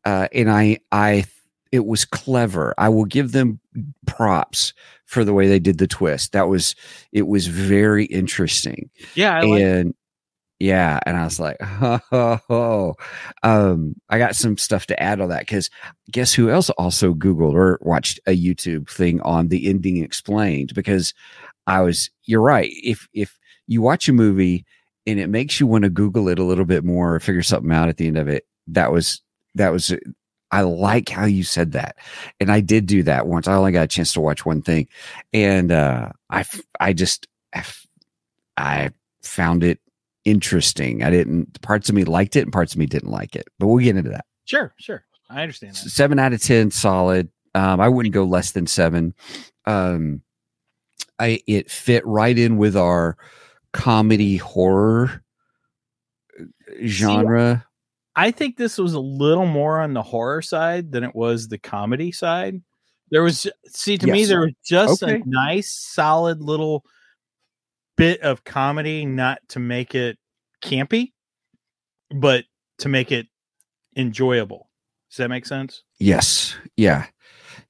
uh, 0.06 0.28
and 0.34 0.50
I 0.50 0.80
I 0.92 1.26
it 1.72 1.86
was 1.86 2.06
clever. 2.06 2.74
I 2.78 2.90
will 2.90 3.06
give 3.06 3.32
them 3.32 3.60
props 4.06 4.74
for 5.06 5.24
the 5.24 5.34
way 5.34 5.48
they 5.48 5.60
did 5.60 5.78
the 5.78 5.88
twist. 5.88 6.34
That 6.34 6.48
was 6.48 6.76
it 7.12 7.28
was 7.28 7.48
very 7.48 8.06
interesting. 8.06 8.90
yeah, 9.16 9.38
I 9.38 9.42
like 9.42 9.62
and 9.62 9.94
yeah, 10.62 11.00
and 11.08 11.18
I 11.18 11.24
was 11.24 11.40
like, 11.40 11.58
oh, 12.12 12.94
um, 13.42 13.96
I 14.10 14.20
got 14.20 14.36
some 14.36 14.58
stuff 14.58 14.86
to 14.88 15.02
add 15.02 15.20
on 15.20 15.30
that 15.30 15.40
because 15.40 15.72
guess 16.12 16.34
who 16.34 16.52
else 16.52 16.70
also 16.72 17.16
Googled 17.16 17.54
or 17.54 17.80
watched 17.82 18.20
a 18.28 18.38
YouTube 18.38 18.88
thing 18.88 19.20
on 19.22 19.48
the 19.48 19.68
ending 19.68 19.98
explained 20.04 20.76
because 20.76 21.16
I 21.66 21.82
was, 21.82 22.12
you're 22.26 22.42
right. 22.42 22.70
If 22.84 23.08
if 23.12 23.40
you 23.66 23.82
watch 23.82 24.08
a 24.08 24.14
movie 24.14 24.64
and 25.08 25.20
it 25.20 25.30
makes 25.30 25.60
you 25.60 25.66
want 25.66 25.84
to 25.84 25.90
Google 25.90 26.30
it 26.30 26.38
a 26.38 26.44
little 26.44 26.66
bit 26.66 26.84
more 26.84 27.16
or 27.16 27.20
figure 27.20 27.42
something 27.42 27.72
out 27.72 27.90
at 27.90 27.98
the 27.98 28.06
end 28.06 28.20
of 28.20 28.28
it, 28.28 28.46
that 28.68 28.92
was 28.92 29.22
that 29.56 29.72
was. 29.72 29.94
I 30.54 30.62
like 30.62 31.08
how 31.08 31.26
you 31.26 31.44
said 31.44 31.72
that, 31.72 31.96
and 32.40 32.52
I 32.52 32.60
did 32.60 32.86
do 32.86 33.04
that 33.04 33.26
once. 33.26 33.48
I 33.48 33.54
only 33.56 33.72
got 33.72 33.86
a 33.86 33.88
chance 33.88 34.14
to 34.14 34.22
watch 34.22 34.46
one 34.46 34.62
thing, 34.62 34.90
and 35.34 35.72
uh, 35.72 36.10
I, 36.30 36.44
I 36.80 36.92
just 36.94 37.28
I 38.58 38.92
found 39.24 39.64
it 39.64 39.80
interesting. 40.26 41.04
I 41.04 41.10
didn't 41.10 41.62
parts 41.62 41.90
of 41.90 41.96
me 41.96 42.04
liked 42.04 42.36
it 42.36 42.42
and 42.44 42.52
parts 42.54 42.74
of 42.74 42.80
me 42.80 42.86
didn't 42.86 43.12
like 43.12 43.36
it. 43.36 43.48
But 43.60 43.68
we'll 43.68 43.84
get 43.84 43.96
into 43.96 44.10
that. 44.12 44.26
sure, 44.46 44.74
sure. 44.80 45.04
I 45.30 45.42
understand 45.42 45.76
that. 45.76 45.90
Seven 45.90 46.20
out 46.20 46.34
of 46.34 46.42
ten, 46.42 46.72
solid. 46.72 47.30
Um, 47.56 47.80
I 47.80 47.88
wouldn't 47.90 48.14
go 48.14 48.24
less 48.26 48.52
than 48.52 48.68
seven. 48.68 49.14
Um, 49.66 50.22
I 51.20 51.40
it 51.48 51.70
fit 51.72 52.06
right 52.06 52.38
in 52.38 52.58
with 52.58 52.76
our 52.76 53.18
comedy 53.74 54.38
horror 54.38 55.24
uh, 56.40 56.44
genre. 56.86 57.66
I 58.16 58.32
think 58.32 58.58
this 58.58 58.78
was 58.78 58.94
a 58.94 59.00
little 59.00 59.46
more 59.46 59.80
on 59.80 59.94
the 59.94 60.02
horror 60.04 60.42
side 60.42 60.92
than 60.92 61.04
it 61.06 61.16
was 61.16 61.48
the 61.48 61.58
comedy 61.58 62.12
side. 62.12 62.62
There 63.10 63.24
was 63.24 63.48
see 63.68 63.98
to 63.98 64.08
me 64.08 64.26
there 64.26 64.42
was 64.42 64.54
just 64.66 65.02
Okay. 65.04 65.22
a 65.22 65.24
nice 65.26 65.72
solid 65.72 66.42
little 66.42 66.84
bit 68.02 68.22
of 68.22 68.44
comedy 68.44 69.06
not 69.06 69.38
to 69.48 69.60
make 69.60 69.94
it 69.94 70.18
campy 70.64 71.12
but 72.10 72.46
to 72.80 72.90
make 72.90 73.12
it 73.12 73.28
enjoyable. 73.96 74.70
Does 75.12 75.18
that 75.18 75.30
make 75.30 75.46
sense? 75.46 75.84
Yes. 76.00 76.56
Yeah. 76.76 77.06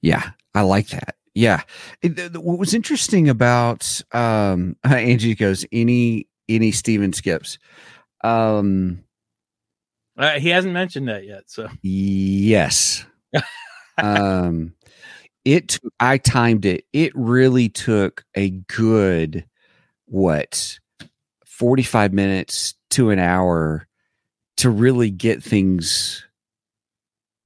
Yeah. 0.00 0.30
I 0.54 0.62
like 0.62 0.88
that. 0.88 1.16
Yeah. 1.34 1.60
It- 2.00 2.16
th- 2.16 2.32
th- 2.32 2.42
what 2.42 2.58
was 2.58 2.72
interesting 2.72 3.28
about 3.28 4.00
um 4.12 4.74
Angie 4.84 5.34
goes, 5.34 5.66
any 5.70 6.28
any 6.48 6.72
Stephen 6.72 7.12
skips. 7.12 7.58
Um 8.24 9.04
Uh, 10.16 10.38
he 10.40 10.48
hasn't 10.48 10.72
mentioned 10.72 11.08
that 11.08 11.26
yet, 11.26 11.42
so 11.46 11.68
Yes. 11.82 13.04
um 13.98 14.72
it 15.44 15.78
I 16.00 16.16
timed 16.16 16.64
it. 16.64 16.86
It 16.94 17.12
really 17.14 17.68
took 17.68 18.24
a 18.34 18.48
good 18.50 19.44
what 20.12 20.78
45 21.46 22.12
minutes 22.12 22.74
to 22.90 23.10
an 23.10 23.18
hour 23.18 23.86
to 24.58 24.70
really 24.70 25.10
get 25.10 25.42
things 25.42 26.24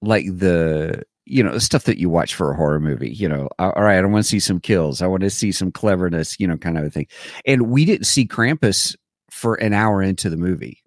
like 0.03 0.27
the 0.27 1.03
you 1.25 1.43
know 1.43 1.53
the 1.53 1.61
stuff 1.61 1.85
that 1.85 1.99
you 1.99 2.09
watch 2.11 2.35
for 2.35 2.53
a 2.53 2.57
horror 2.57 2.79
movie 2.81 3.11
you 3.11 3.29
know 3.29 3.49
all 3.59 3.73
right 3.77 3.99
i 3.99 4.05
want 4.05 4.25
to 4.25 4.29
see 4.29 4.39
some 4.41 4.61
kills 4.61 5.01
i 5.03 5.07
want 5.07 5.23
to 5.23 5.31
see 5.31 5.51
some 5.51 5.73
cleverness 5.73 6.39
you 6.39 6.47
know 6.47 6.57
kind 6.57 6.77
of 6.79 6.85
a 6.85 6.91
thing 6.91 7.07
and 7.47 7.63
we 7.71 7.85
didn't 7.85 8.07
see 8.07 8.27
krampus 8.27 8.95
for 9.31 9.55
an 9.57 9.73
hour 9.73 10.03
into 10.03 10.29
the 10.31 10.37
movie 10.37 10.83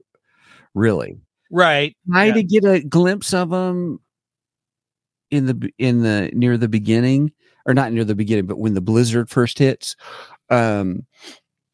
really 0.76 1.18
right. 1.52 1.96
try 2.12 2.26
Yeah. 2.26 2.34
to 2.36 2.44
get 2.44 2.64
a 2.64 2.80
glimpse 2.82 3.34
of 3.34 3.50
them 3.50 4.00
in 5.32 5.46
the 5.48 5.72
in 5.78 6.04
the 6.04 6.30
near 6.34 6.58
the 6.58 6.70
beginning 6.70 7.32
or 7.66 7.74
not 7.74 7.92
near 7.92 8.04
the 8.06 8.16
beginning 8.16 8.46
but 8.46 8.60
when 8.60 8.74
the 8.76 8.82
blizzard 8.82 9.30
first 9.30 9.60
hits 9.60 9.96
um 10.50 11.06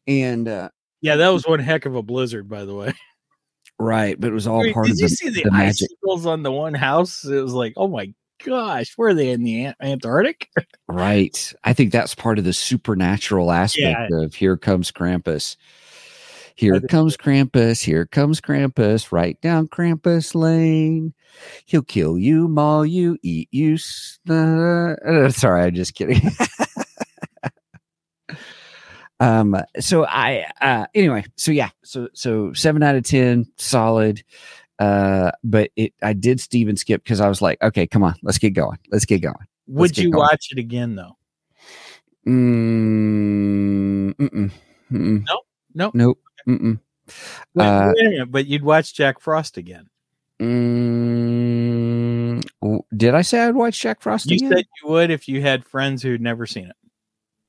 and 0.06 0.48
uh 0.48 0.68
Yeah, 1.00 1.16
that 1.16 1.28
was 1.28 1.46
one 1.46 1.60
heck 1.60 1.86
of 1.86 1.94
a 1.94 2.02
blizzard, 2.02 2.48
by 2.48 2.64
the 2.64 2.74
way. 2.74 2.92
right 3.78 4.18
but 4.18 4.30
it 4.30 4.34
was 4.34 4.46
all 4.46 4.60
Wait, 4.60 4.72
part 4.72 4.86
Did 4.86 4.92
of 4.92 4.98
you 5.00 5.08
the, 5.08 5.14
see 5.14 5.28
the, 5.28 5.42
the 5.42 5.50
magic 5.50 5.88
icicles 5.90 6.24
on 6.26 6.42
the 6.42 6.52
one 6.52 6.74
house? 6.74 7.24
It 7.24 7.42
was 7.42 7.52
like, 7.52 7.74
oh 7.76 7.88
my 7.88 8.12
gosh, 8.44 8.96
were 8.96 9.12
they 9.12 9.30
in 9.30 9.42
the 9.42 9.72
Antarctic? 9.80 10.48
right 10.88 11.52
i 11.64 11.72
think 11.72 11.90
that's 11.90 12.14
part 12.14 12.38
of 12.38 12.44
the 12.44 12.52
supernatural 12.52 13.50
aspect 13.50 14.12
of 14.12 14.34
here 14.34 14.56
comes 14.56 14.92
krampus 14.92 15.56
Here 16.56 16.80
comes 16.80 17.18
Krampus. 17.18 17.84
Here 17.84 18.06
comes 18.06 18.40
Krampus. 18.40 19.12
Right 19.12 19.38
down 19.42 19.68
Krampus 19.68 20.34
Lane. 20.34 21.12
He'll 21.66 21.82
kill 21.82 22.18
you, 22.18 22.48
maul 22.48 22.86
you, 22.86 23.18
eat 23.22 23.48
you. 23.52 23.74
uh, 24.30 25.28
sorry, 25.30 25.64
I'm 25.64 25.74
just 25.74 25.94
kidding. 25.94 26.30
Um. 29.20 29.56
So 29.80 30.04
I. 30.04 30.46
Uh. 30.60 30.86
Anyway. 30.94 31.24
So 31.36 31.52
yeah. 31.52 31.70
So 31.84 32.08
so 32.12 32.52
seven 32.52 32.82
out 32.82 32.96
of 32.96 33.04
ten, 33.04 33.46
solid. 33.56 34.22
Uh. 34.78 35.30
But 35.42 35.70
it. 35.76 35.94
I 36.02 36.12
did 36.12 36.40
Stephen 36.40 36.76
skip 36.76 37.02
because 37.02 37.20
I 37.20 37.28
was 37.28 37.40
like, 37.40 37.62
okay, 37.62 37.86
come 37.86 38.02
on, 38.02 38.16
let's 38.22 38.38
get 38.38 38.50
going. 38.50 38.78
Let's 38.90 39.04
get 39.04 39.22
going. 39.22 39.46
Would 39.68 39.94
get 39.94 40.04
you 40.04 40.12
going. 40.12 40.28
watch 40.30 40.48
it 40.50 40.58
again 40.58 40.96
though? 40.96 41.16
Mm, 42.26 44.14
mm-mm, 44.16 44.50
mm-mm. 44.90 45.24
Nope, 45.26 45.46
nope. 45.74 45.94
Nope. 45.94 46.20
Mm-mm. 46.48 46.80
Uh, 47.56 47.92
minute, 47.94 48.30
but 48.30 48.46
you'd 48.46 48.64
watch 48.64 48.94
Jack 48.94 49.20
Frost 49.20 49.56
again. 49.56 49.88
Mm, 50.40 52.42
did 52.96 53.14
I 53.14 53.22
say 53.22 53.40
I'd 53.40 53.54
watch 53.54 53.80
Jack 53.80 54.02
Frost 54.02 54.30
You 54.30 54.36
again? 54.36 54.50
said 54.50 54.64
you 54.82 54.90
would 54.90 55.10
if 55.10 55.28
you 55.28 55.40
had 55.40 55.64
friends 55.64 56.02
who'd 56.02 56.20
never 56.20 56.46
seen 56.46 56.66
it. 56.66 56.76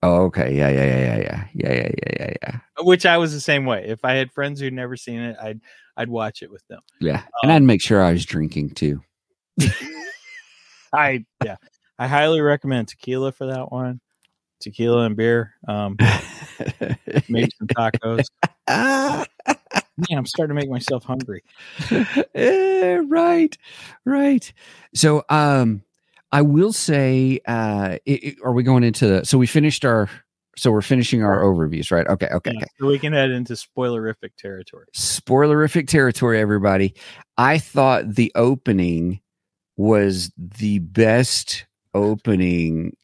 Oh, 0.03 0.23
okay. 0.25 0.55
Yeah, 0.55 0.69
yeah, 0.69 0.85
yeah, 0.85 0.99
yeah, 0.99 1.17
yeah, 1.17 1.45
yeah, 1.53 1.73
yeah, 1.73 1.73
yeah, 1.73 2.13
yeah, 2.19 2.33
yeah. 2.41 2.59
Which 2.79 3.05
I 3.05 3.17
was 3.17 3.33
the 3.33 3.39
same 3.39 3.65
way. 3.65 3.85
If 3.87 4.03
I 4.05 4.13
had 4.13 4.31
friends 4.31 4.59
who'd 4.59 4.73
never 4.73 4.95
seen 4.95 5.19
it, 5.19 5.37
I'd 5.41 5.59
I'd 5.95 6.09
watch 6.09 6.41
it 6.41 6.51
with 6.51 6.65
them. 6.67 6.81
Yeah, 6.99 7.23
and 7.43 7.51
I'd 7.51 7.63
make 7.63 7.81
sure 7.81 8.03
I 8.03 8.11
was 8.11 8.25
drinking 8.25 8.71
too. 8.71 9.01
I 10.93 11.25
yeah. 11.43 11.57
I 11.99 12.07
highly 12.07 12.41
recommend 12.41 12.89
tequila 12.89 13.31
for 13.31 13.47
that 13.47 13.71
one. 13.71 13.99
Tequila 14.59 15.05
and 15.05 15.15
beer. 15.15 15.53
Um 15.67 15.97
maybe 17.29 17.49
some 17.57 17.67
tacos. 17.67 18.25
Man, 19.97 20.19
I'm 20.19 20.27
starting 20.27 20.55
to 20.55 20.61
make 20.61 20.69
myself 20.69 21.03
hungry. 21.03 21.43
eh, 22.35 23.01
right, 23.07 23.57
right. 24.05 24.53
So, 24.93 25.23
um, 25.27 25.81
I 26.31 26.41
will 26.41 26.73
say, 26.73 27.39
uh, 27.47 27.97
it, 28.05 28.23
it- 28.23 28.37
are 28.43 28.53
we 28.53 28.63
going 28.63 28.83
into 28.83 29.07
the? 29.07 29.25
So 29.25 29.37
we 29.37 29.47
finished 29.47 29.85
our. 29.85 30.09
So 30.57 30.71
we're 30.71 30.81
finishing 30.81 31.21
our 31.23 31.43
overviews, 31.43 31.91
right? 31.91 32.07
Okay, 32.07 32.29
okay, 32.33 32.51
Yeah, 32.51 32.57
okay. 32.63 32.65
so 32.79 32.87
we 32.87 32.97
can 32.97 33.13
head 33.13 33.29
into 33.29 33.53
spoilerific 33.53 34.31
territory. 34.39 34.87
spoilerific 34.95 35.87
territory, 35.87 36.39
everybody. 36.39 36.95
I 37.37 37.59
thought 37.59 38.15
the 38.15 38.31
opening 38.33 39.19
was 39.75 40.31
the 40.35 40.79
best 40.79 41.67
opening 41.93 42.95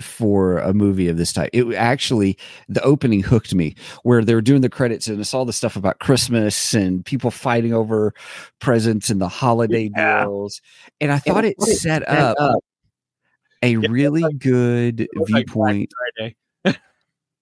for 0.00 0.58
a 0.58 0.72
movie 0.74 1.08
of 1.08 1.16
this 1.16 1.32
type. 1.32 1.50
It 1.52 1.72
actually 1.74 2.36
the 2.68 2.82
opening 2.82 3.22
hooked 3.22 3.54
me 3.54 3.74
where 4.02 4.24
they 4.24 4.34
were 4.34 4.40
doing 4.42 4.60
the 4.62 4.68
credits 4.70 5.08
and 5.08 5.20
it's 5.20 5.34
all 5.34 5.44
the 5.44 5.52
stuff 5.52 5.76
about 5.76 5.98
Christmas 6.00 6.74
and 6.74 7.04
people 7.04 7.30
fighting 7.30 7.72
over 7.74 8.12
presents 8.60 9.10
and 9.10 9.20
the 9.20 9.28
holiday 9.28 9.88
Yeah. 9.96 10.22
deals. 10.24 10.60
And 11.00 11.12
I 11.12 11.18
thought 11.18 11.44
it 11.44 11.60
set 11.62 12.08
up 12.08 12.36
a 13.62 13.76
Yeah, 13.76 13.88
really 13.88 14.32
good 14.32 15.00
It 15.00 15.10
was 15.14 15.30
like 15.32 15.46
viewpoint 15.46 15.90
Friday. 16.16 16.36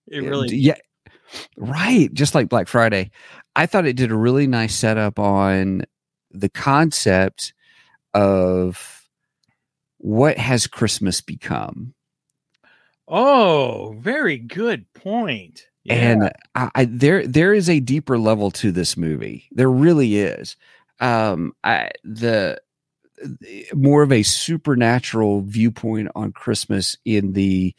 it 0.08 0.20
eh, 0.22 0.24
really 0.24 0.56
yeah 0.56 0.76
right 1.56 2.12
just 2.14 2.34
like 2.34 2.48
black 2.48 2.68
friday 2.68 3.10
i 3.56 3.66
thought 3.66 3.86
it 3.86 3.96
did 3.96 4.10
a 4.10 4.16
really 4.16 4.46
nice 4.46 4.74
setup 4.74 5.18
on 5.18 5.82
the 6.30 6.48
concept 6.48 7.52
of 8.14 9.06
what 9.98 10.38
has 10.38 10.66
christmas 10.66 11.20
become 11.20 11.94
Oh, 13.08 13.96
very 13.98 14.38
good 14.38 14.92
point. 14.92 15.66
Yeah. 15.84 15.94
and 15.94 16.30
I, 16.54 16.70
I 16.74 16.84
there 16.84 17.26
there 17.26 17.54
is 17.54 17.70
a 17.70 17.80
deeper 17.80 18.18
level 18.18 18.50
to 18.50 18.70
this 18.70 18.94
movie 18.96 19.48
there 19.52 19.70
really 19.70 20.18
is 20.18 20.54
um 21.00 21.54
i 21.64 21.90
the 22.04 22.60
more 23.72 24.02
of 24.02 24.12
a 24.12 24.22
supernatural 24.22 25.40
viewpoint 25.42 26.10
on 26.14 26.32
christmas 26.32 26.98
in 27.06 27.32
the 27.32 27.74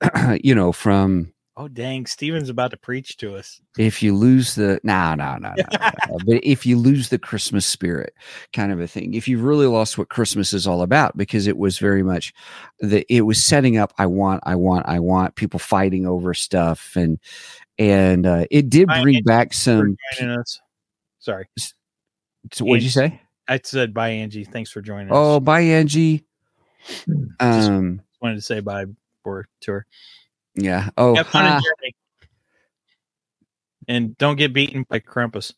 you 0.42 0.54
know 0.56 0.72
from 0.72 1.32
oh 1.56 1.68
dang, 1.68 2.04
Steven's 2.06 2.48
about 2.48 2.70
to 2.72 2.76
preach 2.76 3.16
to 3.18 3.34
us. 3.34 3.60
if 3.78 4.02
you 4.02 4.14
lose 4.14 4.54
the 4.54 4.78
no 4.82 5.14
no 5.14 5.36
no 5.38 5.54
no, 5.56 6.18
but 6.26 6.40
if 6.42 6.66
you 6.66 6.76
lose 6.76 7.08
the 7.08 7.18
christmas 7.18 7.64
spirit 7.64 8.14
kind 8.52 8.72
of 8.72 8.80
a 8.80 8.86
thing 8.86 9.14
if 9.14 9.26
you've 9.28 9.42
really 9.42 9.66
lost 9.66 9.98
what 9.98 10.08
christmas 10.08 10.52
is 10.52 10.66
all 10.66 10.82
about 10.82 11.16
because 11.16 11.46
it 11.46 11.56
was 11.56 11.78
very 11.78 12.02
much 12.02 12.32
the 12.80 13.04
it 13.12 13.22
was 13.22 13.42
setting 13.42 13.76
up 13.76 13.92
i 13.98 14.06
want 14.06 14.42
i 14.46 14.54
want 14.54 14.86
i 14.86 14.98
want 14.98 15.34
people 15.34 15.58
fighting 15.58 16.06
over 16.06 16.34
stuff 16.34 16.92
and 16.96 17.18
and 17.78 18.26
uh, 18.26 18.46
it 18.50 18.70
did 18.70 18.88
bring 18.88 19.22
back 19.22 19.52
some 19.52 19.96
us. 20.20 20.60
Sorry, 21.18 21.46
so 22.52 22.64
what 22.64 22.76
did 22.76 22.84
you 22.84 22.90
say 22.90 23.20
I 23.48 23.60
said 23.62 23.94
bye, 23.94 24.08
Angie. 24.08 24.44
Thanks 24.44 24.70
for 24.70 24.80
joining 24.80 25.08
us. 25.08 25.14
oh 25.14 25.36
us. 25.36 25.42
bye 25.42 25.60
angie 25.60 26.24
um 27.40 27.98
just 27.98 28.22
wanted 28.22 28.36
to 28.36 28.40
say 28.40 28.60
bye 28.60 28.86
for 29.22 29.48
to 29.62 29.72
her. 29.72 29.86
Yeah 30.56 30.90
oh 30.96 31.14
Have 31.14 31.28
fun 31.28 31.46
in 31.46 31.52
uh, 31.52 31.60
And 33.88 34.18
don't 34.18 34.36
get 34.36 34.52
beaten 34.52 34.84
by 34.88 35.00
Krampus. 35.00 35.52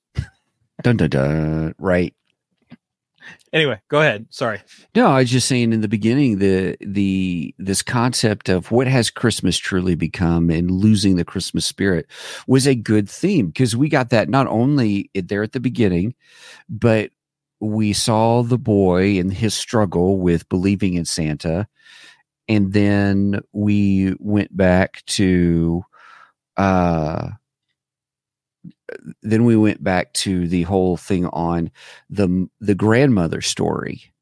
dun, 0.82 0.96
dun, 0.96 1.10
dun. 1.10 1.74
right 1.78 2.14
Anyway, 3.52 3.80
go 3.88 4.00
ahead. 4.00 4.26
Sorry. 4.30 4.60
No, 4.94 5.08
I 5.08 5.20
was 5.20 5.30
just 5.30 5.48
saying 5.48 5.72
in 5.72 5.80
the 5.80 5.88
beginning 5.88 6.38
the 6.38 6.76
the 6.80 7.54
this 7.58 7.82
concept 7.82 8.48
of 8.48 8.70
what 8.70 8.86
has 8.86 9.10
Christmas 9.10 9.56
truly 9.56 9.94
become 9.94 10.50
and 10.50 10.70
losing 10.70 11.16
the 11.16 11.24
Christmas 11.24 11.64
spirit 11.64 12.06
was 12.46 12.66
a 12.66 12.74
good 12.74 13.08
theme 13.08 13.46
because 13.48 13.74
we 13.76 13.88
got 13.88 14.10
that 14.10 14.28
not 14.28 14.46
only 14.48 15.10
there 15.14 15.42
at 15.42 15.52
the 15.52 15.60
beginning, 15.60 16.14
but 16.68 17.10
we 17.60 17.92
saw 17.92 18.42
the 18.42 18.58
boy 18.58 19.18
and 19.18 19.32
his 19.32 19.54
struggle 19.54 20.18
with 20.18 20.48
believing 20.48 20.94
in 20.94 21.04
Santa, 21.04 21.66
and 22.48 22.72
then 22.72 23.40
we 23.52 24.14
went 24.18 24.56
back 24.56 25.04
to 25.06 25.82
uh 26.56 27.30
then 29.22 29.44
we 29.44 29.56
went 29.56 29.82
back 29.82 30.12
to 30.14 30.48
the 30.48 30.62
whole 30.62 30.96
thing 30.96 31.26
on 31.26 31.70
the 32.10 32.48
the 32.60 32.74
grandmother 32.74 33.40
story 33.40 34.12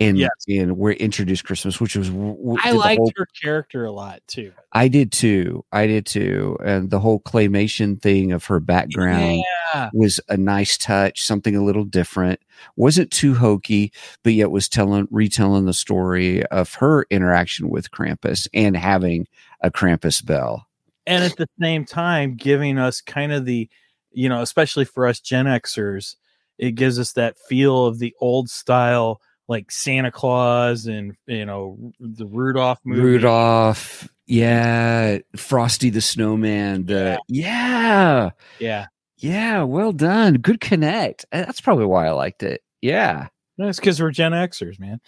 and 0.00 0.16
Yes. 0.18 0.30
and 0.48 0.76
we're 0.78 0.92
introduced 0.92 1.44
christmas 1.44 1.78
which 1.80 1.94
was 1.94 2.08
I 2.10 2.72
liked 2.72 2.98
whole- 2.98 3.12
her 3.16 3.26
character 3.40 3.84
a 3.84 3.92
lot 3.92 4.20
too. 4.26 4.52
i 4.72 4.88
did 4.88 5.12
too 5.12 5.64
i 5.72 5.86
did 5.86 6.06
too 6.06 6.56
and 6.64 6.90
the 6.90 6.98
whole 6.98 7.20
claymation 7.20 8.00
thing 8.00 8.32
of 8.32 8.44
her 8.46 8.58
background 8.60 9.42
Yeah. 9.74 9.90
was 9.92 10.18
a 10.28 10.36
nice 10.36 10.76
touch 10.78 11.22
something 11.22 11.54
a 11.54 11.62
little 11.62 11.84
different 11.84 12.40
wasn't 12.76 13.10
too 13.10 13.34
hokey 13.34 13.92
but 14.24 14.32
yet 14.32 14.50
was 14.50 14.68
telling 14.68 15.06
retelling 15.10 15.66
the 15.66 15.74
story 15.74 16.44
of 16.46 16.74
her 16.74 17.06
interaction 17.10 17.68
with 17.68 17.90
krampus 17.90 18.48
and 18.54 18.76
having 18.76 19.26
a 19.60 19.70
krampus 19.70 20.24
bell 20.24 20.66
and 21.06 21.22
at 21.24 21.36
the 21.36 21.48
same 21.60 21.84
time 21.84 22.34
giving 22.36 22.78
us 22.78 23.00
kind 23.00 23.32
of 23.32 23.44
the 23.44 23.68
you 24.12 24.28
know 24.28 24.40
especially 24.40 24.84
for 24.84 25.06
us 25.06 25.20
gen 25.20 25.46
xers 25.46 26.16
it 26.58 26.72
gives 26.72 26.98
us 26.98 27.12
that 27.14 27.38
feel 27.48 27.86
of 27.86 27.98
the 27.98 28.14
old 28.20 28.50
style 28.50 29.20
like 29.50 29.70
santa 29.70 30.10
claus 30.10 30.86
and 30.86 31.14
you 31.26 31.44
know 31.44 31.92
the 31.98 32.24
rudolph 32.24 32.78
movie 32.84 33.00
rudolph 33.02 34.08
yeah 34.26 35.18
frosty 35.36 35.90
the 35.90 36.00
snowman 36.00 36.86
the 36.86 37.20
yeah 37.28 38.30
yeah 38.60 38.86
Yeah, 39.18 39.64
well 39.64 39.92
done. 39.92 40.34
Good 40.36 40.62
connect. 40.62 41.26
Uh, 41.30 41.44
That's 41.44 41.60
probably 41.60 41.84
why 41.84 42.06
I 42.06 42.12
liked 42.12 42.42
it. 42.42 42.62
Yeah, 42.80 43.26
no, 43.58 43.68
it's 43.68 43.78
because 43.78 44.00
we're 44.00 44.12
gen 44.12 44.32
xers 44.32 44.80
man 44.80 44.98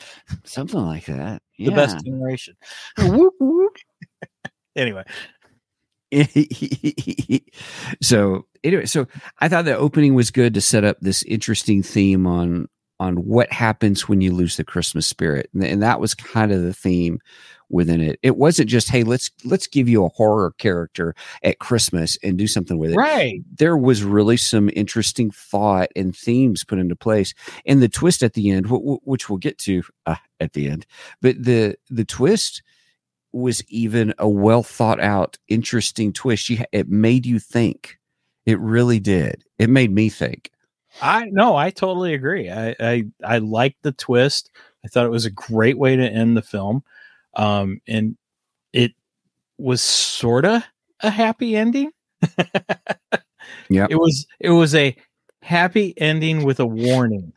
something 0.44 0.84
like 0.84 1.06
that. 1.06 1.40
the 1.58 1.70
best 1.70 2.04
generation 2.04 2.54
Whoop, 2.98 3.32
whoop. 3.40 3.76
anyway 4.76 5.04
so 8.02 8.46
anyway, 8.62 8.84
so 8.84 9.06
I 9.40 9.48
thought 9.48 9.64
the 9.64 9.76
opening 9.76 10.14
was 10.14 10.30
good 10.30 10.52
to 10.54 10.60
set 10.60 10.84
up 10.84 10.98
this 11.00 11.22
interesting 11.22 11.82
theme 11.82 12.26
on 12.26 12.68
on 13.00 13.16
what 13.16 13.52
happens 13.52 14.08
when 14.08 14.20
you 14.20 14.32
lose 14.32 14.56
the 14.56 14.64
Christmas 14.64 15.06
spirit, 15.06 15.50
and, 15.54 15.64
and 15.64 15.82
that 15.82 16.00
was 16.00 16.14
kind 16.14 16.52
of 16.52 16.62
the 16.62 16.72
theme 16.72 17.18
within 17.68 18.00
it. 18.00 18.18
It 18.22 18.36
wasn't 18.36 18.68
just 18.68 18.90
hey, 18.90 19.02
let's 19.02 19.30
let's 19.44 19.66
give 19.66 19.88
you 19.88 20.04
a 20.04 20.10
horror 20.10 20.52
character 20.58 21.14
at 21.42 21.58
Christmas 21.58 22.18
and 22.22 22.36
do 22.38 22.46
something 22.46 22.78
with 22.78 22.92
it. 22.92 22.96
right. 22.96 23.40
There 23.58 23.76
was 23.76 24.04
really 24.04 24.36
some 24.36 24.70
interesting 24.74 25.30
thought 25.30 25.88
and 25.96 26.14
themes 26.14 26.64
put 26.64 26.78
into 26.78 26.94
place 26.94 27.34
and 27.66 27.82
the 27.82 27.88
twist 27.88 28.22
at 28.22 28.34
the 28.34 28.50
end 28.50 28.66
wh- 28.66 28.96
wh- 28.96 29.06
which 29.06 29.28
we'll 29.28 29.38
get 29.38 29.58
to 29.58 29.82
uh, 30.06 30.16
at 30.38 30.52
the 30.52 30.68
end 30.68 30.86
but 31.22 31.42
the 31.42 31.74
the 31.88 32.04
twist 32.04 32.62
was 33.32 33.64
even 33.68 34.14
a 34.18 34.28
well 34.28 34.62
thought 34.62 35.00
out 35.00 35.38
interesting 35.48 36.12
twist. 36.12 36.50
You, 36.50 36.64
it 36.72 36.88
made 36.88 37.26
you 37.26 37.38
think. 37.38 37.98
It 38.44 38.58
really 38.58 38.98
did. 38.98 39.44
It 39.58 39.70
made 39.70 39.92
me 39.92 40.08
think 40.08 40.50
i 41.00 41.26
no 41.26 41.56
i 41.56 41.70
totally 41.70 42.14
agree 42.14 42.50
i 42.50 42.74
i, 42.80 43.04
I 43.24 43.38
liked 43.38 43.82
the 43.82 43.92
twist 43.92 44.50
i 44.84 44.88
thought 44.88 45.06
it 45.06 45.10
was 45.10 45.26
a 45.26 45.30
great 45.30 45.78
way 45.78 45.96
to 45.96 46.06
end 46.06 46.36
the 46.36 46.42
film 46.42 46.82
um 47.34 47.80
and 47.86 48.16
it 48.72 48.92
was 49.58 49.80
sorta 49.80 50.64
a 51.00 51.10
happy 51.10 51.56
ending 51.56 51.90
yeah, 53.68 53.86
It 53.90 53.96
was 53.96 54.26
it 54.40 54.50
was 54.50 54.74
a 54.74 54.96
happy 55.42 55.94
ending 55.96 56.44
with 56.44 56.60
a 56.60 56.66
warning. 56.66 57.32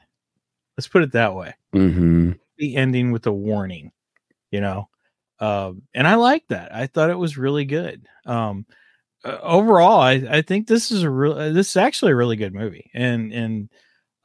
Let's 0.78 0.88
put 0.88 1.04
it 1.04 1.14
that 1.14 1.36
way. 1.36 1.54
Mm-hmm. 1.74 2.32
Happy 2.32 2.76
ending 2.76 3.12
with 3.12 3.26
a 3.28 3.32
warning. 3.34 3.92
You 4.52 4.62
know, 4.62 4.90
um, 5.40 5.84
and 5.94 6.08
I 6.08 6.16
like 6.16 6.48
that. 6.50 6.74
I 6.74 6.88
thought 6.88 7.10
it 7.10 7.18
was 7.18 7.38
really 7.38 7.66
good. 7.66 8.08
Um, 8.26 8.66
uh, 9.26 9.40
overall, 9.44 10.02
I, 10.02 10.14
I 10.30 10.42
think 10.44 10.68
this 10.68 10.92
is 10.92 11.04
a 11.04 11.10
real. 11.10 11.34
uh, 11.34 11.52
This 11.52 11.72
is 11.72 11.78
actually 11.78 12.14
a 12.14 12.16
really 12.16 12.36
good 12.38 12.54
movie, 12.54 12.92
and 12.94 13.34
and 13.34 13.70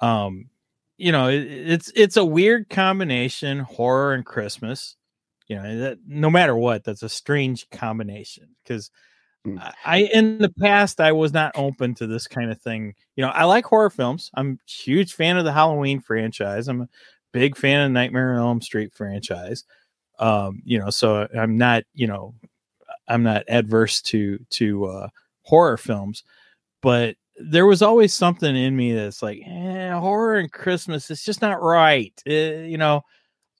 um, 0.00 0.50
you 0.98 1.12
know, 1.12 1.28
it, 1.28 1.42
it's 1.44 1.92
it's 1.96 2.16
a 2.18 2.24
weird 2.24 2.70
combination, 2.70 3.60
horror 3.60 4.14
and 4.14 4.26
Christmas. 4.26 4.96
You 5.48 5.56
know, 5.56 5.78
that 5.80 5.98
no 6.06 6.30
matter 6.30 6.56
what, 6.56 6.84
that's 6.84 7.02
a 7.04 7.08
strange 7.10 7.68
combination 7.70 8.50
because 8.64 8.90
Mm. 9.46 9.72
I- 9.86 10.10
in 10.12 10.38
the 10.38 10.50
past 10.60 11.00
I 11.00 11.12
was 11.12 11.32
not 11.32 11.52
open 11.56 11.94
to 11.96 12.06
this 12.06 12.26
kind 12.26 12.50
of 12.50 12.60
thing. 12.60 12.94
You 13.16 13.24
know, 13.24 13.30
I 13.30 13.44
like 13.44 13.64
horror 13.64 13.90
films. 13.90 14.30
I'm 14.34 14.58
a 14.66 14.70
huge 14.70 15.14
fan 15.14 15.38
of 15.38 15.44
the 15.44 15.52
Halloween 15.52 16.00
franchise. 16.00 16.68
I'm 16.68 16.82
a 16.82 16.88
big 17.32 17.56
fan 17.56 17.80
of 17.86 17.92
Nightmare 17.92 18.32
on 18.34 18.38
Elm 18.40 18.60
Street 18.60 18.92
franchise. 18.94 19.64
Um, 20.18 20.62
you 20.64 20.78
know, 20.78 20.90
so 20.90 21.28
I'm 21.38 21.58
not, 21.58 21.84
you 21.94 22.06
know, 22.06 22.34
I'm 23.10 23.22
not 23.22 23.44
adverse 23.48 24.00
to 24.02 24.38
to 24.50 24.86
uh 24.86 25.08
horror 25.42 25.76
films, 25.76 26.24
but 26.80 27.16
there 27.42 27.66
was 27.66 27.82
always 27.82 28.12
something 28.12 28.54
in 28.54 28.76
me 28.76 28.92
that's 28.92 29.22
like, 29.22 29.40
eh, 29.46 29.90
horror 29.92 30.36
and 30.36 30.52
Christmas, 30.52 31.10
it's 31.10 31.24
just 31.24 31.42
not 31.42 31.62
right. 31.62 32.12
Eh, 32.26 32.64
you 32.64 32.78
know, 32.78 33.02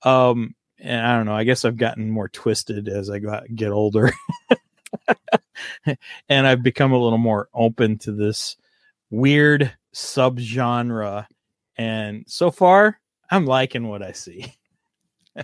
um, 0.03 0.55
and 0.79 1.05
I 1.05 1.15
don't 1.15 1.25
know. 1.25 1.35
I 1.35 1.43
guess 1.43 1.65
I've 1.65 1.77
gotten 1.77 2.09
more 2.09 2.29
twisted 2.29 2.87
as 2.87 3.09
I 3.09 3.19
got 3.19 3.53
get 3.55 3.71
older, 3.71 4.11
and 6.29 6.47
I've 6.47 6.63
become 6.63 6.91
a 6.91 6.97
little 6.97 7.17
more 7.17 7.49
open 7.53 7.97
to 7.99 8.11
this 8.11 8.55
weird 9.09 9.71
subgenre. 9.93 11.27
And 11.77 12.25
so 12.27 12.51
far, 12.51 12.99
I'm 13.29 13.45
liking 13.45 13.87
what 13.87 14.01
I 14.03 14.11
see. 14.13 14.53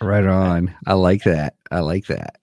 Right 0.00 0.26
on. 0.26 0.74
I 0.86 0.94
like 0.94 1.22
that. 1.22 1.54
I 1.70 1.80
like 1.80 2.06
that. 2.06 2.36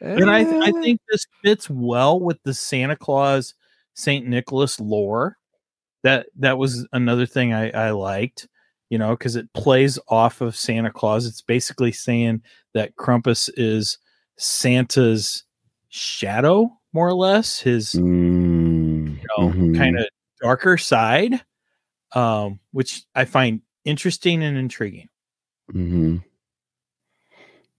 And 0.00 0.30
I, 0.30 0.46
I 0.62 0.72
think 0.82 1.00
this 1.08 1.26
fits 1.44 1.68
well 1.68 2.20
with 2.20 2.42
the 2.42 2.54
Santa 2.54 2.96
Claus 2.96 3.54
Saint 3.94 4.26
Nicholas 4.26 4.78
lore. 4.80 5.36
That 6.02 6.26
that 6.38 6.58
was 6.58 6.86
another 6.92 7.26
thing 7.26 7.52
I, 7.52 7.70
I 7.70 7.90
liked, 7.90 8.46
you 8.90 8.98
know, 8.98 9.10
because 9.10 9.36
it 9.36 9.52
plays 9.54 9.98
off 10.08 10.40
of 10.40 10.56
Santa 10.56 10.90
Claus. 10.90 11.26
It's 11.26 11.42
basically 11.42 11.92
saying 11.92 12.42
that 12.74 12.94
Krampus 12.96 13.50
is 13.56 13.98
Santa's 14.38 15.44
shadow, 15.88 16.70
more 16.92 17.08
or 17.08 17.14
less, 17.14 17.58
his 17.58 17.92
Mm, 17.94 19.18
you 19.20 19.26
know, 19.38 19.48
mhm. 19.48 19.76
kind 19.76 19.98
of 19.98 20.06
darker 20.40 20.76
side, 20.76 21.40
um, 22.14 22.60
which 22.72 23.02
I 23.14 23.24
find 23.24 23.62
interesting 23.84 24.42
and 24.42 24.56
intriguing. 24.56 25.08
hmm 25.70 26.18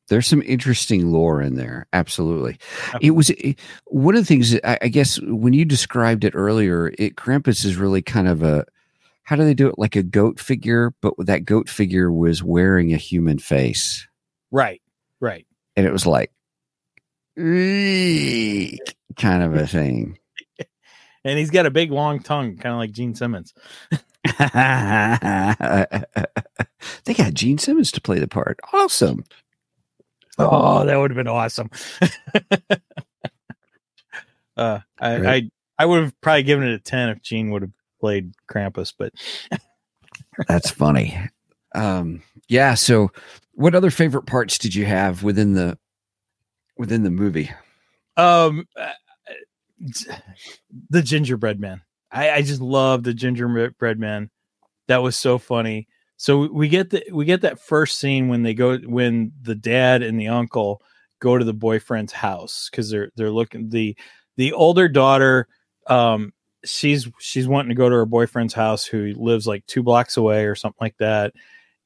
There's 0.09 0.27
some 0.27 0.41
interesting 0.43 1.11
lore 1.11 1.41
in 1.41 1.55
there. 1.55 1.87
Absolutely. 1.91 2.57
It 3.01 3.11
was 3.11 3.29
it, 3.31 3.59
one 3.85 4.15
of 4.15 4.21
the 4.21 4.25
things 4.25 4.55
I, 4.63 4.77
I 4.83 4.87
guess 4.87 5.19
when 5.21 5.53
you 5.53 5.65
described 5.65 6.23
it 6.23 6.33
earlier, 6.35 6.93
it 6.97 7.15
Krampus 7.15 7.65
is 7.65 7.75
really 7.75 8.01
kind 8.01 8.27
of 8.27 8.41
a 8.41 8.65
how 9.23 9.35
do 9.35 9.43
they 9.43 9.53
do 9.53 9.67
it 9.67 9.77
like 9.77 9.97
a 9.97 10.03
goat 10.03 10.39
figure, 10.39 10.93
but 11.01 11.13
that 11.19 11.43
goat 11.43 11.67
figure 11.67 12.09
was 12.09 12.41
wearing 12.41 12.93
a 12.93 12.97
human 12.97 13.39
face. 13.39 14.07
Right, 14.51 14.81
right. 15.19 15.45
And 15.75 15.85
it 15.85 15.91
was 15.91 16.05
like 16.05 16.31
kind 17.37 18.79
of 19.43 19.55
a 19.55 19.67
thing. 19.71 20.17
And 21.25 21.37
he's 21.37 21.51
got 21.51 21.65
a 21.65 21.71
big 21.71 21.91
long 21.91 22.21
tongue, 22.21 22.55
kind 22.55 22.73
of 22.73 22.79
like 22.79 22.93
Gene 22.93 23.15
Simmons. 23.15 23.53
they 23.91 24.37
got 27.13 27.33
Gene 27.33 27.57
Simmons 27.57 27.91
to 27.91 27.99
play 27.99 28.19
the 28.19 28.29
part. 28.29 28.61
Awesome. 28.71 29.25
Oh, 30.37 30.85
that 30.85 30.95
would 30.97 31.11
have 31.11 31.17
been 31.17 31.27
awesome. 31.27 31.69
uh, 34.57 34.79
I, 34.99 35.17
Right. 35.17 35.43
I 35.43 35.51
I 35.79 35.85
would 35.85 36.01
have 36.03 36.21
probably 36.21 36.43
given 36.43 36.67
it 36.67 36.73
a 36.73 36.79
ten 36.79 37.09
if 37.09 37.21
Gene 37.21 37.51
would 37.51 37.61
have 37.61 37.71
played 37.99 38.33
Krampus, 38.51 38.93
but 38.97 39.13
That's 40.47 40.69
funny. 40.69 41.19
Um, 41.75 42.23
yeah. 42.47 42.73
So, 42.75 43.11
what 43.53 43.75
other 43.75 43.91
favorite 43.91 44.25
parts 44.25 44.57
did 44.57 44.73
you 44.75 44.85
have 44.85 45.23
within 45.23 45.53
the 45.53 45.77
within 46.77 47.03
the 47.03 47.11
movie? 47.11 47.51
um, 48.15 48.67
uh, 48.75 48.93
the 50.89 51.01
gingerbread 51.01 51.59
man. 51.59 51.81
I, 52.11 52.31
I 52.31 52.41
just 52.41 52.61
love 52.61 53.03
the 53.03 53.13
gingerbread 53.13 53.99
man. 53.99 54.29
That 54.87 55.03
was 55.03 55.15
so 55.17 55.37
funny. 55.37 55.87
So 56.17 56.51
we 56.51 56.67
get 56.67 56.89
the 56.89 57.03
we 57.11 57.25
get 57.25 57.41
that 57.41 57.59
first 57.59 57.99
scene 57.99 58.27
when 58.27 58.43
they 58.43 58.53
go 58.53 58.77
when 58.79 59.31
the 59.41 59.55
dad 59.55 60.01
and 60.01 60.19
the 60.19 60.27
uncle 60.27 60.81
go 61.19 61.37
to 61.37 61.45
the 61.45 61.53
boyfriend's 61.53 62.13
house 62.13 62.69
because 62.69 62.89
they're 62.89 63.11
they're 63.15 63.31
looking 63.31 63.69
the 63.69 63.95
the 64.35 64.53
older 64.53 64.87
daughter 64.87 65.47
um 65.87 66.33
she's 66.65 67.07
she's 67.19 67.47
wanting 67.47 67.69
to 67.69 67.75
go 67.75 67.87
to 67.87 67.95
her 67.95 68.05
boyfriend's 68.05 68.53
house 68.53 68.85
who 68.85 69.13
lives 69.15 69.47
like 69.47 69.65
two 69.67 69.83
blocks 69.83 70.17
away 70.17 70.45
or 70.45 70.55
something 70.55 70.77
like 70.81 70.97
that 70.97 71.33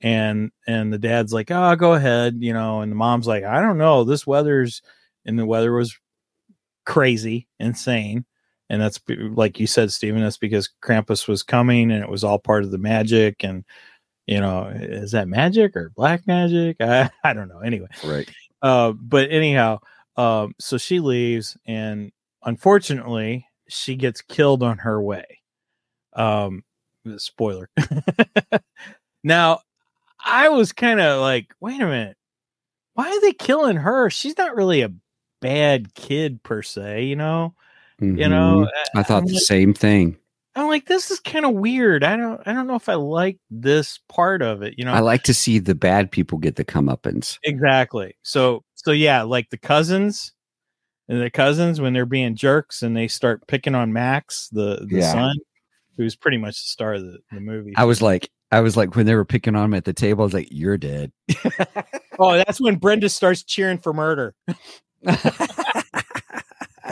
and 0.01 0.51
and 0.65 0.91
the 0.91 0.97
dad's 0.97 1.33
like 1.33 1.51
oh 1.51 1.75
go 1.75 1.93
ahead 1.93 2.37
you 2.39 2.53
know 2.53 2.81
and 2.81 2.91
the 2.91 2.95
mom's 2.95 3.27
like 3.27 3.43
i 3.43 3.61
don't 3.61 3.77
know 3.77 4.03
this 4.03 4.25
weather's 4.25 4.81
and 5.25 5.37
the 5.37 5.45
weather 5.45 5.73
was 5.73 5.97
crazy 6.85 7.47
insane 7.59 8.25
and 8.69 8.81
that's 8.81 9.01
like 9.33 9.59
you 9.59 9.67
said 9.67 9.91
Stephen 9.91 10.21
that's 10.21 10.37
because 10.37 10.69
Krampus 10.81 11.27
was 11.27 11.43
coming 11.43 11.91
and 11.91 12.01
it 12.01 12.09
was 12.09 12.23
all 12.23 12.39
part 12.39 12.63
of 12.63 12.71
the 12.71 12.77
magic 12.77 13.43
and 13.43 13.65
you 14.31 14.39
know 14.39 14.71
is 14.73 15.11
that 15.11 15.27
magic 15.27 15.75
or 15.75 15.91
black 15.95 16.25
magic 16.25 16.77
I, 16.81 17.09
I 17.23 17.33
don't 17.33 17.47
know 17.49 17.59
anyway 17.59 17.87
Right. 18.03 18.29
uh, 18.61 18.91
but 18.93 19.31
anyhow, 19.31 19.79
um, 20.17 20.53
so 20.59 20.77
she 20.77 20.99
leaves, 20.99 21.57
and 21.65 22.11
unfortunately, 22.43 23.47
she 23.69 23.95
gets 23.95 24.21
killed 24.21 24.61
on 24.63 24.77
her 24.79 25.01
way. 25.01 25.25
Um, 26.13 26.63
spoiler. 27.17 27.69
now, 29.23 29.59
I 30.23 30.49
was 30.49 30.73
kind 30.73 30.99
of 30.99 31.21
like, 31.21 31.53
wait 31.59 31.79
a 31.81 31.85
minute, 31.87 32.17
why 32.93 33.09
are 33.09 33.21
they 33.21 33.33
killing 33.33 33.77
her? 33.77 34.09
She's 34.09 34.37
not 34.37 34.55
really 34.55 34.81
a 34.81 34.91
bad 35.39 35.93
kid 35.95 36.43
per 36.43 36.61
se, 36.61 37.03
you 37.05 37.15
know. 37.15 37.55
You 37.99 38.29
know, 38.29 38.67
Mm-hmm. 38.67 38.97
I 38.97 39.03
thought 39.03 39.19
I'm 39.23 39.27
the 39.27 39.33
like- 39.33 39.41
same 39.43 39.73
thing. 39.73 40.17
I'm 40.55 40.67
like, 40.67 40.85
this 40.85 41.11
is 41.11 41.19
kind 41.19 41.45
of 41.45 41.53
weird. 41.53 42.03
I 42.03 42.17
don't, 42.17 42.41
I 42.45 42.53
don't 42.53 42.67
know 42.67 42.75
if 42.75 42.89
I 42.89 42.95
like 42.95 43.37
this 43.49 43.99
part 44.09 44.41
of 44.41 44.61
it. 44.63 44.73
You 44.77 44.83
know, 44.85 44.91
I 44.93 44.99
like 44.99 45.23
to 45.23 45.33
see 45.33 45.59
the 45.59 45.75
bad 45.75 46.11
people 46.11 46.37
get 46.37 46.57
the 46.57 46.65
comeuppance. 46.65 47.37
Exactly. 47.43 48.15
So 48.23 48.63
so 48.75 48.91
yeah, 48.91 49.21
like 49.23 49.49
the 49.49 49.57
cousins 49.57 50.33
and 51.07 51.21
the 51.21 51.29
cousins 51.29 51.79
when 51.79 51.93
they're 51.93 52.05
being 52.05 52.35
jerks 52.35 52.83
and 52.83 52.95
they 52.97 53.07
start 53.07 53.47
picking 53.47 53.75
on 53.75 53.93
Max, 53.93 54.49
the 54.51 54.85
the 54.89 54.97
Yeah. 54.99 55.11
son, 55.11 55.35
who's 55.97 56.15
pretty 56.15 56.37
much 56.37 56.57
the 56.57 56.67
star 56.67 56.93
of 56.95 57.01
the, 57.03 57.19
the 57.31 57.39
movie. 57.39 57.73
I 57.77 57.85
was 57.85 58.01
like, 58.01 58.29
I 58.51 58.59
was 58.59 58.75
like, 58.75 58.95
when 58.95 59.05
they 59.05 59.15
were 59.15 59.23
picking 59.25 59.55
on 59.55 59.65
him 59.65 59.73
at 59.73 59.85
the 59.85 59.93
table, 59.93 60.23
I 60.23 60.25
was 60.25 60.33
like, 60.33 60.49
"You're 60.51 60.77
dead." 60.77 61.13
oh, 62.19 62.35
that's 62.35 62.59
when 62.59 62.75
Brenda 62.75 63.07
starts 63.07 63.43
cheering 63.43 63.77
for 63.77 63.93
murder. 63.93 64.35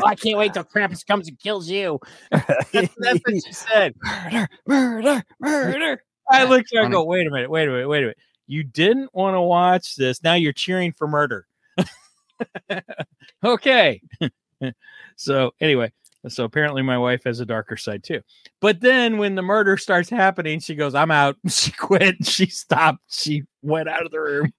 Oh, 0.02 0.08
I 0.08 0.16
can't 0.16 0.38
wait 0.38 0.54
till 0.54 0.64
Krampus 0.64 1.06
comes 1.06 1.28
and 1.28 1.40
kills 1.40 1.70
you. 1.70 2.00
That's, 2.32 2.96
that's 2.98 3.20
what 3.26 3.44
she 3.46 3.54
said. 3.54 3.96
murder, 4.04 4.48
murder, 4.68 5.24
murder. 5.40 6.04
I 6.30 6.44
looked 6.44 6.74
at 6.74 6.78
her 6.78 6.84
and 6.84 6.94
go, 6.94 7.02
um, 7.02 7.08
wait 7.08 7.28
a 7.28 7.32
minute, 7.32 7.50
wait 7.50 7.68
a 7.68 7.72
minute, 7.72 7.88
wait 7.88 8.00
a 8.00 8.02
minute. 8.02 8.18
You 8.48 8.64
didn't 8.64 9.14
want 9.14 9.36
to 9.36 9.42
watch 9.42 9.96
this. 9.96 10.24
Now 10.24 10.36
you're 10.36 10.54
cheering 10.54 10.94
for 10.94 11.08
murder. 11.08 11.48
okay. 13.44 14.02
so 15.16 15.52
anyway, 15.60 15.92
so 16.28 16.44
apparently 16.44 16.82
my 16.82 16.98
wife 16.98 17.24
has 17.26 17.40
a 17.40 17.46
darker 17.46 17.78
side 17.78 18.04
too. 18.04 18.22
But 18.60 18.82
then 18.82 19.18
when 19.18 19.36
the 19.36 19.42
murder 19.42 19.78
starts 19.78 20.10
happening, 20.10 20.60
she 20.60 20.76
goes, 20.76 20.96
I'm 20.96 21.12
out. 21.12 21.38
She 21.48 21.72
quit. 21.72 22.26
She 22.26 22.48
stopped. 22.48 23.00
She 23.10 23.44
went 23.62 23.90
out 23.90 24.06
of 24.06 24.12
the 24.12 24.20
room. 24.20 24.54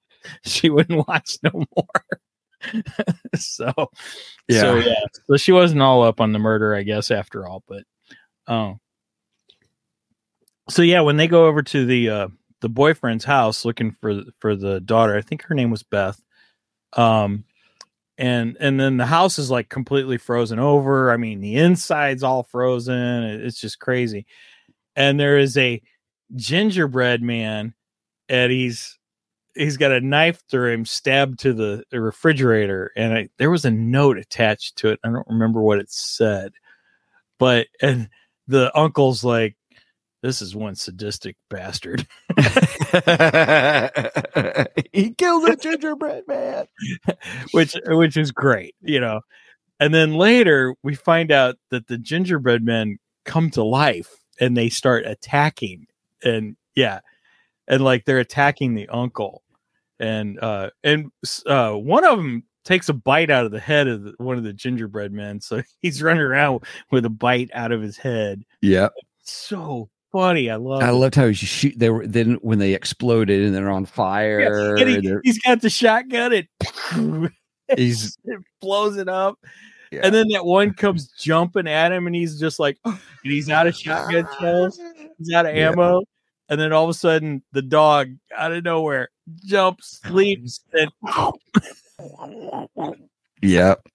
She 0.44 0.70
wouldn't 0.70 1.06
watch 1.08 1.38
no 1.42 1.64
more. 1.76 2.20
so 3.34 3.72
Yeah. 4.48 4.60
so 4.60 4.76
yeah. 4.76 5.04
So 5.26 5.36
she 5.36 5.52
wasn't 5.52 5.82
all 5.82 6.02
up 6.02 6.20
on 6.20 6.32
the 6.32 6.38
murder, 6.38 6.74
I 6.74 6.82
guess, 6.82 7.10
after 7.10 7.46
all. 7.46 7.62
But 7.66 7.84
um 8.46 8.80
so 10.68 10.82
yeah, 10.82 11.00
when 11.00 11.16
they 11.16 11.28
go 11.28 11.46
over 11.46 11.62
to 11.62 11.86
the 11.86 12.08
uh 12.08 12.28
the 12.60 12.68
boyfriend's 12.68 13.24
house 13.24 13.64
looking 13.64 13.92
for 13.92 14.22
for 14.38 14.56
the 14.56 14.80
daughter, 14.80 15.16
I 15.16 15.22
think 15.22 15.42
her 15.42 15.54
name 15.54 15.70
was 15.70 15.82
Beth. 15.82 16.20
Um 16.94 17.44
and 18.18 18.56
and 18.60 18.78
then 18.78 18.98
the 18.98 19.06
house 19.06 19.38
is 19.38 19.50
like 19.50 19.70
completely 19.70 20.18
frozen 20.18 20.58
over. 20.58 21.10
I 21.10 21.16
mean, 21.16 21.40
the 21.40 21.56
inside's 21.56 22.22
all 22.22 22.42
frozen. 22.42 23.24
It's 23.24 23.58
just 23.58 23.78
crazy. 23.78 24.26
And 24.94 25.18
there 25.18 25.38
is 25.38 25.56
a 25.56 25.80
gingerbread 26.36 27.22
man, 27.22 27.74
Eddie's 28.28 28.98
he's 29.54 29.76
got 29.76 29.92
a 29.92 30.00
knife 30.00 30.42
through 30.50 30.72
him, 30.72 30.84
stabbed 30.84 31.40
to 31.40 31.52
the, 31.52 31.84
the 31.90 32.00
refrigerator, 32.00 32.90
and 32.96 33.12
I, 33.12 33.28
there 33.38 33.50
was 33.50 33.64
a 33.64 33.70
note 33.70 34.18
attached 34.18 34.76
to 34.76 34.88
it. 34.88 35.00
I 35.04 35.08
don't 35.10 35.26
remember 35.28 35.60
what 35.60 35.78
it 35.78 35.90
said, 35.90 36.52
but 37.38 37.66
and 37.80 38.08
the 38.46 38.76
uncle's 38.76 39.24
like, 39.24 39.56
"This 40.22 40.42
is 40.42 40.54
one 40.54 40.74
sadistic 40.74 41.36
bastard." 41.48 42.06
he 44.92 45.10
killed 45.12 45.48
a 45.48 45.56
gingerbread 45.56 46.26
man. 46.28 46.66
which 47.52 47.76
which 47.86 48.16
is 48.16 48.32
great, 48.32 48.74
you 48.80 49.00
know. 49.00 49.20
And 49.78 49.94
then 49.94 50.14
later 50.14 50.74
we 50.82 50.94
find 50.94 51.32
out 51.32 51.56
that 51.70 51.86
the 51.86 51.98
gingerbread 51.98 52.62
men 52.62 52.98
come 53.24 53.50
to 53.50 53.62
life 53.62 54.10
and 54.38 54.56
they 54.56 54.68
start 54.68 55.06
attacking 55.06 55.86
and 56.22 56.56
yeah, 56.74 57.00
and 57.70 57.82
like 57.82 58.04
they're 58.04 58.18
attacking 58.18 58.74
the 58.74 58.88
uncle. 58.88 59.42
And 59.98 60.38
uh 60.42 60.70
and 60.84 61.10
uh 61.46 61.72
one 61.72 62.04
of 62.04 62.18
them 62.18 62.42
takes 62.64 62.88
a 62.90 62.92
bite 62.94 63.30
out 63.30 63.46
of 63.46 63.52
the 63.52 63.60
head 63.60 63.88
of 63.88 64.02
the, 64.04 64.14
one 64.18 64.36
of 64.36 64.44
the 64.44 64.52
gingerbread 64.52 65.12
men. 65.12 65.40
So 65.40 65.62
he's 65.80 66.02
running 66.02 66.22
around 66.22 66.64
with 66.90 67.04
a 67.06 67.10
bite 67.10 67.50
out 67.54 67.72
of 67.72 67.80
his 67.80 67.96
head. 67.96 68.44
Yeah, 68.60 68.88
So 69.22 69.88
funny. 70.12 70.50
I 70.50 70.56
love 70.56 70.82
I 70.82 70.88
it. 70.88 70.92
loved 70.92 71.14
how 71.14 71.24
you 71.26 71.34
shoot. 71.34 71.78
They 71.78 71.88
were 71.90 72.06
then 72.06 72.34
when 72.42 72.58
they 72.58 72.74
exploded 72.74 73.44
and 73.44 73.54
they're 73.54 73.70
on 73.70 73.86
fire. 73.86 74.76
Yeah, 74.76 74.84
he, 74.84 75.16
he's 75.22 75.38
got 75.38 75.60
the 75.62 75.70
shotgun 75.70 76.32
and 76.92 77.30
he's 77.76 78.16
it 78.24 78.40
blows 78.60 78.96
it 78.96 79.08
up. 79.08 79.38
Yeah. 79.92 80.00
And 80.04 80.14
then 80.14 80.28
that 80.28 80.44
one 80.46 80.72
comes 80.72 81.08
jumping 81.18 81.66
at 81.66 81.90
him, 81.90 82.06
and 82.06 82.14
he's 82.14 82.38
just 82.38 82.60
like, 82.60 82.78
and 82.84 82.98
he's 83.24 83.50
out 83.50 83.66
of 83.66 83.74
shotgun 83.76 84.28
shells, 84.40 84.78
he's 85.18 85.32
out 85.32 85.46
of 85.46 85.56
Yeah. 85.56 85.70
ammo. 85.70 86.02
And 86.50 86.60
then 86.60 86.72
all 86.72 86.84
of 86.84 86.90
a 86.90 86.94
sudden, 86.94 87.42
the 87.52 87.62
dog 87.62 88.08
out 88.36 88.52
of 88.52 88.64
nowhere 88.64 89.08
jumps, 89.46 90.00
leaps, 90.10 90.60
and 90.72 90.90
Yep. 93.42 93.86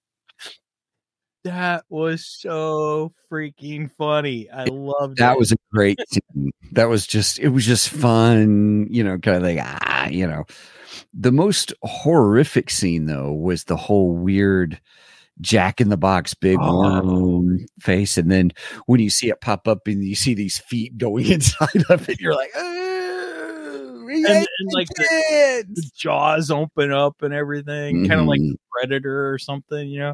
that 1.43 1.83
was 1.89 2.25
so 2.25 3.13
freaking 3.31 3.91
funny. 3.97 4.49
I 4.49 4.65
loved 4.65 5.17
That 5.17 5.33
it. 5.33 5.39
was 5.39 5.51
a 5.51 5.55
great 5.71 5.99
scene. 6.09 6.51
That 6.71 6.89
was 6.89 7.05
just 7.05 7.39
it 7.39 7.49
was 7.49 7.65
just 7.65 7.89
fun, 7.89 8.87
you 8.89 9.03
know, 9.03 9.17
kind 9.19 9.37
of 9.37 9.43
like 9.43 9.59
ah, 9.61 10.07
you 10.07 10.25
know. 10.25 10.45
The 11.13 11.31
most 11.31 11.73
horrific 11.83 12.69
scene 12.69 13.05
though 13.05 13.31
was 13.33 13.65
the 13.65 13.77
whole 13.77 14.13
weird 14.15 14.79
Jack 15.41 15.81
in 15.81 15.89
the 15.89 15.97
Box 15.97 16.33
big 16.33 16.57
Oh. 16.61 17.45
face, 17.79 18.17
and 18.17 18.31
then 18.31 18.51
when 18.85 18.99
you 18.99 19.09
see 19.09 19.29
it 19.29 19.41
pop 19.41 19.67
up 19.67 19.87
and 19.87 20.03
you 20.03 20.15
see 20.15 20.33
these 20.33 20.57
feet 20.59 20.97
going 20.97 21.25
inside 21.31 21.83
of 21.89 22.07
it, 22.09 22.19
you're 22.21 22.33
like, 22.35 22.51
oh, 22.55 24.07
and, 24.07 24.25
and 24.27 24.47
like 24.71 24.87
the, 24.89 25.65
the 25.73 25.89
jaws 25.95 26.49
open 26.51 26.91
up 26.91 27.21
and 27.21 27.33
everything, 27.33 28.07
kind 28.07 28.21
of 28.21 28.27
like 28.27 28.39
Mhm. 28.39 28.55
Predator 28.71 29.31
or 29.33 29.37
something, 29.37 29.87
you 29.89 29.99
know? 29.99 30.13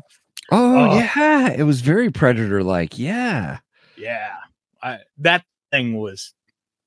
oh 0.51 0.89
Oh. 0.91 0.95
yeah, 0.95 1.49
it 1.49 1.63
was 1.63 1.81
very 1.81 2.09
predator 2.11 2.63
like. 2.63 2.97
Yeah, 2.97 3.59
Yeah, 3.97 4.33
I, 4.81 4.99
that 5.19 5.43
thing 5.71 5.97
was 5.97 6.33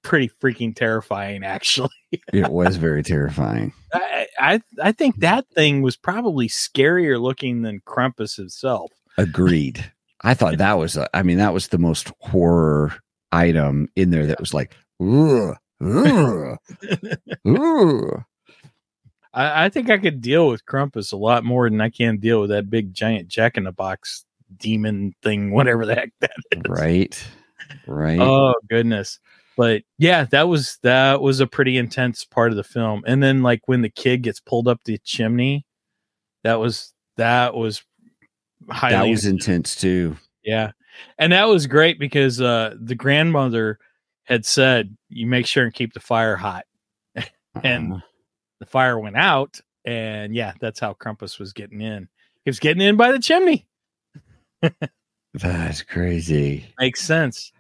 pretty 0.04 0.30
freaking 0.40 0.76
terrifying, 0.76 1.42
actually. 1.42 1.90
it 2.32 2.48
was 2.50 2.76
very 2.76 3.02
terrifying. 3.02 3.72
I, 3.92 4.26
I 4.38 4.60
I 4.80 4.92
think 4.92 5.16
that 5.16 5.48
thing 5.48 5.82
was 5.82 5.96
probably 5.96 6.48
scarier 6.48 7.20
looking 7.20 7.62
than 7.62 7.80
Krampus 7.80 8.36
himself. 8.36 8.92
Agreed. 9.18 9.90
I 10.20 10.34
thought 10.34 10.58
that 10.58 10.78
was, 10.78 10.96
I 11.12 11.22
mean, 11.22 11.38
that 11.38 11.52
was 11.52 11.68
the 11.68 11.78
most 11.78 12.10
horror 12.20 12.94
item 13.32 13.88
in 13.96 14.10
there 14.10 14.26
that 14.26 14.40
was 14.40 14.54
like. 14.54 14.76
I, 19.34 19.64
I 19.64 19.68
think 19.68 19.90
I 19.90 19.98
could 19.98 20.20
deal 20.20 20.48
with 20.48 20.64
Krampus 20.64 21.12
a 21.12 21.16
lot 21.16 21.44
more 21.44 21.68
than 21.68 21.80
I 21.80 21.90
can 21.90 22.18
deal 22.18 22.40
with 22.40 22.50
that 22.50 22.70
big 22.70 22.94
giant 22.94 23.28
Jack 23.28 23.56
in 23.56 23.64
the 23.64 23.72
Box 23.72 24.24
demon 24.56 25.14
thing, 25.22 25.50
whatever 25.54 25.84
the 25.84 25.94
heck 25.94 26.12
that 26.20 26.30
is. 26.52 26.62
Right. 26.68 27.26
Right. 27.86 28.20
Oh 28.20 28.54
goodness. 28.68 29.18
But 29.56 29.82
yeah, 29.98 30.24
that 30.30 30.48
was 30.48 30.78
that 30.82 31.20
was 31.22 31.40
a 31.40 31.46
pretty 31.46 31.76
intense 31.78 32.24
part 32.24 32.50
of 32.50 32.56
the 32.56 32.64
film. 32.64 33.04
And 33.06 33.22
then 33.22 33.42
like 33.42 33.62
when 33.66 33.82
the 33.82 33.88
kid 33.88 34.22
gets 34.22 34.40
pulled 34.40 34.66
up 34.68 34.80
the 34.84 34.98
chimney, 35.04 35.64
that 36.42 36.56
was 36.60 36.92
that 37.16 37.54
was 37.54 37.84
highly 38.70 38.94
that 38.96 39.10
was 39.10 39.26
intense 39.26 39.76
too. 39.76 40.16
Yeah. 40.42 40.72
And 41.18 41.32
that 41.32 41.44
was 41.48 41.66
great 41.66 41.98
because 41.98 42.40
uh 42.40 42.74
the 42.80 42.94
grandmother 42.94 43.78
had 44.24 44.44
said 44.44 44.96
you 45.08 45.26
make 45.26 45.46
sure 45.46 45.64
and 45.64 45.72
keep 45.74 45.92
the 45.92 46.00
fire 46.00 46.36
hot. 46.36 46.64
And- 47.62 47.92
Uh, 47.94 47.98
The 48.60 48.66
fire 48.66 48.98
went 48.98 49.16
out 49.16 49.60
and 49.84 50.34
yeah, 50.34 50.54
that's 50.60 50.80
how 50.80 50.94
Krampus 50.94 51.38
was 51.38 51.52
getting 51.52 51.80
in. 51.80 52.08
He 52.44 52.48
was 52.50 52.58
getting 52.58 52.82
in 52.82 52.96
by 52.96 53.12
the 53.12 53.18
chimney. 53.18 53.66
that's 55.34 55.82
crazy. 55.82 56.66
Makes 56.78 57.02
sense. 57.02 57.52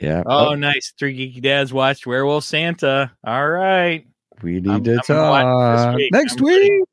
Yeah. 0.00 0.22
Oh, 0.26 0.54
nice. 0.54 0.92
Three 0.98 1.16
geeky 1.16 1.42
dads 1.42 1.72
watched 1.72 2.06
Werewolf 2.06 2.44
Santa. 2.44 3.10
All 3.26 3.48
right. 3.48 4.06
we 4.42 4.60
need 4.60 4.68
I'm- 4.70 4.84
to 4.84 4.92
I'm 4.94 5.00
gonna 5.06 5.30
watch 5.30 5.76
this 5.76 5.84
talk 5.84 5.96
week. 5.96 6.12
next 6.12 6.38
I'm 6.40 6.46
ready. 6.46 6.70
week. 6.70 6.84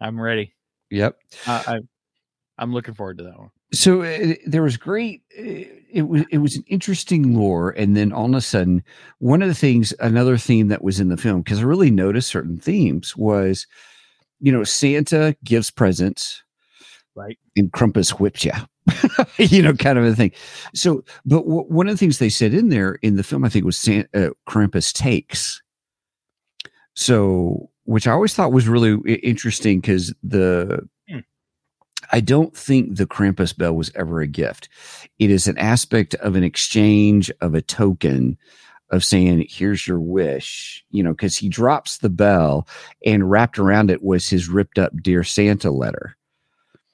I'm 0.00 0.20
ready. 0.20 0.54
Yep. 0.90 1.18
Uh, 1.46 1.62
I 1.66 1.80
I'm 2.58 2.72
looking 2.72 2.94
forward 2.94 3.18
to 3.18 3.24
that 3.24 3.38
one. 3.38 3.50
so 3.72 4.02
uh, 4.02 4.34
there 4.46 4.62
was 4.62 4.76
great 4.76 5.22
uh, 5.38 5.42
it 5.92 6.08
was 6.08 6.24
it 6.30 6.38
was 6.38 6.56
an 6.56 6.64
interesting 6.68 7.34
lore 7.36 7.70
and 7.70 7.96
then 7.96 8.12
all 8.12 8.26
of 8.30 8.34
a 8.34 8.40
sudden 8.40 8.82
one 9.18 9.42
of 9.42 9.48
the 9.48 9.54
things 9.54 9.92
another 10.00 10.36
theme 10.38 10.68
that 10.68 10.82
was 10.82 10.98
in 11.00 11.08
the 11.08 11.16
film 11.16 11.42
because 11.42 11.58
i 11.58 11.62
really 11.62 11.90
noticed 11.90 12.28
certain 12.28 12.58
themes 12.58 13.16
was 13.16 13.66
you 14.40 14.50
know 14.52 14.62
santa 14.64 15.36
gives 15.44 15.70
presents 15.70 16.42
Right. 17.14 17.38
and 17.56 17.70
Krampus 17.72 18.10
whips 18.20 18.44
you 18.44 18.52
you 19.38 19.62
know 19.62 19.72
kind 19.72 19.98
of 19.98 20.04
a 20.04 20.14
thing 20.14 20.32
so 20.74 21.02
but 21.24 21.42
w- 21.42 21.64
one 21.68 21.88
of 21.88 21.94
the 21.94 21.98
things 21.98 22.18
they 22.18 22.28
said 22.28 22.54
in 22.54 22.68
there 22.68 22.94
in 23.02 23.16
the 23.16 23.24
film 23.24 23.44
i 23.44 23.48
think 23.48 23.64
was 23.64 23.76
San- 23.76 24.08
uh, 24.14 24.28
Krampus 24.48 24.92
takes 24.92 25.62
so 26.94 27.68
which 27.84 28.06
i 28.06 28.12
always 28.12 28.34
thought 28.34 28.52
was 28.52 28.68
really 28.68 28.94
interesting 29.14 29.80
because 29.80 30.14
the 30.22 30.86
Hmm. 31.08 31.18
I 32.12 32.20
don't 32.20 32.56
think 32.56 32.96
the 32.96 33.06
Krampus 33.06 33.56
bell 33.56 33.74
was 33.74 33.90
ever 33.94 34.20
a 34.20 34.26
gift. 34.26 34.68
It 35.18 35.30
is 35.30 35.46
an 35.46 35.58
aspect 35.58 36.14
of 36.16 36.36
an 36.36 36.44
exchange 36.44 37.30
of 37.40 37.54
a 37.54 37.62
token 37.62 38.36
of 38.90 39.04
saying, 39.04 39.46
here's 39.48 39.86
your 39.86 39.98
wish, 39.98 40.84
you 40.90 41.02
know, 41.02 41.10
because 41.10 41.36
he 41.36 41.48
drops 41.48 41.98
the 41.98 42.08
bell 42.10 42.68
and 43.04 43.28
wrapped 43.28 43.58
around 43.58 43.90
it 43.90 44.02
was 44.02 44.28
his 44.28 44.48
ripped 44.48 44.78
up 44.78 44.92
Dear 45.02 45.24
Santa 45.24 45.70
letter. 45.70 46.16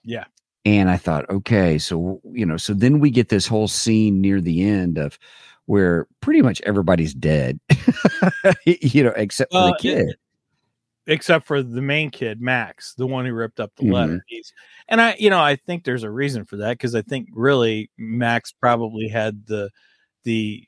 Yeah. 0.04 0.24
And 0.64 0.88
I 0.88 0.96
thought, 0.96 1.28
okay, 1.28 1.76
so, 1.78 2.20
you 2.24 2.46
know, 2.46 2.56
so 2.56 2.72
then 2.72 3.00
we 3.00 3.10
get 3.10 3.28
this 3.28 3.46
whole 3.46 3.66
scene 3.68 4.20
near 4.20 4.40
the 4.40 4.62
end 4.62 4.96
of 4.96 5.18
where 5.66 6.06
pretty 6.20 6.40
much 6.42 6.60
everybody's 6.62 7.14
dead, 7.14 7.58
you 8.64 9.02
know, 9.02 9.12
except 9.16 9.52
for 9.52 9.58
the 9.64 9.76
kid. 9.80 10.14
Except 11.08 11.46
for 11.46 11.64
the 11.64 11.82
main 11.82 12.10
kid, 12.10 12.40
Max, 12.40 12.94
the 12.94 13.08
one 13.08 13.26
who 13.26 13.32
ripped 13.32 13.58
up 13.58 13.72
the 13.76 13.82
Mhm. 13.82 13.92
letter. 13.92 14.24
He's 14.28 14.52
and 14.88 15.00
I, 15.00 15.16
you 15.18 15.30
know, 15.30 15.40
I 15.40 15.56
think 15.56 15.82
there's 15.82 16.04
a 16.04 16.10
reason 16.10 16.44
for 16.44 16.58
that 16.58 16.74
because 16.74 16.94
I 16.94 17.02
think 17.02 17.28
really 17.32 17.90
Max 17.98 18.52
probably 18.52 19.08
had 19.08 19.46
the 19.46 19.70
the 20.22 20.64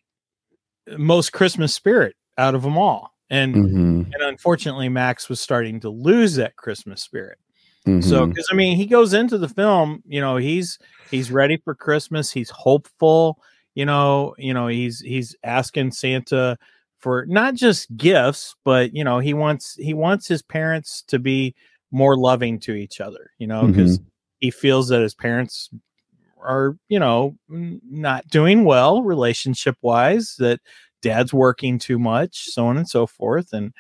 most 0.99 1.33
Christmas 1.33 1.73
spirit 1.73 2.17
out 2.37 2.57
of 2.57 2.63
them 2.63 2.77
all. 2.77 3.15
And 3.31 3.55
Mhm, 3.55 4.13
and 4.13 4.23
unfortunately 4.23 4.89
Max 4.89 5.29
was 5.29 5.41
starting 5.41 5.79
to 5.81 5.89
lose 5.91 6.35
that 6.35 6.57
Christmas 6.57 7.01
spirit. 7.03 7.39
So, 7.87 8.27
mhm. 8.27 8.31
because 8.31 8.49
I 8.51 8.55
mean, 8.55 8.77
he 8.77 8.87
goes 8.87 9.13
into 9.13 9.37
the 9.37 9.49
film, 9.49 10.03
you 10.07 10.21
know, 10.21 10.37
he's 10.37 10.79
he's 11.11 11.31
ready 11.31 11.59
for 11.59 11.75
Christmas. 11.75 12.33
He's 12.33 12.51
hopeful. 12.51 13.39
You 13.75 13.85
know, 13.85 14.35
you 14.39 14.55
know, 14.55 14.69
he's 14.69 15.01
he's 15.01 15.37
asking 15.45 15.93
Santa 15.93 16.57
for 17.01 17.27
not 17.27 17.55
just 17.55 17.95
gifts, 17.97 18.55
but 18.65 18.95
you 18.95 19.05
know, 19.05 19.19
he 19.19 19.35
wants 19.35 19.75
he 19.75 19.93
wants 19.93 20.27
his 20.27 20.43
parents 20.43 21.03
to 21.09 21.19
be 21.19 21.55
more 21.91 22.17
loving 22.17 22.59
to 22.61 22.73
each 22.73 23.01
other. 23.01 23.31
You 23.39 23.47
know, 23.49 23.67
because 23.67 24.01
he 24.41 24.51
feels 24.51 24.89
that 24.89 25.03
his 25.03 25.15
parents 25.15 25.69
are, 26.43 26.77
you 26.89 26.99
know, 26.99 27.37
not 27.49 28.27
doing 28.29 28.65
well 28.65 29.03
relationship 29.03 29.77
wise. 29.83 30.37
That 30.39 30.61
dad's 31.03 31.35
working 31.35 31.79
too 31.79 31.99
much, 31.99 32.47
so 32.47 32.67
on 32.67 32.79
and 32.79 32.89
so 32.89 33.07
forth. 33.07 33.53
And 33.53 33.75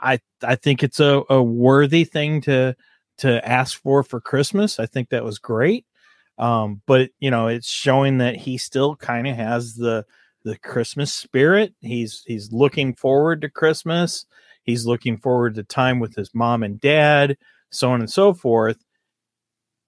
I 0.00 0.20
I 0.42 0.54
think 0.56 0.82
it's 0.82 1.00
a, 1.00 1.22
a 1.30 1.42
worthy 1.42 2.04
thing 2.04 2.42
to 2.42 2.76
to 3.18 3.46
ask 3.46 3.80
for 3.80 4.02
for 4.02 4.20
Christmas. 4.20 4.78
I 4.80 4.86
think 4.86 5.10
that 5.10 5.24
was 5.24 5.38
great. 5.38 5.84
Um, 6.38 6.82
but 6.86 7.10
you 7.18 7.30
know, 7.30 7.48
it's 7.48 7.68
showing 7.68 8.18
that 8.18 8.36
he 8.36 8.58
still 8.58 8.96
kind 8.96 9.26
of 9.26 9.36
has 9.36 9.74
the 9.74 10.06
the 10.44 10.56
Christmas 10.58 11.12
spirit. 11.12 11.74
He's 11.80 12.22
he's 12.26 12.52
looking 12.52 12.94
forward 12.94 13.42
to 13.42 13.50
Christmas. 13.50 14.26
He's 14.62 14.86
looking 14.86 15.16
forward 15.16 15.54
to 15.54 15.64
time 15.64 15.98
with 15.98 16.14
his 16.14 16.34
mom 16.34 16.62
and 16.62 16.80
dad, 16.80 17.36
so 17.70 17.90
on 17.90 18.00
and 18.00 18.10
so 18.10 18.34
forth. 18.34 18.78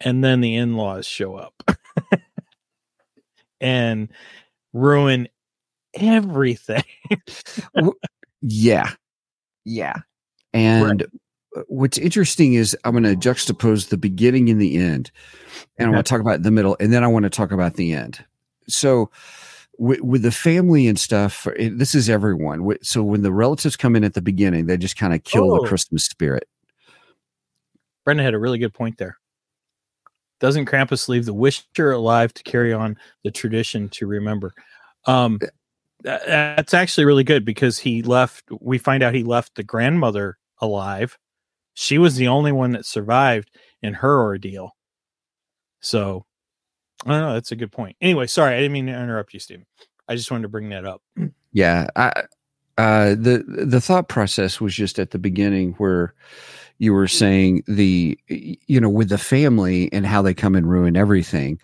And 0.00 0.24
then 0.24 0.40
the 0.40 0.56
in-laws 0.56 1.06
show 1.06 1.36
up 1.36 1.62
and 3.60 4.08
ruin 4.72 5.28
everything. 5.94 6.84
yeah 8.42 8.90
yeah 9.64 9.96
And 10.54 11.02
uh, 11.02 11.06
what's 11.66 11.98
interesting 11.98 12.54
is 12.54 12.76
I'm 12.84 12.92
going 12.92 13.04
to 13.04 13.16
juxtapose 13.28 13.88
the 13.88 13.96
beginning 13.96 14.48
and 14.50 14.60
the 14.60 14.76
end, 14.76 15.10
and 15.78 15.88
I 15.88 15.90
want 15.92 16.06
to 16.06 16.10
talk 16.10 16.20
about 16.20 16.42
the 16.42 16.50
middle, 16.50 16.76
and 16.80 16.92
then 16.92 17.02
I 17.04 17.08
want 17.08 17.24
to 17.24 17.30
talk 17.30 17.52
about 17.52 17.74
the 17.74 17.92
end. 17.92 18.24
So, 18.68 19.10
with, 19.78 20.00
with 20.02 20.22
the 20.22 20.30
family 20.30 20.86
and 20.86 20.98
stuff, 20.98 21.46
it, 21.56 21.78
this 21.78 21.94
is 21.94 22.08
everyone. 22.10 22.76
So 22.82 23.02
when 23.02 23.22
the 23.22 23.32
relatives 23.32 23.76
come 23.76 23.96
in 23.96 24.04
at 24.04 24.14
the 24.14 24.20
beginning, 24.22 24.66
they 24.66 24.76
just 24.76 24.96
kind 24.96 25.14
of 25.14 25.24
kill 25.24 25.52
Oh. 25.52 25.62
the 25.62 25.68
Christmas 25.68 26.04
spirit. 26.04 26.46
Brenda 28.04 28.22
had 28.22 28.34
a 28.34 28.38
really 28.38 28.58
good 28.58 28.74
point 28.74 28.98
there. 28.98 29.16
Doesn't 30.38 30.66
Krampus 30.66 31.08
leave 31.08 31.26
the 31.26 31.34
wisher 31.34 31.92
alive 31.92 32.32
to 32.34 32.42
carry 32.42 32.72
on 32.72 32.96
the 33.24 33.30
tradition 33.30 33.88
to 33.90 34.06
remember? 34.06 34.52
Um, 35.06 35.38
tha- 36.02 36.22
that's 36.26 36.74
actually 36.74 37.04
really 37.06 37.24
good 37.24 37.44
because 37.44 37.78
he 37.78 38.02
left. 38.02 38.44
We 38.60 38.78
find 38.78 39.02
out 39.02 39.14
he 39.14 39.22
left 39.24 39.54
the 39.54 39.62
grandmother 39.62 40.38
alive. 40.60 41.18
She 41.80 41.96
was 41.96 42.16
the 42.16 42.28
only 42.28 42.52
one 42.52 42.72
that 42.72 42.84
survived 42.84 43.50
in 43.82 43.94
her 43.94 44.20
ordeal. 44.20 44.76
So, 45.80 46.26
I 47.06 47.12
don't 47.12 47.20
know. 47.22 47.32
That's 47.32 47.52
a 47.52 47.56
good 47.56 47.72
point. 47.72 47.96
Anyway, 48.02 48.26
sorry, 48.26 48.54
I 48.54 48.58
didn't 48.58 48.72
mean 48.72 48.86
to 48.88 48.92
interrupt 48.92 49.32
you, 49.32 49.40
Stephen. 49.40 49.64
I 50.06 50.14
just 50.14 50.30
wanted 50.30 50.42
to 50.42 50.50
bring 50.50 50.68
that 50.68 50.84
up. 50.84 51.00
Yeah, 51.52 51.86
I, 51.96 52.12
uh, 52.76 53.14
the 53.14 53.44
the 53.46 53.80
thought 53.80 54.10
process 54.10 54.60
was 54.60 54.74
just 54.74 54.98
at 54.98 55.12
the 55.12 55.18
beginning 55.18 55.72
where 55.78 56.12
you 56.76 56.92
were 56.92 57.08
saying 57.08 57.62
the 57.66 58.18
you 58.28 58.78
know 58.78 58.90
with 58.90 59.08
the 59.08 59.16
family 59.16 59.90
and 59.90 60.04
how 60.04 60.20
they 60.20 60.34
come 60.34 60.54
and 60.54 60.68
ruin 60.68 60.98
everything. 60.98 61.58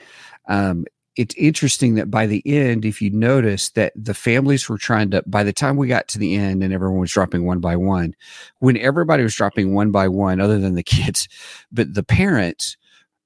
Um, 0.49 0.87
it's 1.17 1.35
interesting 1.37 1.95
that 1.95 2.11
by 2.11 2.27
the 2.27 2.43
end, 2.45 2.85
if 2.85 3.01
you 3.01 3.11
notice 3.11 3.71
that 3.71 3.93
the 3.97 4.15
families 4.15 4.69
were 4.69 4.77
trying 4.77 5.11
to, 5.11 5.23
by 5.27 5.43
the 5.43 5.53
time 5.53 5.77
we 5.77 5.89
got 5.89 6.09
to 6.09 6.19
the 6.19 6.35
end 6.35 6.63
and 6.63 6.75
everyone 6.75 7.01
was 7.01 7.13
dropping 7.13 7.47
one 7.47 7.59
by 7.59 7.75
one, 7.75 8.15
when 8.59 8.77
everybody 8.77 9.23
was 9.23 9.35
dropping 9.35 9.75
one 9.75 9.91
by 9.91 10.09
one, 10.09 10.41
other 10.41 10.59
than 10.59 10.75
the 10.75 10.83
kids, 10.83 11.27
but 11.73 11.95
the 11.95 12.03
parents 12.03 12.77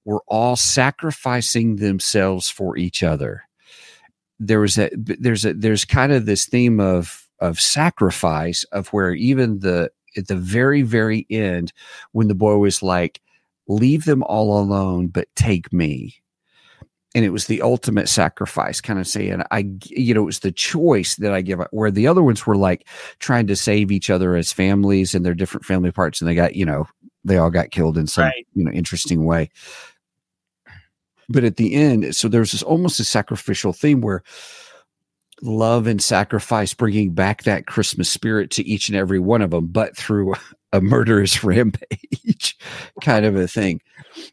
were 0.04 0.22
all 0.28 0.56
sacrificing 0.56 1.76
themselves 1.76 2.48
for 2.48 2.76
each 2.76 3.02
other. 3.02 3.42
There 4.38 4.60
was 4.60 4.78
a 4.78 4.90
there's 4.94 5.44
a 5.44 5.52
there's 5.52 5.84
kind 5.84 6.12
of 6.12 6.24
this 6.24 6.46
theme 6.46 6.80
of 6.80 7.28
of 7.40 7.60
sacrifice 7.60 8.64
of 8.72 8.88
where 8.88 9.12
even 9.12 9.58
the 9.58 9.90
at 10.16 10.28
the 10.28 10.36
very 10.36 10.82
very 10.82 11.26
end 11.28 11.72
when 12.12 12.28
the 12.28 12.34
boy 12.34 12.56
was 12.56 12.82
like 12.82 13.20
leave 13.68 14.04
them 14.06 14.22
all 14.24 14.58
alone 14.58 15.08
but 15.08 15.28
take 15.36 15.72
me 15.72 16.20
and 17.14 17.24
it 17.24 17.30
was 17.30 17.46
the 17.46 17.60
ultimate 17.62 18.08
sacrifice 18.08 18.80
kind 18.80 18.98
of 18.98 19.06
saying 19.06 19.42
i 19.50 19.68
you 19.86 20.14
know 20.14 20.22
it 20.22 20.26
was 20.26 20.40
the 20.40 20.52
choice 20.52 21.16
that 21.16 21.32
i 21.32 21.40
give 21.40 21.60
up 21.60 21.68
where 21.72 21.90
the 21.90 22.06
other 22.06 22.22
ones 22.22 22.46
were 22.46 22.56
like 22.56 22.86
trying 23.18 23.46
to 23.46 23.56
save 23.56 23.90
each 23.90 24.10
other 24.10 24.36
as 24.36 24.52
families 24.52 25.14
and 25.14 25.24
their 25.24 25.34
different 25.34 25.64
family 25.64 25.90
parts 25.90 26.20
and 26.20 26.28
they 26.28 26.34
got 26.34 26.54
you 26.54 26.64
know 26.64 26.86
they 27.24 27.36
all 27.36 27.50
got 27.50 27.70
killed 27.70 27.98
in 27.98 28.06
some 28.06 28.24
Right. 28.24 28.46
you 28.54 28.64
know 28.64 28.70
interesting 28.70 29.24
way 29.24 29.50
but 31.28 31.44
at 31.44 31.56
the 31.56 31.74
end 31.74 32.14
so 32.14 32.28
there's 32.28 32.52
this 32.52 32.62
almost 32.62 33.00
a 33.00 33.04
sacrificial 33.04 33.72
theme 33.72 34.00
where 34.00 34.22
love 35.42 35.86
and 35.86 36.02
sacrifice 36.02 36.74
bringing 36.74 37.12
back 37.12 37.42
that 37.44 37.66
christmas 37.66 38.10
spirit 38.10 38.50
to 38.50 38.66
each 38.66 38.88
and 38.88 38.96
every 38.96 39.18
one 39.18 39.40
of 39.42 39.50
them 39.50 39.66
but 39.66 39.96
through 39.96 40.34
a 40.72 40.80
murderous 40.80 41.42
rampage 41.44 42.56
kind 43.02 43.24
of 43.24 43.34
a 43.36 43.48
thing 43.48 43.80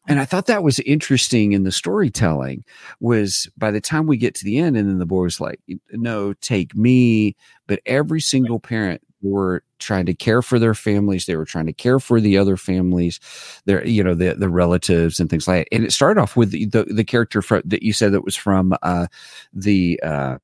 and 0.07 0.19
i 0.19 0.25
thought 0.25 0.45
that 0.45 0.63
was 0.63 0.79
interesting 0.79 1.51
in 1.53 1.63
the 1.63 1.71
storytelling 1.71 2.63
was 2.99 3.49
by 3.57 3.71
the 3.71 3.81
time 3.81 4.07
we 4.07 4.17
get 4.17 4.35
to 4.35 4.45
the 4.45 4.57
end 4.57 4.75
and 4.77 4.89
then 4.89 4.97
the 4.97 5.05
boy 5.05 5.21
was 5.21 5.39
like 5.39 5.59
no 5.91 6.33
take 6.33 6.75
me. 6.75 7.35
But 7.67 7.81
every 7.85 8.21
single 8.21 8.59
parent 8.59 9.01
were 9.21 9.63
trying 9.79 10.05
to 10.05 10.13
care 10.13 10.41
for 10.41 10.59
their 10.59 10.73
families 10.73 11.25
they 11.25 11.35
were 11.35 11.45
trying 11.45 11.65
to 11.65 11.73
care 11.73 11.99
for 11.99 12.21
the 12.21 12.37
other 12.37 12.55
families 12.55 13.19
their 13.65 13.85
you 13.85 14.03
know 14.03 14.13
the 14.13 14.35
the 14.35 14.49
relatives 14.49 15.19
and 15.19 15.29
things 15.29 15.47
like 15.47 15.65
that. 15.69 15.75
And 15.75 15.83
it 15.83 15.91
started 15.91 16.21
off 16.21 16.35
with 16.35 16.51
the 16.51 16.65
the, 16.65 16.83
the 16.85 17.03
character 17.03 17.41
from, 17.41 17.61
that 17.65 17.83
you 17.83 17.93
said 17.93 18.11
that 18.13 18.23
was 18.23 18.35
from 18.35 18.73
uh 18.81 19.07
the 19.53 19.99
uh 20.03 20.37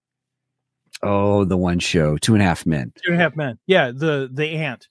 oh 1.02 1.46
the 1.46 1.58
one 1.58 1.80
show 1.80 2.18
two 2.18 2.34
and 2.34 2.42
a 2.42 2.46
half 2.46 2.66
men. 2.66 2.92
Two 3.06 3.12
and 3.14 3.22
a 3.22 3.24
half 3.24 3.36
men. 3.36 3.60
Yeah, 3.68 3.92
the 3.92 4.30
the 4.32 4.50
aunt. 4.56 4.90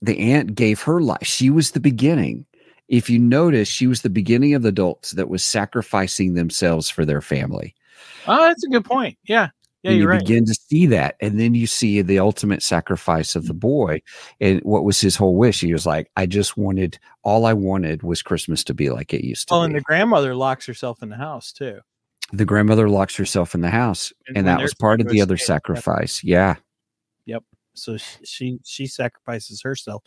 the 0.00 0.18
aunt 0.18 0.54
gave 0.54 0.82
her 0.82 1.00
life. 1.00 1.26
She 1.26 1.50
was 1.50 1.72
the 1.72 1.80
beginning 1.80 2.46
if 2.88 3.08
you 3.10 3.18
notice 3.18 3.68
she 3.68 3.86
was 3.86 4.02
the 4.02 4.10
beginning 4.10 4.54
of 4.54 4.62
the 4.62 4.68
adults 4.68 5.12
that 5.12 5.28
was 5.28 5.42
sacrificing 5.44 6.34
themselves 6.34 6.88
for 6.90 7.04
their 7.04 7.20
family 7.22 7.74
Oh, 8.26 8.42
that's 8.44 8.64
a 8.64 8.68
good 8.68 8.84
point. 8.84 9.18
Yeah, 9.24 9.50
yeah, 9.82 9.90
and 9.90 9.98
you're 9.98 10.06
you 10.06 10.08
right. 10.08 10.20
begin 10.20 10.46
to 10.46 10.54
see 10.54 10.86
that 10.86 11.16
and 11.20 11.38
then 11.38 11.54
you 11.54 11.66
see 11.66 12.00
the 12.02 12.18
ultimate 12.18 12.62
sacrifice 12.62 13.36
of 13.36 13.46
the 13.46 13.52
mm-hmm. 13.52 13.58
boy 13.60 14.02
and 14.40 14.60
what 14.62 14.84
was 14.84 15.00
his 15.00 15.14
whole 15.16 15.36
wish 15.36 15.60
he 15.60 15.72
was 15.72 15.84
like 15.86 16.10
i 16.16 16.24
just 16.26 16.56
wanted 16.56 16.98
all 17.22 17.44
i 17.46 17.52
wanted 17.52 18.02
was 18.02 18.22
christmas 18.22 18.64
to 18.64 18.72
be 18.74 18.90
like 18.90 19.12
it 19.12 19.24
used 19.24 19.48
to 19.48 19.54
Oh, 19.54 19.60
be 19.60 19.66
and 19.66 19.74
the 19.74 19.80
grandmother 19.82 20.34
locks 20.34 20.66
herself 20.66 21.02
in 21.02 21.10
the 21.10 21.16
house 21.16 21.52
too. 21.52 21.80
the 22.32 22.44
grandmother 22.46 22.88
locks 22.88 23.14
herself 23.16 23.54
in 23.54 23.60
the 23.60 23.70
house 23.70 24.12
And 24.28 24.38
and 24.38 24.46
that 24.46 24.60
was 24.62 24.74
part 24.74 25.00
of 25.00 25.08
the 25.08 25.20
other 25.20 25.34
escape, 25.34 25.48
yeah. 26.24 26.56
Yep. 27.26 27.44
so 27.74 27.96
sh- 27.98 28.16
she 28.24 28.58
she 28.64 28.86
sacrifices 28.86 29.60
herself 29.62 30.02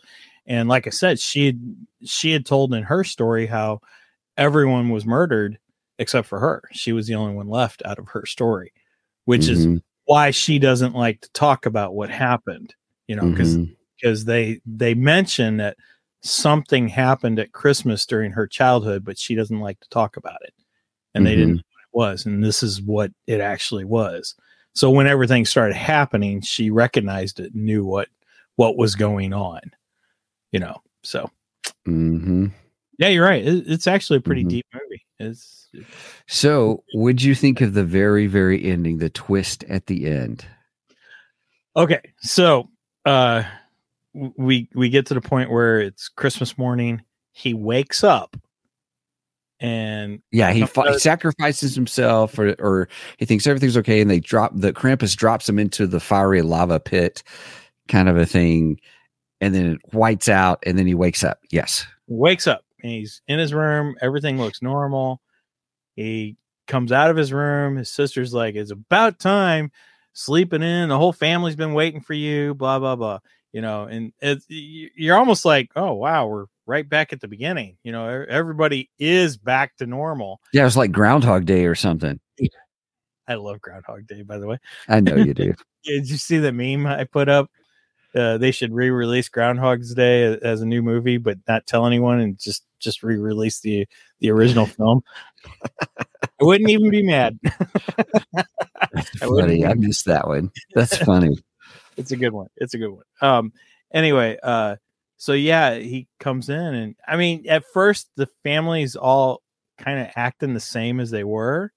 and 0.48 0.68
like 0.68 0.86
i 0.86 0.90
said 0.90 1.20
she 1.20 1.46
had 1.46 1.76
she 2.04 2.32
had 2.32 2.44
told 2.46 2.74
in 2.74 2.82
her 2.84 3.04
story 3.04 3.46
how 3.46 3.80
everyone 4.36 4.88
was 4.90 5.06
murdered 5.06 5.58
except 6.00 6.28
for 6.28 6.38
her. 6.38 6.62
She 6.72 6.92
was 6.92 7.08
the 7.08 7.16
only 7.16 7.34
one 7.34 7.48
left 7.48 7.82
out 7.84 7.98
of 7.98 8.08
her 8.08 8.26
story 8.26 8.72
which 9.26 9.48
is 9.48 9.66
Mhm, 9.66 9.82
why 10.06 10.30
she 10.30 10.58
doesn't 10.58 10.94
like 10.94 11.20
to 11.20 11.30
talk 11.32 11.66
about 11.66 11.94
what 11.94 12.10
happened 12.10 12.74
you 13.08 13.16
know 13.16 13.28
because 13.28 13.56
mhm. 13.58 13.76
because 14.00 14.24
they 14.24 14.60
they 14.66 14.94
mention 14.94 15.58
that 15.58 15.76
something 16.22 16.88
happened 16.88 17.38
at 17.38 17.52
christmas 17.52 18.06
during 18.06 18.32
her 18.32 18.46
childhood 18.46 19.04
but 19.04 19.18
she 19.18 19.34
doesn't 19.34 19.60
like 19.60 19.78
to 19.80 19.88
talk 19.90 20.16
about 20.16 20.38
it. 20.42 20.54
And 21.14 21.26
they 21.26 21.34
didn't 21.34 21.56
know 21.56 21.62
what 21.72 21.82
it 21.82 22.12
was 22.12 22.26
and 22.26 22.42
this 22.44 22.62
is 22.62 22.80
what 22.82 23.10
it 23.26 23.40
actually 23.40 23.84
was. 23.84 24.34
So 24.74 24.90
when 24.90 25.06
everything 25.08 25.44
started 25.44 25.76
happening 25.76 26.40
she 26.42 26.70
recognized 26.70 27.40
it 27.40 27.54
knew 27.54 27.84
what 27.84 28.08
what 28.56 28.76
was 28.76 28.94
going 28.94 29.32
on 29.32 29.60
you 30.52 30.58
know 30.60 30.76
so 31.02 31.30
Mhm. 31.86 32.50
yeah 32.98 33.08
you're 33.08 33.24
right 33.24 33.44
it, 33.46 33.64
it's 33.66 33.86
actually 33.86 34.18
a 34.18 34.22
pretty 34.22 34.44
Mhm. 34.44 34.48
deep 34.48 34.66
movie 34.74 35.04
it's 35.18 35.68
so 36.26 36.82
what'd 36.94 37.22
you 37.22 37.34
think 37.34 37.60
of 37.60 37.74
the 37.74 37.84
very 38.00 38.26
very 38.26 38.64
ending 38.64 38.98
the 38.98 39.10
twist 39.10 39.64
at 39.68 39.86
the 39.86 40.06
end 40.06 40.44
Okay, 41.76 42.00
so 42.20 42.68
uh 43.04 43.44
we 44.14 44.68
we 44.74 44.88
get 44.88 45.06
to 45.06 45.14
the 45.14 45.20
point 45.20 45.48
where 45.50 45.80
it's 45.80 46.08
Christmas 46.08 46.58
morning. 46.58 47.02
He 47.32 47.54
wakes 47.54 48.02
up 48.02 48.36
and 49.60 50.20
yeah 50.32 50.50
he, 50.52 50.64
fi- 50.66 50.88
uh, 50.88 50.98
sacrifices 50.98 51.74
himself 51.76 52.36
or, 52.38 52.54
or 52.58 52.88
he 53.18 53.26
thinks 53.26 53.46
everything's 53.46 53.76
okay 53.76 54.00
and 54.00 54.10
they 54.10 54.18
drop 54.18 54.50
the 54.56 54.72
krampus 54.72 55.14
drops 55.16 55.48
him 55.48 55.58
into 55.58 55.86
the 55.86 56.00
fiery 56.00 56.42
lava 56.42 56.80
pit 56.80 57.22
kind 57.86 58.08
of 58.08 58.16
a 58.16 58.26
thing 58.26 58.80
and 59.40 59.54
then 59.54 59.72
it 59.72 59.94
whites 59.94 60.28
out 60.28 60.62
and 60.66 60.78
then 60.78 60.86
he 60.86 60.94
wakes 60.94 61.22
up 61.24 61.38
yes 61.50 61.86
wakes 62.08 62.46
up 62.46 62.64
and 62.82 62.92
he's 62.92 63.22
in 63.28 63.38
his 63.38 63.52
room. 63.52 63.96
Everything 64.00 64.38
looks 64.38 64.62
normal. 64.62 65.20
He 65.96 66.36
comes 66.68 66.92
out 66.92 67.10
of 67.10 67.16
his 67.16 67.32
room. 67.32 67.76
His 67.76 67.90
sister's 67.90 68.32
like, 68.32 68.54
"It's 68.54 68.70
about 68.70 69.18
time." 69.18 69.72
Sleeping 70.12 70.62
in. 70.62 70.88
The 70.88 70.98
whole 70.98 71.12
family's 71.12 71.56
been 71.56 71.74
waiting 71.74 72.00
for 72.00 72.14
you. 72.14 72.54
Blah 72.54 72.78
blah 72.78 72.96
blah. 72.96 73.18
You 73.52 73.62
know, 73.62 73.84
and 73.84 74.12
it's 74.20 74.44
you're 74.48 75.16
almost 75.16 75.44
like, 75.44 75.70
"Oh 75.74 75.94
wow, 75.94 76.26
we're 76.28 76.46
right 76.66 76.88
back 76.88 77.12
at 77.12 77.20
the 77.20 77.28
beginning." 77.28 77.76
You 77.82 77.92
know, 77.92 78.24
everybody 78.28 78.90
is 78.98 79.36
back 79.36 79.76
to 79.78 79.86
normal. 79.86 80.40
yeah 80.52 80.62
it 80.62 80.64
was 80.64 80.76
like 80.76 80.92
groundhog 80.92 81.46
day 81.46 81.64
or 81.66 81.74
something 81.74 82.20
I 83.28 83.34
love 83.34 83.60
Groundhog 83.60 84.06
Day, 84.06 84.22
by 84.22 84.38
the 84.38 84.46
way. 84.46 84.58
i 84.88 85.00
know 85.00 85.16
you 85.16 85.34
do 85.34 85.52
Did 85.84 86.08
you 86.08 86.16
see 86.16 86.38
the 86.38 86.52
meme 86.52 86.86
I 86.86 87.04
put 87.04 87.28
up? 87.28 87.50
Uh, 88.18 88.36
they 88.36 88.50
should 88.50 88.72
re-release 88.72 89.28
Groundhog's 89.28 89.94
Day 89.94 90.36
as 90.42 90.60
a 90.60 90.66
new 90.66 90.82
movie, 90.82 91.18
but 91.18 91.38
not 91.46 91.66
tell 91.66 91.86
anyone, 91.86 92.18
and 92.18 92.38
just 92.38 92.64
just 92.80 93.02
re-release 93.02 93.60
the 93.60 93.86
the 94.18 94.30
original 94.30 94.66
film. 94.78 95.02
I 95.40 96.04
wouldn't 96.40 96.70
even 96.70 96.90
be 96.90 97.02
mad. 97.02 97.38
That's 97.42 97.62
I 99.22 99.26
funny 99.26 99.64
i 99.64 99.74
missed 99.74 100.06
that 100.06 100.26
one 100.26 100.50
that's 100.74 100.96
funny 100.98 101.36
It's 101.96 102.10
a 102.10 102.16
good 102.16 102.32
one. 102.32 102.48
It's 102.56 102.74
a 102.74 102.78
good 102.78 102.90
one. 102.90 103.04
Um. 103.20 103.52
Anyway, 103.92 104.38
uh. 104.42 104.76
So 105.16 105.32
yeah, 105.32 105.74
he 105.74 106.06
comes 106.20 106.48
in, 106.48 106.74
and 106.74 106.96
I 107.06 107.16
mean, 107.16 107.44
at 107.48 107.64
first 107.72 108.10
the 108.16 108.28
family's 108.42 108.96
all 108.96 109.42
kind 109.78 110.00
of 110.00 110.08
acting 110.16 110.54
the 110.54 110.60
same 110.60 111.00
as 111.00 111.10
they 111.10 111.24
were, 111.24 111.72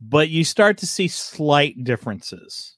but 0.00 0.28
you 0.28 0.44
start 0.44 0.78
to 0.78 0.86
see 0.86 1.08
slight 1.08 1.82
differences. 1.84 2.76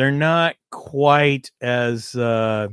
They're 0.00 0.10
not 0.10 0.56
quite 0.70 1.50
as 1.60 2.14
uh, 2.14 2.68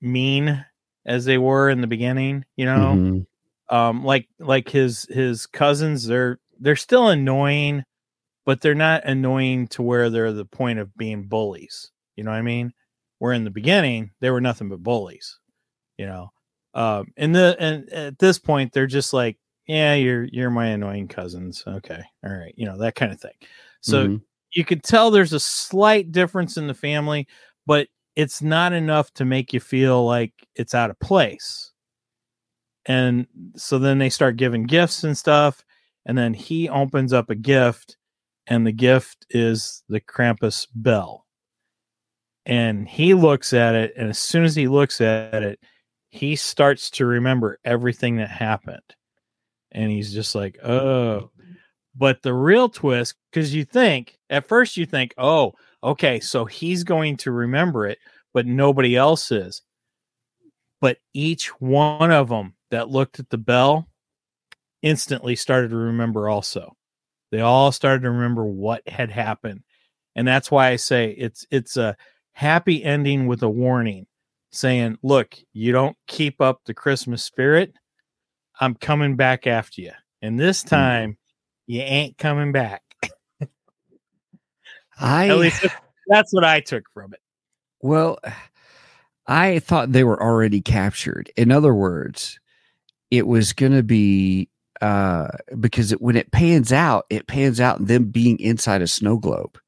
mean 0.00 0.64
as 1.06 1.24
they 1.24 1.38
were 1.38 1.68
in 1.70 1.80
the 1.80 1.86
beginning. 1.88 2.44
You 2.56 2.66
know, 2.66 2.94
Mhm. 2.96 3.26
um 3.70 4.04
like 4.04 4.28
like 4.38 4.68
his 4.68 5.04
his 5.10 5.46
cousins 5.46 6.06
they're 6.06 6.38
they're 6.60 6.76
still 6.76 7.08
annoying 7.08 7.82
but 8.44 8.60
they're 8.60 8.74
not 8.74 9.04
annoying 9.04 9.66
to 9.68 9.82
where 9.82 10.10
they're 10.10 10.32
the 10.32 10.44
point 10.44 10.78
of 10.78 10.94
being 10.96 11.24
bullies 11.28 11.90
you 12.16 12.24
know 12.24 12.30
what 12.30 12.36
i 12.36 12.42
mean 12.42 12.72
where 13.20 13.32
in 13.32 13.44
the 13.44 13.50
beginning 13.50 14.10
they 14.20 14.30
were 14.30 14.40
nothing 14.40 14.68
but 14.68 14.82
bullies 14.82 15.40
you 15.98 16.06
know. 16.06 16.30
Um, 16.74 17.12
and 17.16 17.34
the 17.34 17.56
and 17.60 17.88
at 17.92 18.18
this 18.18 18.38
point, 18.38 18.72
they're 18.72 18.86
just 18.86 19.12
like, 19.14 19.38
yeah, 19.66 19.94
you're 19.94 20.24
you're 20.24 20.50
my 20.50 20.66
annoying 20.68 21.08
cousins. 21.08 21.64
Okay, 21.66 22.02
all 22.24 22.32
right, 22.32 22.54
you 22.56 22.66
know 22.66 22.78
that 22.78 22.96
kind 22.96 23.12
of 23.12 23.20
thing. 23.20 23.34
So 23.82 24.08
Mhm. 24.08 24.22
You 24.54 24.64
could 24.64 24.82
tell 24.82 25.10
there's 25.10 25.32
a 25.32 25.40
slight 25.40 26.12
difference 26.12 26.56
in 26.56 26.66
the 26.66 26.74
family, 26.74 27.26
but 27.66 27.88
it's 28.16 28.40
not 28.40 28.72
enough 28.72 29.12
to 29.14 29.24
make 29.24 29.52
you 29.52 29.60
feel 29.60 30.04
like 30.04 30.32
it's 30.54 30.74
out 30.74 30.90
of 30.90 30.98
place. 31.00 31.72
And 32.86 33.26
so 33.56 33.78
then 33.78 33.98
they 33.98 34.10
start 34.10 34.36
giving 34.36 34.64
gifts 34.64 35.04
and 35.04 35.16
stuff, 35.16 35.64
and 36.06 36.16
then 36.16 36.34
he 36.34 36.68
opens 36.68 37.12
up 37.12 37.30
a 37.30 37.34
gift, 37.34 37.96
and 38.46 38.66
the 38.66 38.72
gift 38.72 39.26
is 39.30 39.82
the 39.88 40.00
Krampus 40.00 40.68
bell. 40.74 41.26
And 42.46 42.86
he 42.86 43.14
looks 43.14 43.52
at 43.52 43.74
it, 43.74 43.94
and 43.96 44.10
as 44.10 44.18
soon 44.18 44.44
as 44.44 44.54
he 44.54 44.68
looks 44.68 45.00
at 45.00 45.42
it, 45.42 45.58
he 46.10 46.36
starts 46.36 46.90
to 46.90 47.06
remember 47.06 47.58
everything 47.64 48.18
that 48.18 48.30
happened. 48.30 48.82
And 49.72 49.90
he's 49.90 50.14
just 50.14 50.34
like, 50.34 50.58
oh. 50.62 51.30
But 51.96 52.22
the 52.22 52.34
real 52.34 52.68
twist, 52.68 53.14
because 53.30 53.54
you 53.54 53.64
think, 53.64 54.18
at 54.28 54.48
first, 54.48 54.76
you 54.76 54.84
think, 54.86 55.14
oh, 55.16 55.52
okay, 55.82 56.18
so 56.20 56.44
he's 56.44 56.82
going 56.82 57.16
to 57.18 57.30
remember 57.30 57.86
it, 57.86 57.98
but 58.32 58.46
nobody 58.46 58.96
else 58.96 59.30
is. 59.30 59.62
But 60.80 60.98
each 61.12 61.48
one 61.60 62.10
of 62.10 62.28
them 62.28 62.54
that 62.70 62.90
looked 62.90 63.20
at 63.20 63.30
the 63.30 63.38
bell 63.38 63.88
instantly 64.82 65.36
started 65.36 65.70
to 65.70 65.76
remember 65.76 66.28
also. 66.28 66.76
They 67.30 67.40
all 67.40 67.72
started 67.72 68.02
to 68.02 68.10
remember 68.10 68.44
what 68.44 68.86
had 68.88 69.10
happened. 69.10 69.62
And 70.14 70.26
that's 70.28 70.50
why 70.50 70.68
I 70.68 70.76
say 70.76 71.10
it's 71.16 71.46
it's 71.50 71.76
a 71.76 71.96
happy 72.32 72.84
ending 72.84 73.26
with 73.26 73.42
a 73.42 73.48
warning 73.48 74.06
saying, 74.50 74.98
look, 75.02 75.36
you 75.52 75.72
don't 75.72 75.96
keep 76.06 76.40
up 76.40 76.60
the 76.64 76.74
Christmas 76.74 77.24
spirit, 77.24 77.72
I'm 78.60 78.74
coming 78.74 79.16
back 79.16 79.46
after 79.46 79.80
you. 79.80 79.92
And 80.22 80.38
this 80.38 80.62
Hmm. 80.62 80.68
time 80.68 81.18
you 81.66 81.80
ain't 81.80 82.18
coming 82.18 82.52
back. 82.52 82.82
I 84.98 85.28
At 85.28 85.38
least 85.38 85.66
that's 86.06 86.32
what 86.32 86.44
I 86.44 86.60
took 86.60 86.84
from 86.92 87.12
it. 87.12 87.20
Well, 87.80 88.18
I 89.26 89.58
thought 89.58 89.92
they 89.92 90.04
were 90.04 90.22
already 90.22 90.60
captured. 90.60 91.30
In 91.36 91.50
other 91.50 91.74
words, 91.74 92.38
it 93.10 93.26
was 93.26 93.52
going 93.52 93.72
to 93.72 93.82
be 93.82 94.48
uh, 94.80 95.28
because 95.60 95.92
it, 95.92 96.00
when 96.00 96.16
it 96.16 96.30
pans 96.30 96.72
out, 96.72 97.06
it 97.10 97.26
pans 97.26 97.60
out 97.60 97.86
them 97.86 98.06
being 98.06 98.38
inside 98.38 98.82
a 98.82 98.86
snow 98.86 99.16
globe, 99.16 99.58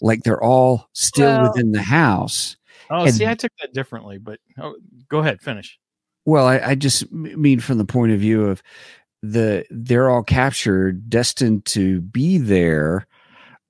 like 0.00 0.22
they're 0.22 0.42
all 0.42 0.88
still 0.92 1.26
Well- 1.28 1.52
within 1.52 1.72
the 1.72 1.82
house. 1.82 2.56
Oh, 2.90 3.04
And- 3.04 3.14
see, 3.14 3.26
I 3.26 3.34
took 3.34 3.52
that 3.60 3.72
differently, 3.72 4.18
but 4.18 4.40
oh, 4.58 4.76
go 5.08 5.18
ahead, 5.20 5.40
finish. 5.40 5.78
Well, 6.26 6.46
I, 6.46 6.58
I 6.58 6.74
just 6.74 7.10
mean 7.12 7.60
from 7.60 7.78
the 7.78 7.84
point 7.84 8.12
of 8.12 8.20
view 8.20 8.44
of 8.44 8.62
the 9.22 9.64
they're 9.70 10.10
all 10.10 10.22
captured, 10.22 11.10
destined 11.10 11.64
to 11.66 12.00
be 12.00 12.38
there 12.38 13.06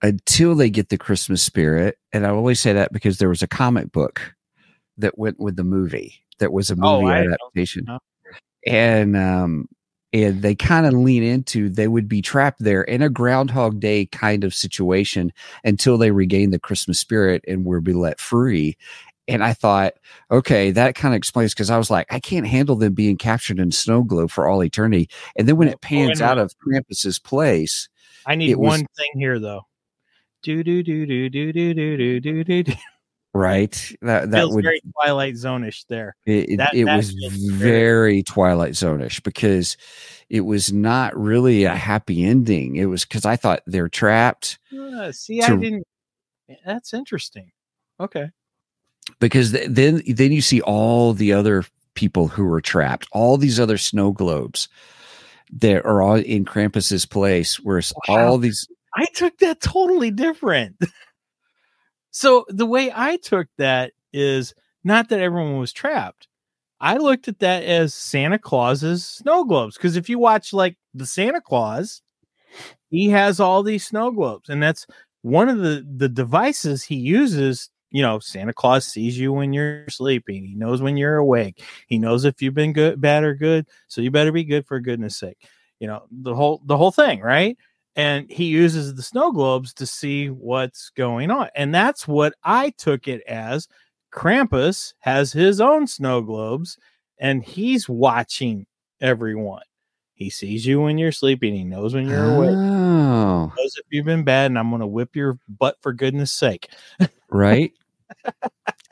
until 0.02 0.54
they 0.54 0.70
get 0.70 0.88
the 0.88 0.98
Christmas 0.98 1.42
spirit. 1.42 1.98
And 2.12 2.26
I 2.26 2.30
always 2.30 2.60
say 2.60 2.72
that 2.72 2.92
because 2.92 3.18
there 3.18 3.28
was 3.28 3.42
a 3.42 3.48
comic 3.48 3.92
book 3.92 4.34
that 4.98 5.18
went 5.18 5.40
with 5.40 5.56
the 5.56 5.64
movie 5.64 6.14
that 6.38 6.52
was 6.52 6.70
a 6.70 6.76
Oh, 6.80 7.02
movie 7.02 7.14
don't 7.14 7.32
adaptation. 7.32 7.86
And 8.66 9.16
um 9.16 9.68
and 10.12 10.42
they 10.42 10.54
kind 10.54 10.86
of 10.86 10.92
lean 10.92 11.22
into 11.22 11.68
they 11.68 11.88
would 11.88 12.08
be 12.08 12.22
trapped 12.22 12.58
there 12.60 12.82
in 12.82 13.02
a 13.02 13.08
groundhog 13.08 13.80
day 13.80 14.06
kind 14.06 14.44
of 14.44 14.54
situation 14.54 15.32
until 15.64 15.96
they 15.98 16.10
regain 16.10 16.50
the 16.50 16.58
christmas 16.58 16.98
spirit 16.98 17.44
and 17.46 17.64
were 17.64 17.80
be 17.80 17.92
let 17.92 18.18
free 18.20 18.76
and 19.30 19.42
i 19.44 19.52
thought 19.52 19.94
okay 20.30 20.70
that 20.70 20.94
kind 20.94 21.14
of 21.14 21.16
explains 21.18 21.54
because 21.54 21.70
i 21.70 21.78
was 21.78 21.90
like 21.90 22.06
i 22.12 22.18
can't 22.20 22.46
handle 22.46 22.76
them 22.76 22.92
being 22.92 23.16
captured 23.16 23.58
in 23.58 23.70
snow 23.72 24.02
globe 24.02 24.30
for 24.30 24.48
all 24.48 24.62
eternity 24.62 25.08
and 25.36 25.48
then 25.48 25.56
when 25.56 25.68
Oh, 25.68 25.72
it 25.72 25.80
pans 25.80 26.20
a 26.20 26.24
out 26.24 26.38
of 26.38 26.52
krampus's 26.58 27.18
place 27.18 27.88
I 28.26 28.34
need 28.34 28.50
It 28.50 28.58
was- 28.58 28.68
one 28.68 28.86
thing 28.98 29.10
here, 29.14 29.38
though. 29.38 29.62
Do 30.42 30.62
do 30.62 30.82
do 30.82 31.06
do 31.06 31.28
do 31.30 31.52
do 31.52 31.74
do 31.74 32.20
do 32.20 32.44
do 32.44 32.62
do. 32.64 32.72
right 33.32 33.92
that 34.02 34.30
that 34.30 34.38
Feels 34.40 34.54
would 34.54 34.64
very 34.64 34.80
Twilight 35.00 35.36
Zone-ish 35.36 35.84
there. 35.84 36.16
it, 36.26 36.48
it, 36.50 36.56
that- 36.58 36.74
it 36.74 36.84
that 36.84 36.96
was 36.96 37.12
very 37.50 38.22
twilight 38.22 38.74
zone-ish 38.76 39.20
because 39.20 39.76
it 40.28 40.40
was 40.42 40.72
not 40.72 41.16
really 41.16 41.64
a 41.64 41.74
happy 41.74 42.24
ending 42.24 42.76
it 42.76 42.86
was 42.86 43.04
because 43.04 43.24
i 43.24 43.36
thought 43.36 43.62
they're 43.66 43.88
trapped 43.88 44.58
Uh, 44.76 45.12
see, 45.12 45.40
I 45.42 45.56
didn't. 45.56 45.86
That's 46.66 46.92
interesting. 46.92 47.52
Okay. 48.00 48.28
Because 49.18 49.52
th- 49.52 49.68
then 49.70 50.02
then 50.06 50.32
you 50.32 50.40
see 50.40 50.60
all 50.60 51.12
the 51.12 51.32
other 51.32 51.64
people 51.94 52.28
who 52.28 52.44
were 52.44 52.60
trapped, 52.60 53.08
all 53.12 53.36
these 53.36 53.58
other 53.58 53.78
snow 53.78 54.12
globes 54.12 54.68
that 55.52 55.84
are 55.84 56.00
all 56.02 56.14
in 56.16 56.44
Krampus's 56.44 57.04
place, 57.06 57.58
where 57.60 57.82
Wow. 58.08 58.28
all 58.28 58.38
these 58.38 58.68
I 58.94 59.06
took 59.14 59.38
that 59.38 59.60
totally 59.60 60.10
different. 60.10 60.76
so 62.10 62.44
the 62.48 62.66
way 62.66 62.92
I 62.94 63.16
took 63.16 63.48
that 63.58 63.92
is 64.12 64.54
not 64.84 65.08
that 65.10 65.20
everyone 65.20 65.58
was 65.58 65.72
trapped. 65.72 66.26
I 66.80 66.96
looked 66.96 67.28
at 67.28 67.40
that 67.40 67.62
as 67.64 67.92
Santa 67.94 68.38
Claus's 68.38 69.04
snow 69.04 69.44
globes 69.44 69.76
because 69.76 69.96
if 69.96 70.08
you 70.08 70.18
watch 70.18 70.52
like 70.52 70.76
the 70.94 71.06
Santa 71.06 71.40
Claus, 71.40 72.00
he 72.90 73.10
has 73.10 73.38
all 73.38 73.62
these 73.62 73.86
snow 73.86 74.10
globes, 74.10 74.48
and 74.48 74.62
that's 74.62 74.86
one 75.22 75.48
of 75.48 75.58
the 75.58 75.86
the 75.96 76.08
devices 76.08 76.84
he 76.84 76.96
uses. 76.96 77.68
You 77.90 78.02
know, 78.02 78.18
Santa 78.18 78.52
Claus 78.52 78.86
sees 78.86 79.18
you 79.18 79.32
when 79.32 79.52
you're 79.52 79.88
sleeping. 79.88 80.44
He 80.44 80.54
knows 80.54 80.80
when 80.80 80.96
you're 80.96 81.16
awake. 81.16 81.62
He 81.88 81.98
knows 81.98 82.24
if 82.24 82.40
you've 82.40 82.54
been 82.54 82.72
good, 82.72 83.00
bad, 83.00 83.24
or 83.24 83.34
good. 83.34 83.66
So 83.88 84.00
you 84.00 84.10
better 84.10 84.32
be 84.32 84.44
good 84.44 84.66
for 84.66 84.78
goodness 84.80 85.16
sake. 85.16 85.38
You 85.80 85.88
know 85.88 86.04
the 86.10 86.34
whole 86.34 86.60
the 86.64 86.76
whole 86.76 86.92
thing, 86.92 87.20
right? 87.20 87.56
and 87.96 88.30
he 88.30 88.44
uses 88.44 88.94
the 88.94 89.02
snow 89.02 89.32
globes 89.32 89.74
to 89.74 89.84
see 89.84 90.30
what's 90.30 90.90
going 90.90 91.30
on. 91.30 91.48
And 91.54 91.74
that's 91.74 92.06
what 92.06 92.34
I 92.44 92.70
took 92.70 93.08
it 93.08 93.20
as. 93.26 93.66
Krampus 94.12 94.94
has 95.00 95.32
his 95.32 95.60
own 95.60 95.86
snow 95.86 96.20
globes 96.22 96.78
and 97.18 97.44
he's 97.44 97.88
watching 97.88 98.66
everyone. 99.00 99.62
He 100.14 100.30
sees 100.30 100.66
you 100.66 100.80
when 100.80 100.98
you're 100.98 101.12
sleeping. 101.12 101.54
He 101.54 101.64
knows 101.64 101.94
when 101.94 102.08
you're 102.08 102.36
awake. 102.36 102.50
oh, 102.56 103.52
He 103.56 103.62
knows 103.62 103.74
if 103.76 103.86
you've 103.90 104.04
been 104.06 104.24
bad, 104.24 104.50
and 104.50 104.58
I'm 104.58 104.68
going 104.68 104.80
to 104.80 104.86
whip 104.86 105.16
your 105.16 105.38
butt 105.48 105.76
for 105.80 105.92
goodness 105.92 106.30
sake. 106.30 106.68
right, 107.30 107.72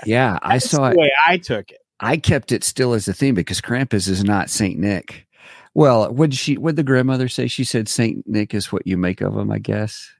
yeah, 0.07 0.39
I 0.43 0.55
That's 0.55 0.71
saw 0.71 0.87
the 0.89 0.93
it. 0.93 0.97
way 0.99 1.13
I 1.27 1.37
took 1.39 1.71
it. 1.71 1.79
I 2.01 2.17
kept 2.17 2.53
it 2.53 2.63
still 2.65 2.93
as 2.93 3.09
a 3.09 3.13
theme 3.13 3.35
because 3.35 3.61
Krampus 3.61 4.09
is 4.09 4.23
not 4.25 4.51
Saint 4.51 4.79
Nick. 4.79 5.27
Well, 5.75 6.13
would 6.13 6.35
she? 6.35 6.57
Would 6.57 6.77
the 6.77 6.83
grandmother 6.83 7.29
say? 7.29 7.47
She 7.49 7.65
said 7.65 7.89
Saint 7.89 8.27
Nick 8.27 8.55
is 8.55 8.73
what 8.73 8.87
you 8.87 8.97
make 8.97 9.21
of 9.21 9.37
him. 9.37 9.51
I 9.51 9.59
guess. 9.59 10.11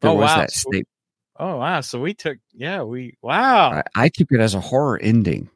There 0.00 0.10
Oh, 0.10 0.14
was 0.14 0.30
wow. 0.30 0.36
that 0.38 0.50
So- 0.50 0.60
statement. 0.70 0.88
Oh, 1.36 1.56
wow. 1.56 1.80
So 1.80 2.00
we 2.00 2.14
took, 2.14 2.38
yeah, 2.52 2.82
we, 2.82 3.16
wow. 3.20 3.70
I, 3.72 3.82
I 3.96 4.08
took 4.08 4.28
it 4.30 4.38
as 4.38 4.54
a 4.54 4.60
horror 4.60 5.00
ending. 5.02 5.50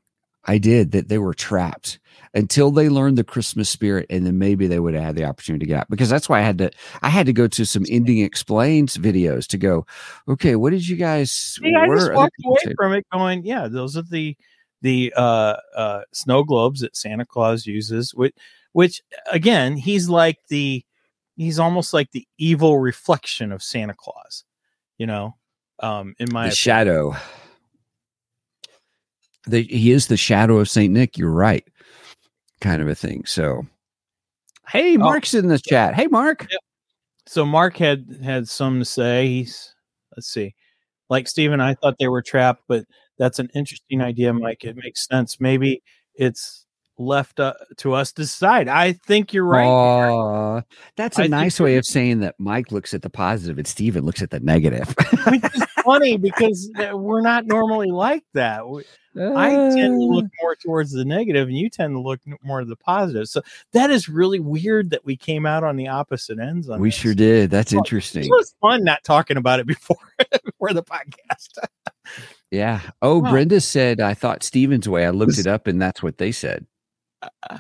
I 0.45 0.59
did 0.59 0.91
that 0.91 1.07
they 1.09 1.19
were 1.19 1.35
trapped 1.35 2.01
until 2.35 2.71
they 2.71 2.89
learned 2.89 3.19
the 3.19 3.25
Christmas 3.25 3.69
spirit, 3.69 4.07
and 4.11 4.27
then 4.27 4.39
maybe 4.39 4.67
they 4.67 4.81
would 4.81 4.95
have 4.95 5.03
had 5.03 5.17
the 5.17 5.25
opportunity 5.25 5.65
to 5.65 5.69
get 5.69 5.81
out. 5.81 5.91
Because 5.91 6.09
that's 6.09 6.29
why 6.29 6.39
I 6.39 6.43
had 6.43 6.59
to. 6.59 6.71
I 7.03 7.09
had 7.09 7.27
to 7.27 7.33
go 7.33 7.49
to 7.49 7.65
some 7.65 7.85
ending 7.89 8.19
explains 8.19 8.97
videos 8.97 9.47
to 9.49 9.59
go. 9.59 9.87
Okay, 10.29 10.57
what 10.57 10.71
did 10.71 10.87
you 10.87 10.97
guys? 10.97 11.31
See, 11.31 11.75
I 11.75 11.87
just 11.89 12.13
walked 12.13 12.37
away 12.45 12.57
saying?" 12.65 12.77
from 12.77 12.93
it 12.93 13.07
going, 13.13 13.45
yeah, 13.45 13.69
those 13.69 13.97
are 13.97 14.03
the 14.03 14.37
the 14.83 15.13
uh 15.17 15.57
uh 15.77 16.03
snow 16.13 16.45
globes 16.45 16.81
that 16.81 16.97
Santa 16.97 17.27
Claus 17.27 17.67
uses, 17.67 18.15
which 18.15 18.35
which 18.73 19.03
again, 19.31 19.77
he's 19.77 20.09
like 20.09 20.37
the 20.49 20.85
he's 21.37 21.59
almost 21.59 21.93
like 21.93 22.11
the 22.13 22.27
evil 22.39 22.79
reflection 22.79 23.53
of 23.53 23.63
Santa 23.63 23.95
Claus, 23.97 24.45
you 24.99 25.07
know. 25.07 25.35
Um 25.81 26.15
in 26.19 26.29
my 26.33 26.49
the 26.49 26.55
shadow. 26.55 27.15
The, 29.47 29.63
he 29.63 29.93
is 29.93 30.09
the 30.09 30.17
shadow 30.19 30.59
of 30.59 30.69
Saint 30.69 30.93
Nick. 30.93 31.17
You're 31.17 31.31
right, 31.31 31.67
kind 32.61 32.83
of 32.83 32.89
a 32.89 32.95
thing. 32.95 33.25
So, 33.27 33.67
hey, 34.69 34.97
Oh. 34.97 35.01
Mark's 35.01 35.35
in 35.35 35.49
the 35.49 35.59
chat. 35.59 35.95
Hey, 35.95 36.07
Mark. 36.07 36.47
so 37.27 37.45
Mark 37.47 37.77
had 37.77 38.07
had 38.23 38.49
some 38.49 38.79
to 38.81 38.85
say. 38.85 39.27
He's 39.29 39.75
let's 40.17 40.29
see. 40.29 40.55
Like 41.11 41.27
Stephen, 41.29 41.61
I 41.61 41.75
thought 41.75 41.97
they 41.99 42.09
were 42.09 42.23
trapped, 42.23 42.63
but 42.69 42.85
that's 43.19 43.39
an 43.39 43.49
interesting 43.55 44.01
idea, 44.03 44.33
Mike. 44.33 44.65
It 44.65 44.77
makes 44.77 45.07
sense. 45.07 45.41
Maybe 45.41 45.83
it's 46.15 46.67
left 46.99 47.41
uh, 47.41 47.55
to 47.79 47.95
us 47.95 48.13
to 48.13 48.23
decide. 48.23 48.69
I 48.69 48.93
think 48.93 49.33
you're 49.33 49.45
right. 49.47 49.65
Aw, 49.67 50.63
that's 50.97 51.19
I 51.19 51.23
a 51.23 51.25
think 51.25 51.31
nice 51.31 51.61
way 51.61 51.77
of 51.77 51.87
saying 51.87 52.21
that 52.21 52.35
Mike 52.39 52.71
looks 52.73 52.93
at 52.93 53.03
the 53.03 53.09
positive 53.11 53.57
and 53.57 53.67
Stephen 53.67 54.05
looks 54.05 54.21
at 54.21 54.31
the 54.31 54.41
negative. 54.41 54.95
which 55.27 55.45
is 55.55 55.63
funny 55.89 56.17
because 56.17 56.71
uh, 56.79 56.97
we're 56.97 57.21
not 57.23 57.47
normally 57.47 57.91
like 57.91 58.25
that. 58.35 58.63
I 59.17 59.51
tend 59.75 60.01
to 60.01 60.05
look 60.07 60.27
Uh. 60.27 60.43
more 60.43 60.55
towards 60.57 60.93
the 60.93 61.05
negative, 61.05 61.49
and 61.49 61.57
you 61.57 61.69
tend 61.71 61.95
to 61.95 62.01
look 62.01 62.21
more 62.43 62.61
to 62.61 62.67
the 62.67 62.77
positive. 62.77 63.27
So 63.29 63.43
that 63.73 63.91
is 63.91 64.09
really 64.09 64.39
weird 64.39 64.91
that 64.91 65.05
we 65.05 65.17
came 65.17 65.45
out 65.47 65.65
on 65.65 65.77
the 65.77 65.89
opposite 65.89 66.39
ends. 66.39 66.69
On 66.69 66.81
We 66.81 66.89
this. 66.89 66.95
sure 66.97 67.15
did. 67.15 67.51
That's 67.51 67.73
Well, 67.73 67.81
interesting. 67.81 68.25
It 68.25 68.31
was 68.31 68.55
fun 68.61 68.85
not 68.85 69.03
talking 69.05 69.37
about 69.37 69.61
it 69.61 69.67
before 69.67 69.97
before 70.45 70.73
the 70.73 70.83
podcast. 70.85 71.59
Yeah. 72.51 72.81
Oh, 73.03 73.19
Wow. 73.19 73.31
Brenda 73.33 73.61
said 73.61 74.01
I 74.01 74.15
thought 74.15 74.43
Stephens 74.43 74.89
way. 74.89 75.05
I 75.05 75.11
looked 75.11 75.39
it 75.39 75.47
up 75.47 75.67
and 75.67 75.81
that's 75.83 76.03
what 76.03 76.19
they 76.19 76.33
said. 76.33 76.67
Uh, 77.51 77.59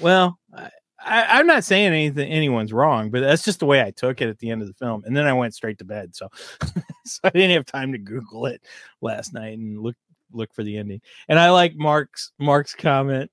well, 0.00 0.38
I, 0.54 0.70
I, 1.00 1.38
I'm 1.38 1.46
not 1.46 1.64
saying 1.64 1.86
anything 1.86 2.28
anyone's 2.30 2.72
wrong, 2.72 3.10
but 3.10 3.20
that's 3.20 3.44
just 3.44 3.60
the 3.60 3.66
way 3.66 3.82
I 3.82 3.90
took 3.90 4.20
it 4.20 4.28
at 4.28 4.38
the 4.38 4.50
end 4.50 4.62
of 4.62 4.68
the 4.68 4.74
film, 4.74 5.02
and 5.04 5.16
then 5.16 5.26
I 5.26 5.32
went 5.32 5.54
straight 5.54 5.78
to 5.78 5.84
bed. 5.84 6.14
So, 6.14 6.28
so 7.04 7.20
I 7.24 7.30
didn't 7.30 7.52
have 7.52 7.66
time 7.66 7.92
to 7.92 7.98
Google 7.98 8.46
it 8.46 8.62
last 9.00 9.32
night 9.32 9.56
and 9.56 9.80
look 9.80 9.96
look 10.32 10.52
for 10.52 10.62
the 10.62 10.76
ending. 10.76 11.00
And 11.28 11.38
I 11.38 11.50
like 11.50 11.76
Mark's 11.76 12.32
Mark's 12.38 12.74
comment. 12.74 13.30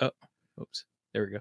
Oh, 0.00 0.10
oops, 0.60 0.84
there 1.14 1.24
we 1.24 1.32
go. 1.32 1.40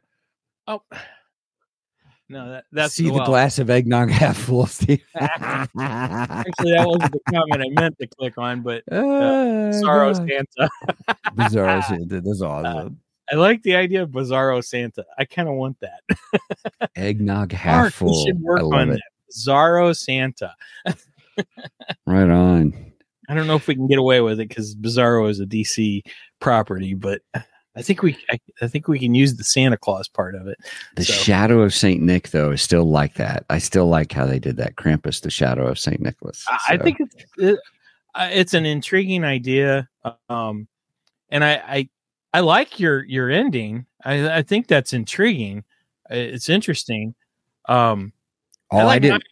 Oh, 0.68 0.82
no, 2.30 2.52
that 2.52 2.66
that's 2.72 2.94
See 2.94 3.08
the 3.08 3.14
well, 3.14 3.26
glass 3.26 3.58
of 3.58 3.70
eggnog 3.72 4.10
half 4.12 4.38
full, 4.38 4.68
Steve. 4.68 5.04
Actually, 5.16 5.74
that 5.76 6.86
wasn't 6.86 7.14
the 7.14 7.20
comment 7.32 7.64
I 7.64 7.82
meant 7.82 7.98
to 8.00 8.08
click 8.08 8.38
on, 8.38 8.62
but 8.62 8.84
Ah, 8.92 9.72
Sorrow 9.72 10.14
Santa. 10.14 10.70
Bizarro 11.36 11.84
Santa. 11.84 12.22
That's 12.22 12.42
awesome. 12.42 13.00
I 13.32 13.36
like 13.36 13.62
the 13.64 13.76
idea 13.76 14.02
of 14.04 14.10
Bizarro 14.10 14.64
Santa. 14.64 15.06
I 15.18 15.26
kind 15.26 15.48
of 15.48 15.56
want 15.56 15.78
that. 15.82 16.90
eggnog 16.96 17.52
half 17.52 17.76
Mark, 17.82 17.94
full. 17.94 18.26
should 18.26 18.40
work 18.42 18.60
I 18.60 18.64
love 18.64 18.74
on 18.74 18.90
it. 18.90 18.94
that. 18.94 19.02
Bizarro 19.34 19.96
Santa. 19.96 20.54
Right 22.06 22.30
on. 22.30 22.74
I 23.30 23.34
don't 23.36 23.48
know 23.48 23.56
if 23.56 23.68
we 23.68 23.76
can 23.76 23.88
get 23.88 24.00
away 24.00 24.20
with 24.22 24.40
it 24.42 24.50
because 24.50 24.76
Bizarro 24.76 25.30
is 25.30 25.40
a 25.40 25.46
DC 25.46 26.02
property, 26.42 26.94
but 26.96 27.22
I 27.76 27.82
think 27.82 28.02
we 28.02 28.18
I, 28.30 28.40
I 28.62 28.68
think 28.68 28.88
we 28.90 29.00
can 29.00 29.16
use 29.16 29.36
the 29.38 29.44
Santa 29.46 29.78
Claus 29.78 30.08
part 30.10 30.36
of 30.36 30.48
it. 30.48 30.58
The 30.96 31.06
So- 31.06 31.14
shadow 31.14 31.62
of 31.62 31.74
Saint 31.74 32.02
Nick, 32.02 32.30
though, 32.32 32.52
is 32.52 32.62
still 32.62 32.86
like 32.90 33.14
that. 33.14 33.46
I 33.50 33.60
still 33.60 33.88
like 33.88 34.12
how 34.12 34.26
they 34.26 34.40
did 34.40 34.58
that. 34.58 34.76
Krampus, 34.76 35.22
the 35.22 35.30
shadow 35.30 35.68
of 35.68 35.80
Saint 35.80 36.02
Nicholas. 36.02 36.44
I- 36.50 36.60
I 36.74 36.78
think 36.78 37.00
it's 37.00 37.16
it, 37.38 37.60
uh, 38.16 38.30
it's 38.32 38.54
an 38.56 38.66
intriguing 38.66 39.24
idea, 39.24 39.88
um, 40.28 40.68
and 41.30 41.44
I, 41.44 41.54
I 41.66 41.90
I 42.34 42.42
like 42.42 42.80
your 42.80 43.04
your 43.06 43.30
ending. 43.30 43.86
I, 44.04 44.38
I 44.38 44.42
think 44.44 44.68
that's 44.68 44.94
intriguing. 44.94 45.64
It's 46.10 46.50
interesting. 46.50 47.16
Um, 47.68 48.14
oh, 48.72 48.78
I, 48.80 48.84
like 48.84 49.02
didn't. 49.02 49.24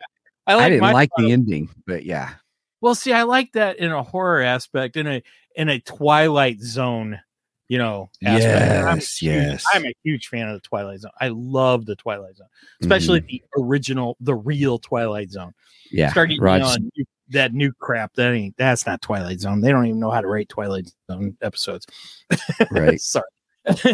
my- 0.48 0.54
I 0.54 0.54
I, 0.54 0.56
like 0.56 0.72
didn't 0.72 0.94
like 0.94 1.10
the 1.18 1.32
ending, 1.32 1.70
but 1.86 2.06
yeah. 2.06 2.34
Well, 2.82 2.96
see, 2.96 3.12
I 3.14 3.24
like 3.24 3.52
that 3.54 3.78
in 3.80 3.92
a 3.92 4.02
horror 4.04 4.42
aspect, 4.42 4.96
in 4.98 5.08
a 5.08 5.22
in 5.56 5.70
a 5.70 5.80
Twilight 5.82 6.60
Zone, 6.62 7.20
you 7.68 7.78
know. 7.80 8.10
aspect. 8.24 8.86
I'm 8.86 8.88
a 8.88 8.96
Yes, 8.96 9.18
huge- 9.18 9.34
yes. 9.34 9.66
I'm 9.74 9.86
a 9.86 9.94
huge 10.04 10.28
fan 10.28 10.48
of 10.48 10.54
the 10.54 10.68
Twilight 10.68 11.00
Zone. 11.00 11.12
I 11.20 11.30
love 11.30 11.86
the 11.86 11.96
Twilight 11.96 12.36
Zone, 12.38 12.48
especially 12.82 13.22
Mhm. 13.22 13.28
the 13.28 13.44
original, 13.58 14.16
the 14.22 14.36
real 14.36 14.78
Twilight 14.80 15.32
Zone. 15.32 15.54
yeah. 15.92 16.12
starting 16.12 16.40
Rod, 16.40 16.62
on 16.62 16.92
that 17.30 17.54
new 17.54 17.74
crap. 17.74 18.14
That 18.16 18.34
ain't 18.34 18.56
that's 18.58 18.86
not 18.86 19.02
Twilight 19.02 19.40
Zone. 19.40 19.62
They 19.62 19.72
don't 19.72 19.86
even 19.86 20.00
know 20.00 20.12
how 20.12 20.22
to 20.22 20.28
rate 20.28 20.50
Twilight 20.50 20.92
Zone 21.10 21.38
episodes. 21.42 21.86
right. 22.72 23.00
Sorry. 23.02 23.26
Uh, 23.68 23.94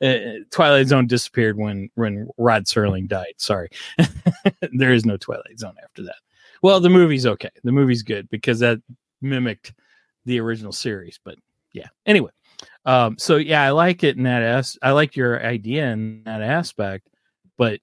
Twilight 0.50 0.88
Zone 0.88 1.06
disappeared 1.06 1.56
when 1.56 1.90
when 1.94 2.28
Rod 2.36 2.64
Serling 2.64 3.08
died. 3.08 3.34
Sorry, 3.38 3.70
there 4.72 4.92
is 4.92 5.06
no 5.06 5.16
Twilight 5.16 5.58
Zone 5.58 5.76
after 5.82 6.02
that. 6.02 6.16
Well, 6.62 6.80
the 6.80 6.90
movie's 6.90 7.26
okay. 7.26 7.50
The 7.64 7.72
movie's 7.72 8.02
good 8.02 8.28
because 8.28 8.60
that 8.60 8.78
mimicked 9.22 9.72
the 10.24 10.40
original 10.40 10.72
series. 10.72 11.18
But 11.22 11.36
yeah, 11.72 11.88
anyway. 12.04 12.30
Um, 12.84 13.18
so 13.18 13.36
yeah, 13.36 13.62
I 13.62 13.70
like 13.70 14.04
it 14.04 14.16
in 14.16 14.24
that 14.24 14.42
as 14.42 14.78
I 14.82 14.92
like 14.92 15.16
your 15.16 15.44
idea 15.44 15.86
in 15.88 16.22
that 16.24 16.42
aspect, 16.42 17.08
but 17.56 17.80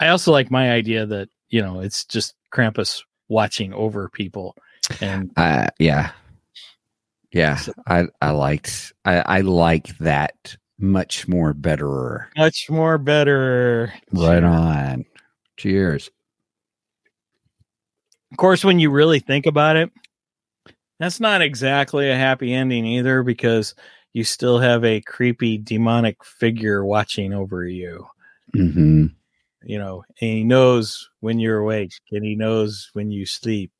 I 0.00 0.08
also 0.08 0.32
like 0.32 0.50
my 0.50 0.72
idea 0.72 1.06
that 1.06 1.28
you 1.48 1.62
know 1.62 1.80
it's 1.80 2.04
just 2.04 2.34
Krampus 2.52 3.02
watching 3.28 3.72
over 3.72 4.08
people, 4.08 4.56
and 5.00 5.30
Uh, 5.36 5.68
yeah. 5.78 6.10
Yeah. 7.32 7.56
So- 7.56 7.72
I, 7.86 8.06
I 8.22 8.30
liked, 8.30 8.92
I, 9.04 9.16
I 9.20 9.40
like 9.42 9.96
that 9.98 10.56
much 10.78 11.26
more 11.28 11.52
betterer. 11.54 12.28
much 12.36 12.68
more 12.70 12.98
better. 12.98 13.92
Right 14.12 14.42
on. 14.44 15.04
Cheers. 15.56 16.10
Of 18.30 18.36
course, 18.38 18.64
when 18.64 18.78
you 18.78 18.90
really 18.90 19.20
think 19.20 19.46
about 19.46 19.76
it, 19.76 19.90
that's 20.98 21.20
not 21.20 21.42
exactly 21.42 22.10
a 22.10 22.16
happy 22.16 22.52
ending 22.52 22.84
either 22.86 23.22
because 23.22 23.74
you 24.12 24.24
still 24.24 24.58
have 24.58 24.84
a 24.84 25.00
creepy 25.02 25.58
demonic 25.58 26.24
figure 26.24 26.84
watching 26.84 27.32
over 27.32 27.66
you. 27.66 28.06
hmm 28.54 29.06
You 29.66 29.78
know, 29.80 30.04
and 30.20 30.30
he 30.30 30.44
knows 30.44 31.10
when 31.20 31.40
you're 31.40 31.58
awake 31.58 31.90
and 32.12 32.24
he 32.24 32.36
knows 32.36 32.88
when 32.92 33.10
you 33.10 33.26
sleep. 33.26 33.72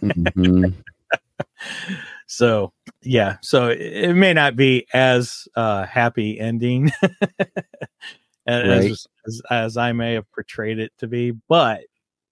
hmm 0.00 0.68
so, 2.26 2.72
yeah, 3.02 3.36
so 3.42 3.68
it, 3.68 3.80
it 3.80 4.14
may 4.14 4.32
not 4.32 4.56
be 4.56 4.86
as 4.94 5.48
uh, 5.56 5.84
happy 5.84 6.38
ending 6.38 6.92
as, 8.46 8.64
Right. 8.68 8.90
as 9.26 9.42
as 9.50 9.76
I 9.76 9.92
may 9.92 10.14
have 10.14 10.30
portrayed 10.32 10.78
it 10.78 10.92
to 10.98 11.06
be, 11.08 11.32
but 11.48 11.80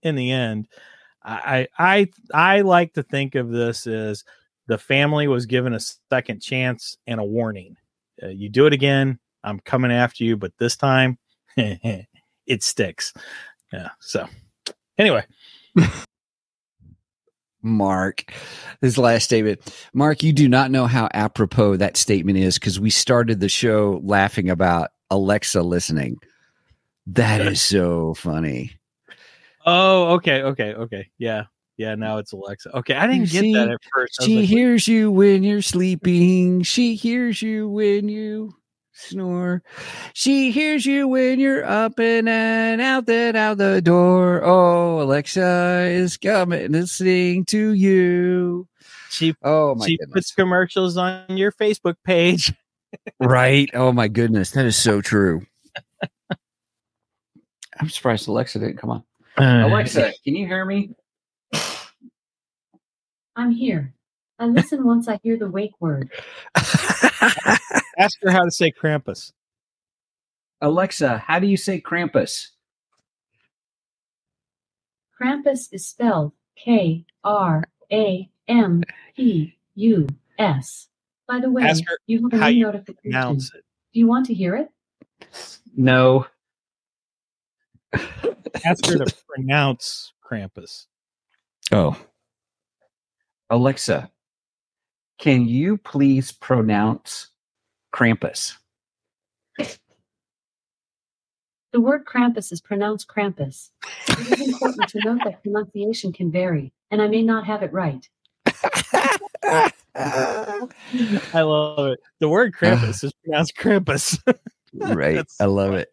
in 0.03 0.15
the 0.15 0.31
end, 0.31 0.69
I 1.25 1.69
I 1.79 2.09
I 2.33 2.61
like 2.61 2.95
to 2.95 3.03
think 3.03 3.35
of 3.35 3.51
this 3.51 3.87
as 3.87 4.25
the 4.67 4.79
family 4.79 5.27
was 5.27 5.47
given 5.47 5.75
a 5.75 5.81
second 6.11 6.41
chance 6.43 6.97
and 7.07 7.19
a 7.21 7.25
warning. 7.25 7.77
Uh, 8.23 8.29
you 8.29 8.49
do 8.49 8.67
it 8.67 8.73
again, 8.73 9.19
I'm 9.43 9.59
coming 9.61 9.91
after 9.93 10.23
you, 10.25 10.37
but 10.37 10.53
this 10.59 10.77
time 10.77 11.19
it 12.47 12.63
sticks. 12.63 13.13
Yeah. 13.73 13.91
So 14.01 14.29
anyway, 14.99 15.25
Mark, 17.63 18.33
his 18.81 18.99
last 18.99 19.25
statement. 19.25 19.61
Mark, 19.95 20.23
you 20.23 20.33
do 20.33 20.49
not 20.49 20.71
know 20.71 20.87
how 20.87 21.09
apropos 21.15 21.77
that 21.77 21.97
statement 21.97 22.39
is 22.39 22.59
because 22.59 22.81
we 22.81 22.91
started 22.91 23.41
the 23.41 23.49
show 23.49 24.01
laughing 24.03 24.51
about 24.51 24.91
Alexa 25.11 25.63
listening. 25.63 26.19
That 27.07 27.41
is 27.41 27.61
so 27.61 28.15
funny. 28.15 28.73
oh, 29.67 30.15
okay, 30.15 30.43
okay, 30.43 30.75
okay, 30.75 31.09
yeah, 31.19 31.45
yeah. 31.77 31.95
Now 31.95 32.19
it's 32.19 32.33
Alexa. 32.33 32.77
Okay, 32.79 32.95
I 32.95 33.07
didn't 33.07 33.31
get 33.31 33.53
that 33.55 33.71
at 33.71 33.81
first. 33.93 34.23
She 34.23 34.41
like, 34.41 34.49
hears 34.49 34.87
you 34.87 35.11
when 35.11 35.43
you're 35.43 35.63
sleeping. 35.63 36.63
She 36.63 36.95
hears 36.95 37.43
you 37.43 37.69
when 37.69 38.09
you 38.09 38.55
snore. 38.93 39.63
She 40.15 40.51
hears 40.51 40.85
you 40.87 41.09
when 41.09 41.41
you're 41.41 41.65
up 41.65 41.99
and, 41.99 42.29
and 42.29 42.81
out 42.81 43.09
and 43.09 43.37
out 43.37 43.59
the 43.59 43.81
door. 43.83 44.43
Oh, 44.45 45.03
Alexa 45.03 45.87
is 45.91 46.17
coming 46.17 46.73
to 46.73 46.87
sing 46.87 47.45
to 47.47 47.73
you. 47.73 48.69
she 49.11 49.35
Oh 49.43 49.75
my 49.75 49.87
she 49.87 49.97
goodness. 49.99 50.13
puts 50.15 50.35
commercials 50.35 50.97
on 50.97 51.37
your 51.37 51.53
Facebook 51.53 51.97
page. 52.05 52.53
Right. 53.19 53.71
Oh 53.73 53.91
my 53.91 54.07
goodness. 54.09 54.51
That 54.51 54.67
is 54.67 54.77
so 54.77 55.01
true. 55.01 55.47
I'm 57.81 57.89
surprised 57.89 58.29
Alexa 58.29 58.59
didn't 58.59 58.77
come 58.77 58.91
on. 58.91 59.03
Uh, 59.39 59.67
Alexa, 59.67 60.13
can 60.23 60.37
you 60.37 60.47
hear 60.47 60.67
me? 60.67 60.91
I'm 63.35 63.51
here. 63.51 63.95
I 64.39 64.47
listen 64.47 64.85
once 64.85 65.09
I 65.09 65.21
hear 65.23 65.37
the 65.37 65.49
wake 65.49 65.75
word. 65.81 66.11
ask 66.57 68.19
her 68.23 68.31
how 68.31 68.45
to 68.45 68.51
say 68.51 68.73
Krampus. 68.73 69.33
Alexa, 70.61 71.19
how 71.19 71.39
do 71.39 71.47
you 71.47 71.57
say 71.57 71.81
Krampus? 71.81 72.49
Krampus 75.21 75.69
is 75.73 75.87
spelled 75.87 76.33
K 76.57 77.05
R 77.25 77.65
A 77.93 78.29
M 78.49 78.83
P 79.17 79.57
U 79.75 80.07
S. 80.39 80.89
By 81.29 81.41
the 81.41 81.51
way, 81.51 81.63
Ask 81.63 81.85
her 81.87 81.99
you 82.07 82.23
have 82.23 82.33
a 82.33 82.43
how 82.43 82.49
new 82.49 82.57
you 82.57 82.65
notification. 82.65 83.11
Pronounce 83.13 83.55
it. 83.55 83.65
Do 83.93 84.01
you 84.01 84.07
want 84.07 84.27
to 84.27 84.35
hear 84.35 84.57
it? 84.57 84.69
No. 85.77 86.27
Ask 87.93 88.87
her 88.87 88.99
to 88.99 89.15
pronounce 89.29 90.13
Krampus. 90.25 90.87
Oh. 91.71 91.97
Alexa, 93.51 94.11
can 95.23 95.47
you 95.47 95.77
please 95.77 96.33
pronounce 96.33 97.29
Krampus? 97.95 98.55
The 101.71 101.81
word 101.81 102.05
Krampus 102.05 102.51
is 102.51 102.61
pronounced 102.61 103.07
Krampus. 103.07 103.71
It 104.09 104.41
is 104.41 104.49
important 104.49 104.89
to 104.89 104.99
note 105.05 105.21
that 105.25 105.41
pronunciation 105.45 106.13
can 106.13 106.33
vary, 106.33 106.73
and 106.91 107.01
I 107.01 107.07
may 107.07 107.23
not 107.23 107.47
have 107.47 107.63
it 107.63 107.73
right. 107.73 108.07
I 109.95 111.41
love 111.41 111.93
it. 111.93 112.01
The 112.19 112.29
word 112.29 112.53
Krampus 112.53 113.05
is 113.05 113.13
pronounced 113.25 113.57
Krampus. 113.57 114.19
right. 114.75 115.25
I 115.39 115.45
love 115.45 115.75
it. 115.75 115.89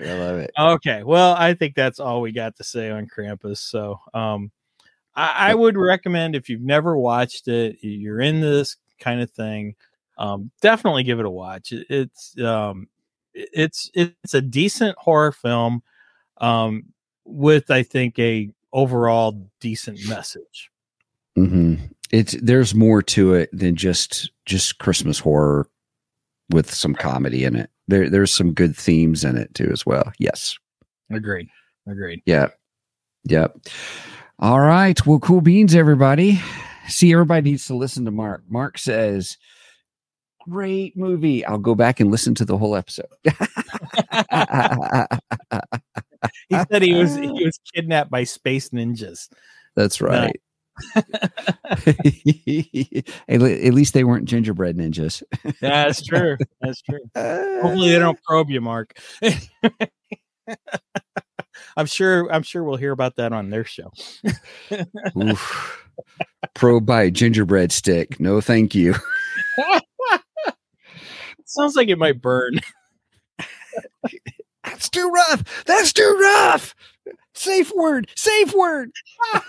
I 0.00 0.12
love 0.14 0.38
it. 0.38 0.50
Okay. 0.58 1.04
Well, 1.04 1.36
I 1.38 1.54
think 1.54 1.76
that's 1.76 2.00
all 2.00 2.20
we 2.20 2.32
got 2.32 2.56
to 2.56 2.64
say 2.64 2.90
on 2.90 3.06
Krampus. 3.06 3.58
So, 3.58 4.00
um, 4.12 4.50
I, 5.20 5.50
I 5.50 5.54
would 5.54 5.76
recommend 5.76 6.34
if 6.34 6.48
you've 6.48 6.62
never 6.62 6.96
watched 6.96 7.48
it, 7.48 7.76
you're 7.82 8.20
in 8.20 8.40
this 8.40 8.76
kind 8.98 9.20
of 9.20 9.30
thing, 9.30 9.74
um, 10.18 10.50
definitely 10.60 11.02
give 11.02 11.20
it 11.20 11.26
a 11.26 11.30
watch. 11.30 11.72
It, 11.72 11.86
it's 11.90 12.38
um, 12.38 12.88
it's 13.34 13.90
it's 13.94 14.34
a 14.34 14.40
decent 14.40 14.96
horror 14.98 15.32
film, 15.32 15.82
um, 16.38 16.84
with 17.24 17.70
I 17.70 17.82
think 17.82 18.18
a 18.18 18.50
overall 18.72 19.48
decent 19.60 19.98
message. 20.08 20.70
hmm 21.36 21.74
It's 22.10 22.32
there's 22.40 22.74
more 22.74 23.02
to 23.02 23.34
it 23.34 23.50
than 23.52 23.76
just 23.76 24.30
just 24.46 24.78
Christmas 24.78 25.18
horror 25.18 25.68
with 26.50 26.72
some 26.72 26.94
comedy 26.94 27.44
in 27.44 27.56
it. 27.56 27.70
There 27.88 28.08
there's 28.08 28.32
some 28.32 28.52
good 28.52 28.76
themes 28.76 29.24
in 29.24 29.36
it 29.36 29.54
too 29.54 29.68
as 29.72 29.84
well. 29.84 30.12
Yes. 30.18 30.58
Agreed. 31.10 31.48
Agreed. 31.88 32.22
Yeah. 32.24 32.48
Yep. 33.24 33.58
All 34.40 34.60
right. 34.60 34.98
Well, 35.06 35.18
cool 35.18 35.42
beans, 35.42 35.74
everybody. 35.74 36.40
See, 36.88 37.12
everybody 37.12 37.50
needs 37.50 37.66
to 37.66 37.74
listen 37.74 38.06
to 38.06 38.10
Mark. 38.10 38.42
Mark 38.48 38.78
says, 38.78 39.36
"Great 40.48 40.96
movie." 40.96 41.44
I'll 41.44 41.58
go 41.58 41.74
back 41.74 42.00
and 42.00 42.10
listen 42.10 42.34
to 42.36 42.46
the 42.46 42.56
whole 42.56 42.74
episode. 42.74 43.06
He 46.50 46.56
said 46.70 46.82
he 46.82 46.94
was 46.94 47.14
he 47.14 47.28
was 47.28 47.58
kidnapped 47.74 48.10
by 48.10 48.24
space 48.24 48.70
ninjas. 48.70 49.28
That's 49.74 50.00
right. 50.00 50.38
at, 50.96 51.06
at 53.28 53.74
least 53.74 53.94
they 53.94 54.04
weren't 54.04 54.26
gingerbread 54.26 54.76
ninjas. 54.76 55.22
Yeah, 55.44 55.84
that's 55.84 56.04
true. 56.04 56.36
That's 56.60 56.82
true. 56.82 57.00
Hopefully 57.16 57.90
they 57.90 57.98
don't 57.98 58.22
probe 58.24 58.50
you, 58.50 58.60
Mark. 58.60 58.98
I'm 61.76 61.86
sure 61.86 62.30
I'm 62.32 62.42
sure 62.42 62.64
we'll 62.64 62.76
hear 62.76 62.92
about 62.92 63.16
that 63.16 63.32
on 63.32 63.50
their 63.50 63.64
show. 63.64 63.92
Oof. 65.16 65.86
Probe 66.54 66.86
by 66.86 67.10
gingerbread 67.10 67.72
stick. 67.72 68.18
No, 68.20 68.40
thank 68.40 68.74
you. 68.74 68.94
Sounds 71.44 71.76
like 71.76 71.88
it 71.88 71.98
might 71.98 72.20
burn. 72.20 72.60
That's 74.64 74.88
too 74.88 75.08
rough. 75.08 75.64
That's 75.66 75.92
too 75.92 76.18
rough. 76.20 76.74
Safe 77.34 77.72
word. 77.74 78.08
Safe 78.16 78.54
word. 78.54 78.90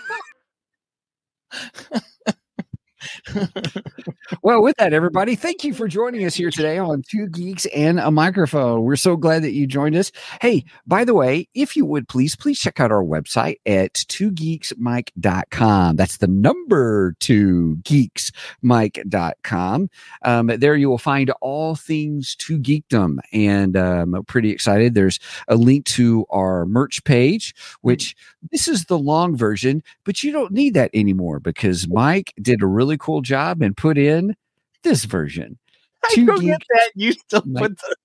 well, 4.42 4.62
with 4.62 4.76
that, 4.76 4.92
everybody, 4.92 5.34
thank 5.34 5.64
you 5.64 5.74
for 5.74 5.88
joining 5.88 6.24
us 6.24 6.34
here 6.34 6.50
today 6.50 6.78
on 6.78 7.02
Two 7.08 7.28
Geeks 7.28 7.66
and 7.66 8.00
a 8.00 8.10
Microphone. 8.10 8.82
We're 8.82 8.96
so 8.96 9.16
glad 9.16 9.42
that 9.42 9.52
you 9.52 9.66
joined 9.66 9.96
us. 9.96 10.12
Hey, 10.40 10.64
by 10.86 11.04
the 11.04 11.14
way, 11.14 11.48
if 11.54 11.76
you 11.76 11.84
would 11.86 12.08
please, 12.08 12.36
please 12.36 12.58
check 12.58 12.80
out 12.80 12.92
our 12.92 13.04
website 13.04 13.56
at 13.66 13.94
twogeeksmike.com. 13.94 15.96
That's 15.96 16.16
the 16.18 16.28
number 16.28 17.16
two 17.20 17.78
geeksmike.com. 17.82 19.90
Um, 20.22 20.46
there 20.46 20.76
you 20.76 20.88
will 20.88 20.98
find 20.98 21.30
all 21.40 21.74
things 21.74 22.34
to 22.36 22.58
geekdom. 22.58 23.18
And 23.32 23.76
um, 23.76 24.14
I'm 24.14 24.24
pretty 24.24 24.50
excited. 24.50 24.94
There's 24.94 25.18
a 25.48 25.56
link 25.56 25.84
to 25.86 26.26
our 26.30 26.66
merch 26.66 27.02
page, 27.04 27.54
which 27.80 28.14
this 28.50 28.68
is 28.68 28.86
the 28.86 28.98
long 28.98 29.36
version, 29.36 29.82
but 30.04 30.22
you 30.22 30.32
don't 30.32 30.52
need 30.52 30.74
that 30.74 30.90
anymore 30.94 31.40
because 31.40 31.88
Mike 31.88 32.32
did 32.40 32.62
a 32.62 32.66
really 32.66 32.91
cool 32.98 33.22
job 33.22 33.62
and 33.62 33.76
put 33.76 33.98
in 33.98 34.34
this 34.82 35.04
version. 35.04 35.58
I 36.04 36.12
Two 36.14 36.26
go 36.26 36.38
get 36.38 36.60
geeks- 36.60 36.66
that. 36.70 36.90
You 36.94 37.12
still 37.12 37.42
Mike- 37.46 37.62
put 37.62 37.78
the 37.78 37.96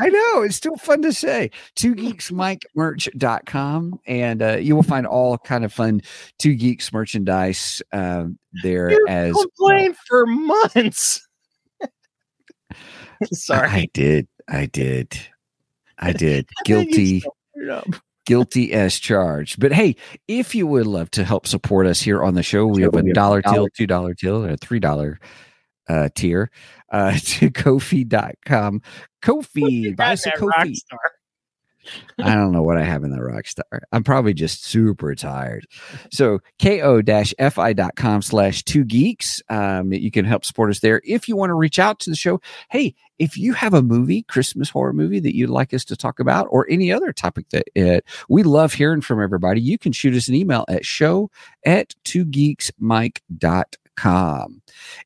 I 0.00 0.08
know 0.08 0.42
it's 0.42 0.56
still 0.56 0.76
fun 0.76 1.02
to 1.02 1.12
say. 1.12 1.50
Two 1.76 1.94
geeksmikemerch.com 2.76 4.00
and 4.06 4.42
uh, 4.42 4.56
you 4.56 4.74
will 4.74 4.82
find 4.82 5.06
all 5.06 5.36
kind 5.38 5.64
of 5.64 5.72
fun 5.72 6.00
two 6.38 6.54
geeks 6.54 6.92
merchandise 6.92 7.82
um, 7.92 8.38
there 8.62 8.90
you 8.90 9.06
as 9.08 9.32
complained 9.34 9.96
for 10.08 10.26
months. 10.26 11.26
Sorry. 13.32 13.68
I 13.68 13.88
did. 13.92 14.26
I 14.48 14.66
did. 14.66 15.16
I 15.98 16.12
did. 16.12 16.48
Then 16.66 16.88
you 16.88 16.92
Guilty. 16.92 17.22
Still 18.26 18.42
screwed 18.42 18.62
up. 18.62 18.70
guilty 18.70 18.72
as 18.72 18.98
charged. 18.98 19.60
But 19.60 19.72
hey, 19.72 19.96
if 20.28 20.54
you 20.54 20.66
would 20.66 20.86
love 20.86 21.10
to 21.12 21.24
help 21.24 21.46
support 21.46 21.86
us 21.86 22.00
here 22.02 22.22
on 22.22 22.34
the 22.34 22.42
show, 22.42 22.66
we 22.66 22.82
have 22.82 22.94
a 22.94 23.02
dollar 23.12 23.42
tier, 23.42 23.68
two 23.76 23.86
dollar 23.86 24.14
tier, 24.14 24.36
and 24.44 24.52
a 24.52 24.56
three 24.56 24.80
dollar 24.80 25.18
uh, 25.88 26.08
tier 26.14 26.50
uh, 26.92 27.18
to 27.24 27.50
Ko-fi.com. 27.50 28.82
Ko-fi, 29.22 29.60
You 29.60 29.96
buy 29.96 30.04
got 30.04 30.12
us 30.12 30.26
a 30.26 30.30
that 30.30 30.36
Ko-fi. 30.38 30.74
I 32.18 32.34
don't 32.34 32.52
know 32.52 32.62
what 32.62 32.78
I 32.78 32.84
have 32.84 33.04
in 33.04 33.10
the 33.10 33.22
rock 33.22 33.46
star. 33.46 33.82
I'm 33.92 34.04
probably 34.04 34.34
just 34.34 34.64
super 34.64 35.14
tired. 35.14 35.66
So 36.10 36.40
ko-fi.com 36.60 38.22
slash 38.22 38.62
two 38.62 38.84
geeks. 38.84 39.42
Um, 39.48 39.92
you 39.92 40.10
can 40.10 40.24
help 40.24 40.44
support 40.44 40.70
us 40.70 40.80
there. 40.80 41.00
If 41.04 41.28
you 41.28 41.36
want 41.36 41.50
to 41.50 41.54
reach 41.54 41.78
out 41.78 41.98
to 42.00 42.10
the 42.10 42.16
show, 42.16 42.40
hey, 42.70 42.94
if 43.18 43.36
you 43.36 43.52
have 43.52 43.74
a 43.74 43.82
movie, 43.82 44.22
Christmas 44.22 44.70
horror 44.70 44.92
movie 44.92 45.20
that 45.20 45.36
you'd 45.36 45.50
like 45.50 45.72
us 45.74 45.84
to 45.86 45.96
talk 45.96 46.18
about 46.18 46.46
or 46.50 46.68
any 46.68 46.92
other 46.92 47.12
topic 47.12 47.48
that 47.50 47.64
it, 47.74 48.04
we 48.28 48.42
love 48.42 48.74
hearing 48.74 49.00
from 49.00 49.22
everybody, 49.22 49.60
you 49.60 49.78
can 49.78 49.92
shoot 49.92 50.14
us 50.14 50.28
an 50.28 50.34
email 50.34 50.64
at 50.68 50.84
show 50.84 51.30
at 51.64 51.94
two 52.04 52.24
geeksmike.com. 52.24 54.62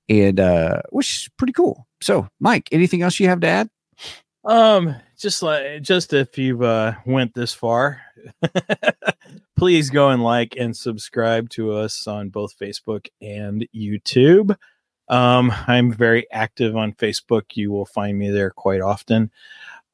And 0.09 0.40
uh, 0.40 0.81
which 0.90 1.16
is 1.16 1.28
pretty 1.36 1.53
cool. 1.53 1.86
So 2.01 2.28
Mike, 2.40 2.69
anything 2.73 3.03
else 3.03 3.20
you 3.20 3.28
have 3.28 3.40
to 3.40 3.48
add? 3.48 3.69
Um, 4.44 4.97
just 5.16 5.43
like 5.43 5.82
just 5.82 6.12
if 6.12 6.38
you've 6.38 6.62
uh 6.62 6.94
went 7.05 7.34
this 7.34 7.52
far, 7.52 8.02
please 9.56 9.90
go 9.90 10.10
and 10.10 10.22
like 10.22 10.56
and 10.56 10.76
subscribe 10.76 11.48
to 11.51 11.72
us 11.72 12.06
on 12.06 12.28
both 12.28 12.59
Facebook 12.59 13.06
and 13.20 13.66
YouTube. 13.74 14.56
Um, 15.09 15.52
I'm 15.66 15.93
very 15.93 16.30
active 16.32 16.76
on 16.76 16.93
Facebook. 16.93 17.43
You 17.55 17.70
will 17.70 17.86
find 17.86 18.18
me 18.18 18.30
there 18.30 18.51
quite 18.51 18.80
often. 18.80 19.30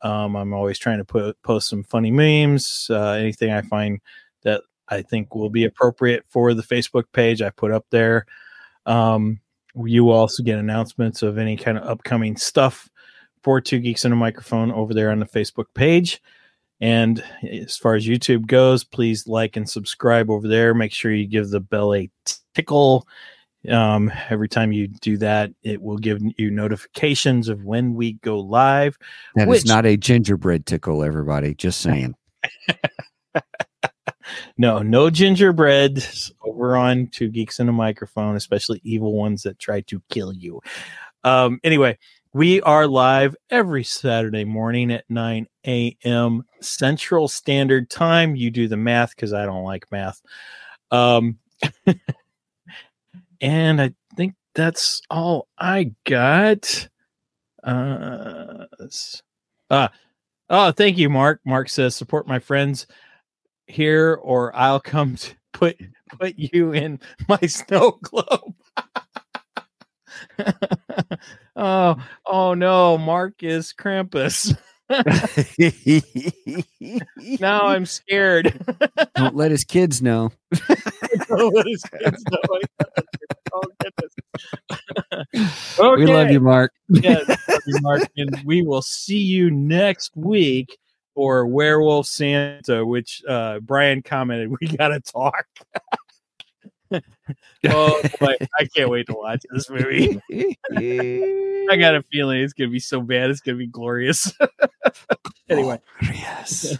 Um, 0.00 0.34
I'm 0.36 0.52
always 0.52 0.78
trying 0.78 0.98
to 0.98 1.04
put 1.04 1.40
post 1.42 1.68
some 1.68 1.84
funny 1.84 2.10
memes, 2.10 2.88
uh, 2.90 3.12
anything 3.12 3.52
I 3.52 3.62
find 3.62 4.00
that 4.42 4.62
I 4.88 5.02
think 5.02 5.34
will 5.34 5.50
be 5.50 5.64
appropriate 5.64 6.24
for 6.28 6.54
the 6.54 6.62
Facebook 6.62 7.04
page. 7.12 7.40
I 7.40 7.50
put 7.50 7.70
up 7.70 7.86
there. 7.90 8.26
Um, 8.84 9.40
you 9.84 10.04
will 10.04 10.14
also 10.14 10.42
get 10.42 10.58
announcements 10.58 11.22
of 11.22 11.38
any 11.38 11.56
kind 11.56 11.78
of 11.78 11.84
upcoming 11.88 12.36
stuff 12.36 12.90
for 13.42 13.60
Two 13.60 13.78
Geeks 13.80 14.04
and 14.04 14.12
a 14.14 14.16
Microphone 14.16 14.70
over 14.72 14.94
there 14.94 15.10
on 15.10 15.18
the 15.18 15.26
Facebook 15.26 15.66
page. 15.74 16.20
And 16.80 17.22
as 17.48 17.76
far 17.76 17.94
as 17.94 18.06
YouTube 18.06 18.46
goes, 18.46 18.82
please 18.82 19.28
like 19.28 19.56
and 19.56 19.68
subscribe 19.68 20.30
over 20.30 20.48
there. 20.48 20.74
Make 20.74 20.92
sure 20.92 21.12
you 21.12 21.26
give 21.28 21.50
the 21.50 21.60
bell 21.60 21.94
a 21.94 22.10
tickle. 22.54 23.06
Um, 23.70 24.10
every 24.28 24.48
time 24.48 24.72
you 24.72 24.88
do 24.88 25.16
that, 25.18 25.52
it 25.62 25.80
will 25.80 25.98
give 25.98 26.18
you 26.36 26.50
notifications 26.50 27.48
of 27.48 27.64
when 27.64 27.94
we 27.94 28.14
go 28.14 28.40
live. 28.40 28.98
That 29.36 29.42
is 29.42 29.48
Which- 29.48 29.66
not 29.66 29.86
a 29.86 29.96
gingerbread 29.96 30.66
tickle, 30.66 31.04
everybody. 31.04 31.54
Just 31.54 31.80
saying. 31.82 32.16
No, 34.56 34.80
no 34.80 35.10
gingerbread 35.10 36.04
over 36.44 36.76
on 36.76 37.08
Two 37.08 37.28
Geeks 37.28 37.58
and 37.58 37.68
a 37.68 37.72
Microphone, 37.72 38.36
especially 38.36 38.80
evil 38.84 39.12
ones 39.14 39.42
that 39.42 39.58
try 39.58 39.80
to 39.82 40.00
kill 40.10 40.32
you. 40.32 40.60
Um, 41.24 41.60
anyway, 41.64 41.98
we 42.34 42.62
are 42.62 42.86
live 42.86 43.36
every 43.50 43.84
Saturday 43.84 44.44
morning 44.44 44.90
at 44.90 45.04
9 45.10 45.46
a.m. 45.66 46.42
Central 46.60 47.28
Standard 47.28 47.90
Time. 47.90 48.34
You 48.36 48.50
do 48.50 48.68
the 48.68 48.76
math 48.76 49.14
because 49.14 49.34
I 49.34 49.44
don't 49.44 49.64
like 49.64 49.90
math. 49.92 50.22
Um, 50.90 51.38
and 53.40 53.82
I 53.82 53.92
think 54.16 54.34
that's 54.54 55.02
all 55.10 55.48
I 55.58 55.92
got. 56.04 56.88
Uh, 57.62 58.64
uh, 59.70 59.88
oh, 60.48 60.72
thank 60.72 60.96
you, 60.96 61.10
Mark. 61.10 61.40
Mark 61.44 61.68
says, 61.68 61.94
support 61.94 62.26
my 62.26 62.38
friends 62.38 62.86
here 63.66 64.18
or 64.22 64.56
I'll 64.56 64.80
come 64.80 65.16
to 65.16 65.34
put 65.52 65.76
put 66.18 66.38
you 66.38 66.72
in 66.72 66.98
my 67.28 67.40
snow 67.46 67.98
globe. 68.02 68.54
Oh, 71.56 71.96
oh 72.26 72.54
no, 72.54 72.98
Marcus 72.98 73.72
Krampus. 73.72 74.56
now 77.40 77.62
I'm 77.66 77.86
scared. 77.86 78.76
Don't 79.14 79.34
let 79.34 79.50
his 79.50 79.64
kids 79.64 80.02
know. 80.02 80.30
Don't 81.28 81.54
let 81.54 81.66
his 81.66 81.82
kids 81.82 82.22
know. 82.30 82.58
Oh, 83.54 83.64
goodness. 85.96 85.98
We 85.98 86.06
love 86.06 86.30
you, 86.30 86.40
Mark. 86.40 86.72
yes, 86.88 87.28
you, 87.66 87.74
Mark, 87.82 88.00
and 88.16 88.34
we 88.46 88.62
will 88.62 88.80
see 88.80 89.18
you 89.18 89.50
next 89.50 90.16
week 90.16 90.78
for 91.14 91.46
Werewolf 91.46 92.06
Santa, 92.06 92.86
which 92.86 93.22
uh, 93.28 93.60
Brian 93.60 94.00
commented 94.02 94.54
we 94.58 94.68
got 94.68 94.88
to 94.88 95.00
talk. 95.00 95.44
oh 97.68 98.02
boy, 98.20 98.34
I 98.58 98.64
can't 98.74 98.90
wait 98.90 99.06
to 99.06 99.14
watch 99.14 99.42
this 99.52 99.68
movie. 99.70 100.20
I 100.72 101.76
got 101.76 101.94
a 101.94 102.02
feeling 102.10 102.40
it's 102.40 102.52
gonna 102.52 102.70
be 102.70 102.78
so 102.80 103.00
bad, 103.00 103.30
it's 103.30 103.40
gonna 103.40 103.58
be 103.58 103.66
glorious. 103.66 104.32
anyway, 105.48 105.78
Yes. 106.02 106.76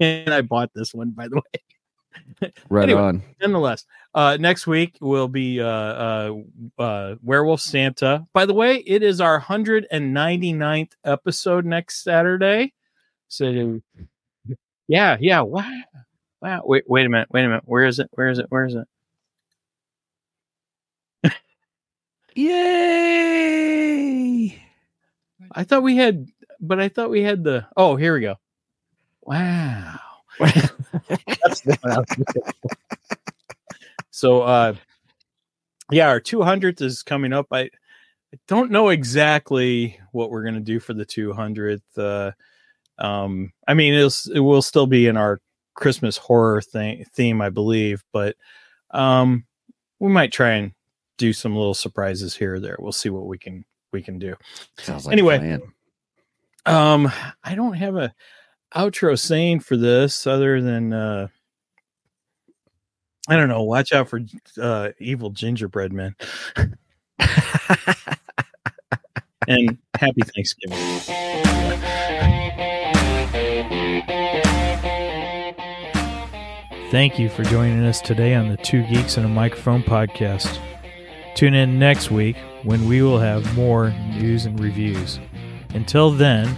and 0.00 0.32
I 0.34 0.42
bought 0.42 0.70
this 0.74 0.92
one 0.94 1.10
by 1.10 1.28
the 1.28 1.36
way. 1.36 2.50
Right 2.68 2.84
Anyway. 2.84 3.00
on. 3.00 3.22
nonetheless 3.40 3.84
uh 4.14 4.36
next 4.38 4.66
week 4.66 4.96
will 5.00 5.28
be 5.28 5.60
uh 5.60 5.64
uh 5.66 6.34
uh 6.78 7.14
werewolf 7.22 7.60
santa 7.60 8.26
by 8.34 8.44
the 8.46 8.52
way 8.52 8.76
it 8.76 9.02
is 9.02 9.20
our 9.20 9.40
199th 9.40 10.90
episode 11.04 11.64
next 11.64 12.02
saturday 12.04 12.72
so 13.28 13.80
yeah 14.88 15.16
yeah 15.20 15.40
wow 15.40 15.70
wow 16.42 16.62
wait 16.64 16.84
wait 16.88 17.06
a 17.06 17.08
minute 17.08 17.28
wait 17.30 17.44
a 17.44 17.48
minute 17.48 17.62
where 17.64 17.84
is 17.86 17.98
it 17.98 18.08
where 18.12 18.28
is 18.28 18.38
it 18.38 18.46
where 18.50 18.64
is 18.66 18.74
it 18.74 18.86
Yay! 22.34 23.42
I 25.52 25.64
thought 25.64 25.82
we 25.82 25.96
had, 25.96 26.28
but 26.60 26.80
I 26.80 26.88
thought 26.88 27.10
we 27.10 27.22
had 27.22 27.44
the. 27.44 27.66
Oh, 27.76 27.96
here 27.96 28.14
we 28.14 28.20
go. 28.20 28.36
Wow. 29.22 29.98
That's 30.38 30.70
the 31.60 31.78
one 31.82 31.92
I 31.92 31.98
was 31.98 32.18
looking 32.18 32.42
for. 32.42 32.76
so, 34.10 34.42
uh, 34.42 34.74
yeah, 35.90 36.08
our 36.08 36.20
200th 36.20 36.80
is 36.80 37.02
coming 37.02 37.32
up. 37.32 37.46
I, 37.52 37.60
I 37.60 37.70
don't 38.48 38.70
know 38.70 38.88
exactly 38.88 40.00
what 40.12 40.30
we're 40.30 40.44
gonna 40.44 40.60
do 40.60 40.80
for 40.80 40.94
the 40.94 41.04
200th. 41.04 41.82
Uh, 41.96 42.32
um, 42.98 43.52
I 43.68 43.74
mean, 43.74 43.94
it'll 43.94 44.34
it 44.34 44.40
will 44.40 44.62
still 44.62 44.86
be 44.86 45.06
in 45.06 45.16
our 45.16 45.40
Christmas 45.74 46.16
horror 46.16 46.62
thing 46.62 47.04
theme, 47.14 47.42
I 47.42 47.50
believe, 47.50 48.02
but 48.12 48.36
um, 48.90 49.44
we 49.98 50.10
might 50.10 50.32
try 50.32 50.52
and 50.52 50.72
do 51.18 51.32
some 51.32 51.54
little 51.56 51.74
surprises 51.74 52.34
here 52.34 52.54
or 52.54 52.60
there. 52.60 52.76
We'll 52.78 52.92
see 52.92 53.10
what 53.10 53.26
we 53.26 53.38
can 53.38 53.64
we 53.92 54.02
can 54.02 54.18
do. 54.18 54.34
Sounds 54.78 55.06
like 55.06 55.12
Anyway. 55.12 55.38
plan. 55.38 55.62
Um, 56.64 57.12
I 57.44 57.54
don't 57.54 57.74
have 57.74 57.96
a 57.96 58.14
outro 58.74 59.18
saying 59.18 59.60
for 59.60 59.76
this 59.76 60.26
other 60.26 60.60
than 60.62 60.92
uh 60.92 61.28
I 63.28 63.36
don't 63.36 63.48
know, 63.48 63.62
watch 63.62 63.92
out 63.92 64.08
for 64.08 64.20
uh 64.60 64.90
evil 64.98 65.30
gingerbread 65.30 65.92
men. 65.92 66.14
and 69.48 69.78
happy 69.94 70.22
Thanksgiving. 70.34 70.78
Thank 76.90 77.18
you 77.18 77.30
for 77.30 77.42
joining 77.44 77.82
us 77.84 78.00
today 78.02 78.34
on 78.34 78.48
the 78.48 78.56
Two 78.58 78.82
Geeks 78.86 79.16
and 79.16 79.24
a 79.24 79.28
Microphone 79.28 79.82
podcast. 79.82 80.58
Tune 81.34 81.54
in 81.54 81.78
next 81.78 82.10
week 82.10 82.36
when 82.62 82.86
we 82.86 83.02
will 83.02 83.18
have 83.18 83.54
more 83.56 83.90
news 84.10 84.44
and 84.44 84.58
reviews. 84.60 85.18
Until 85.74 86.10
then, 86.10 86.54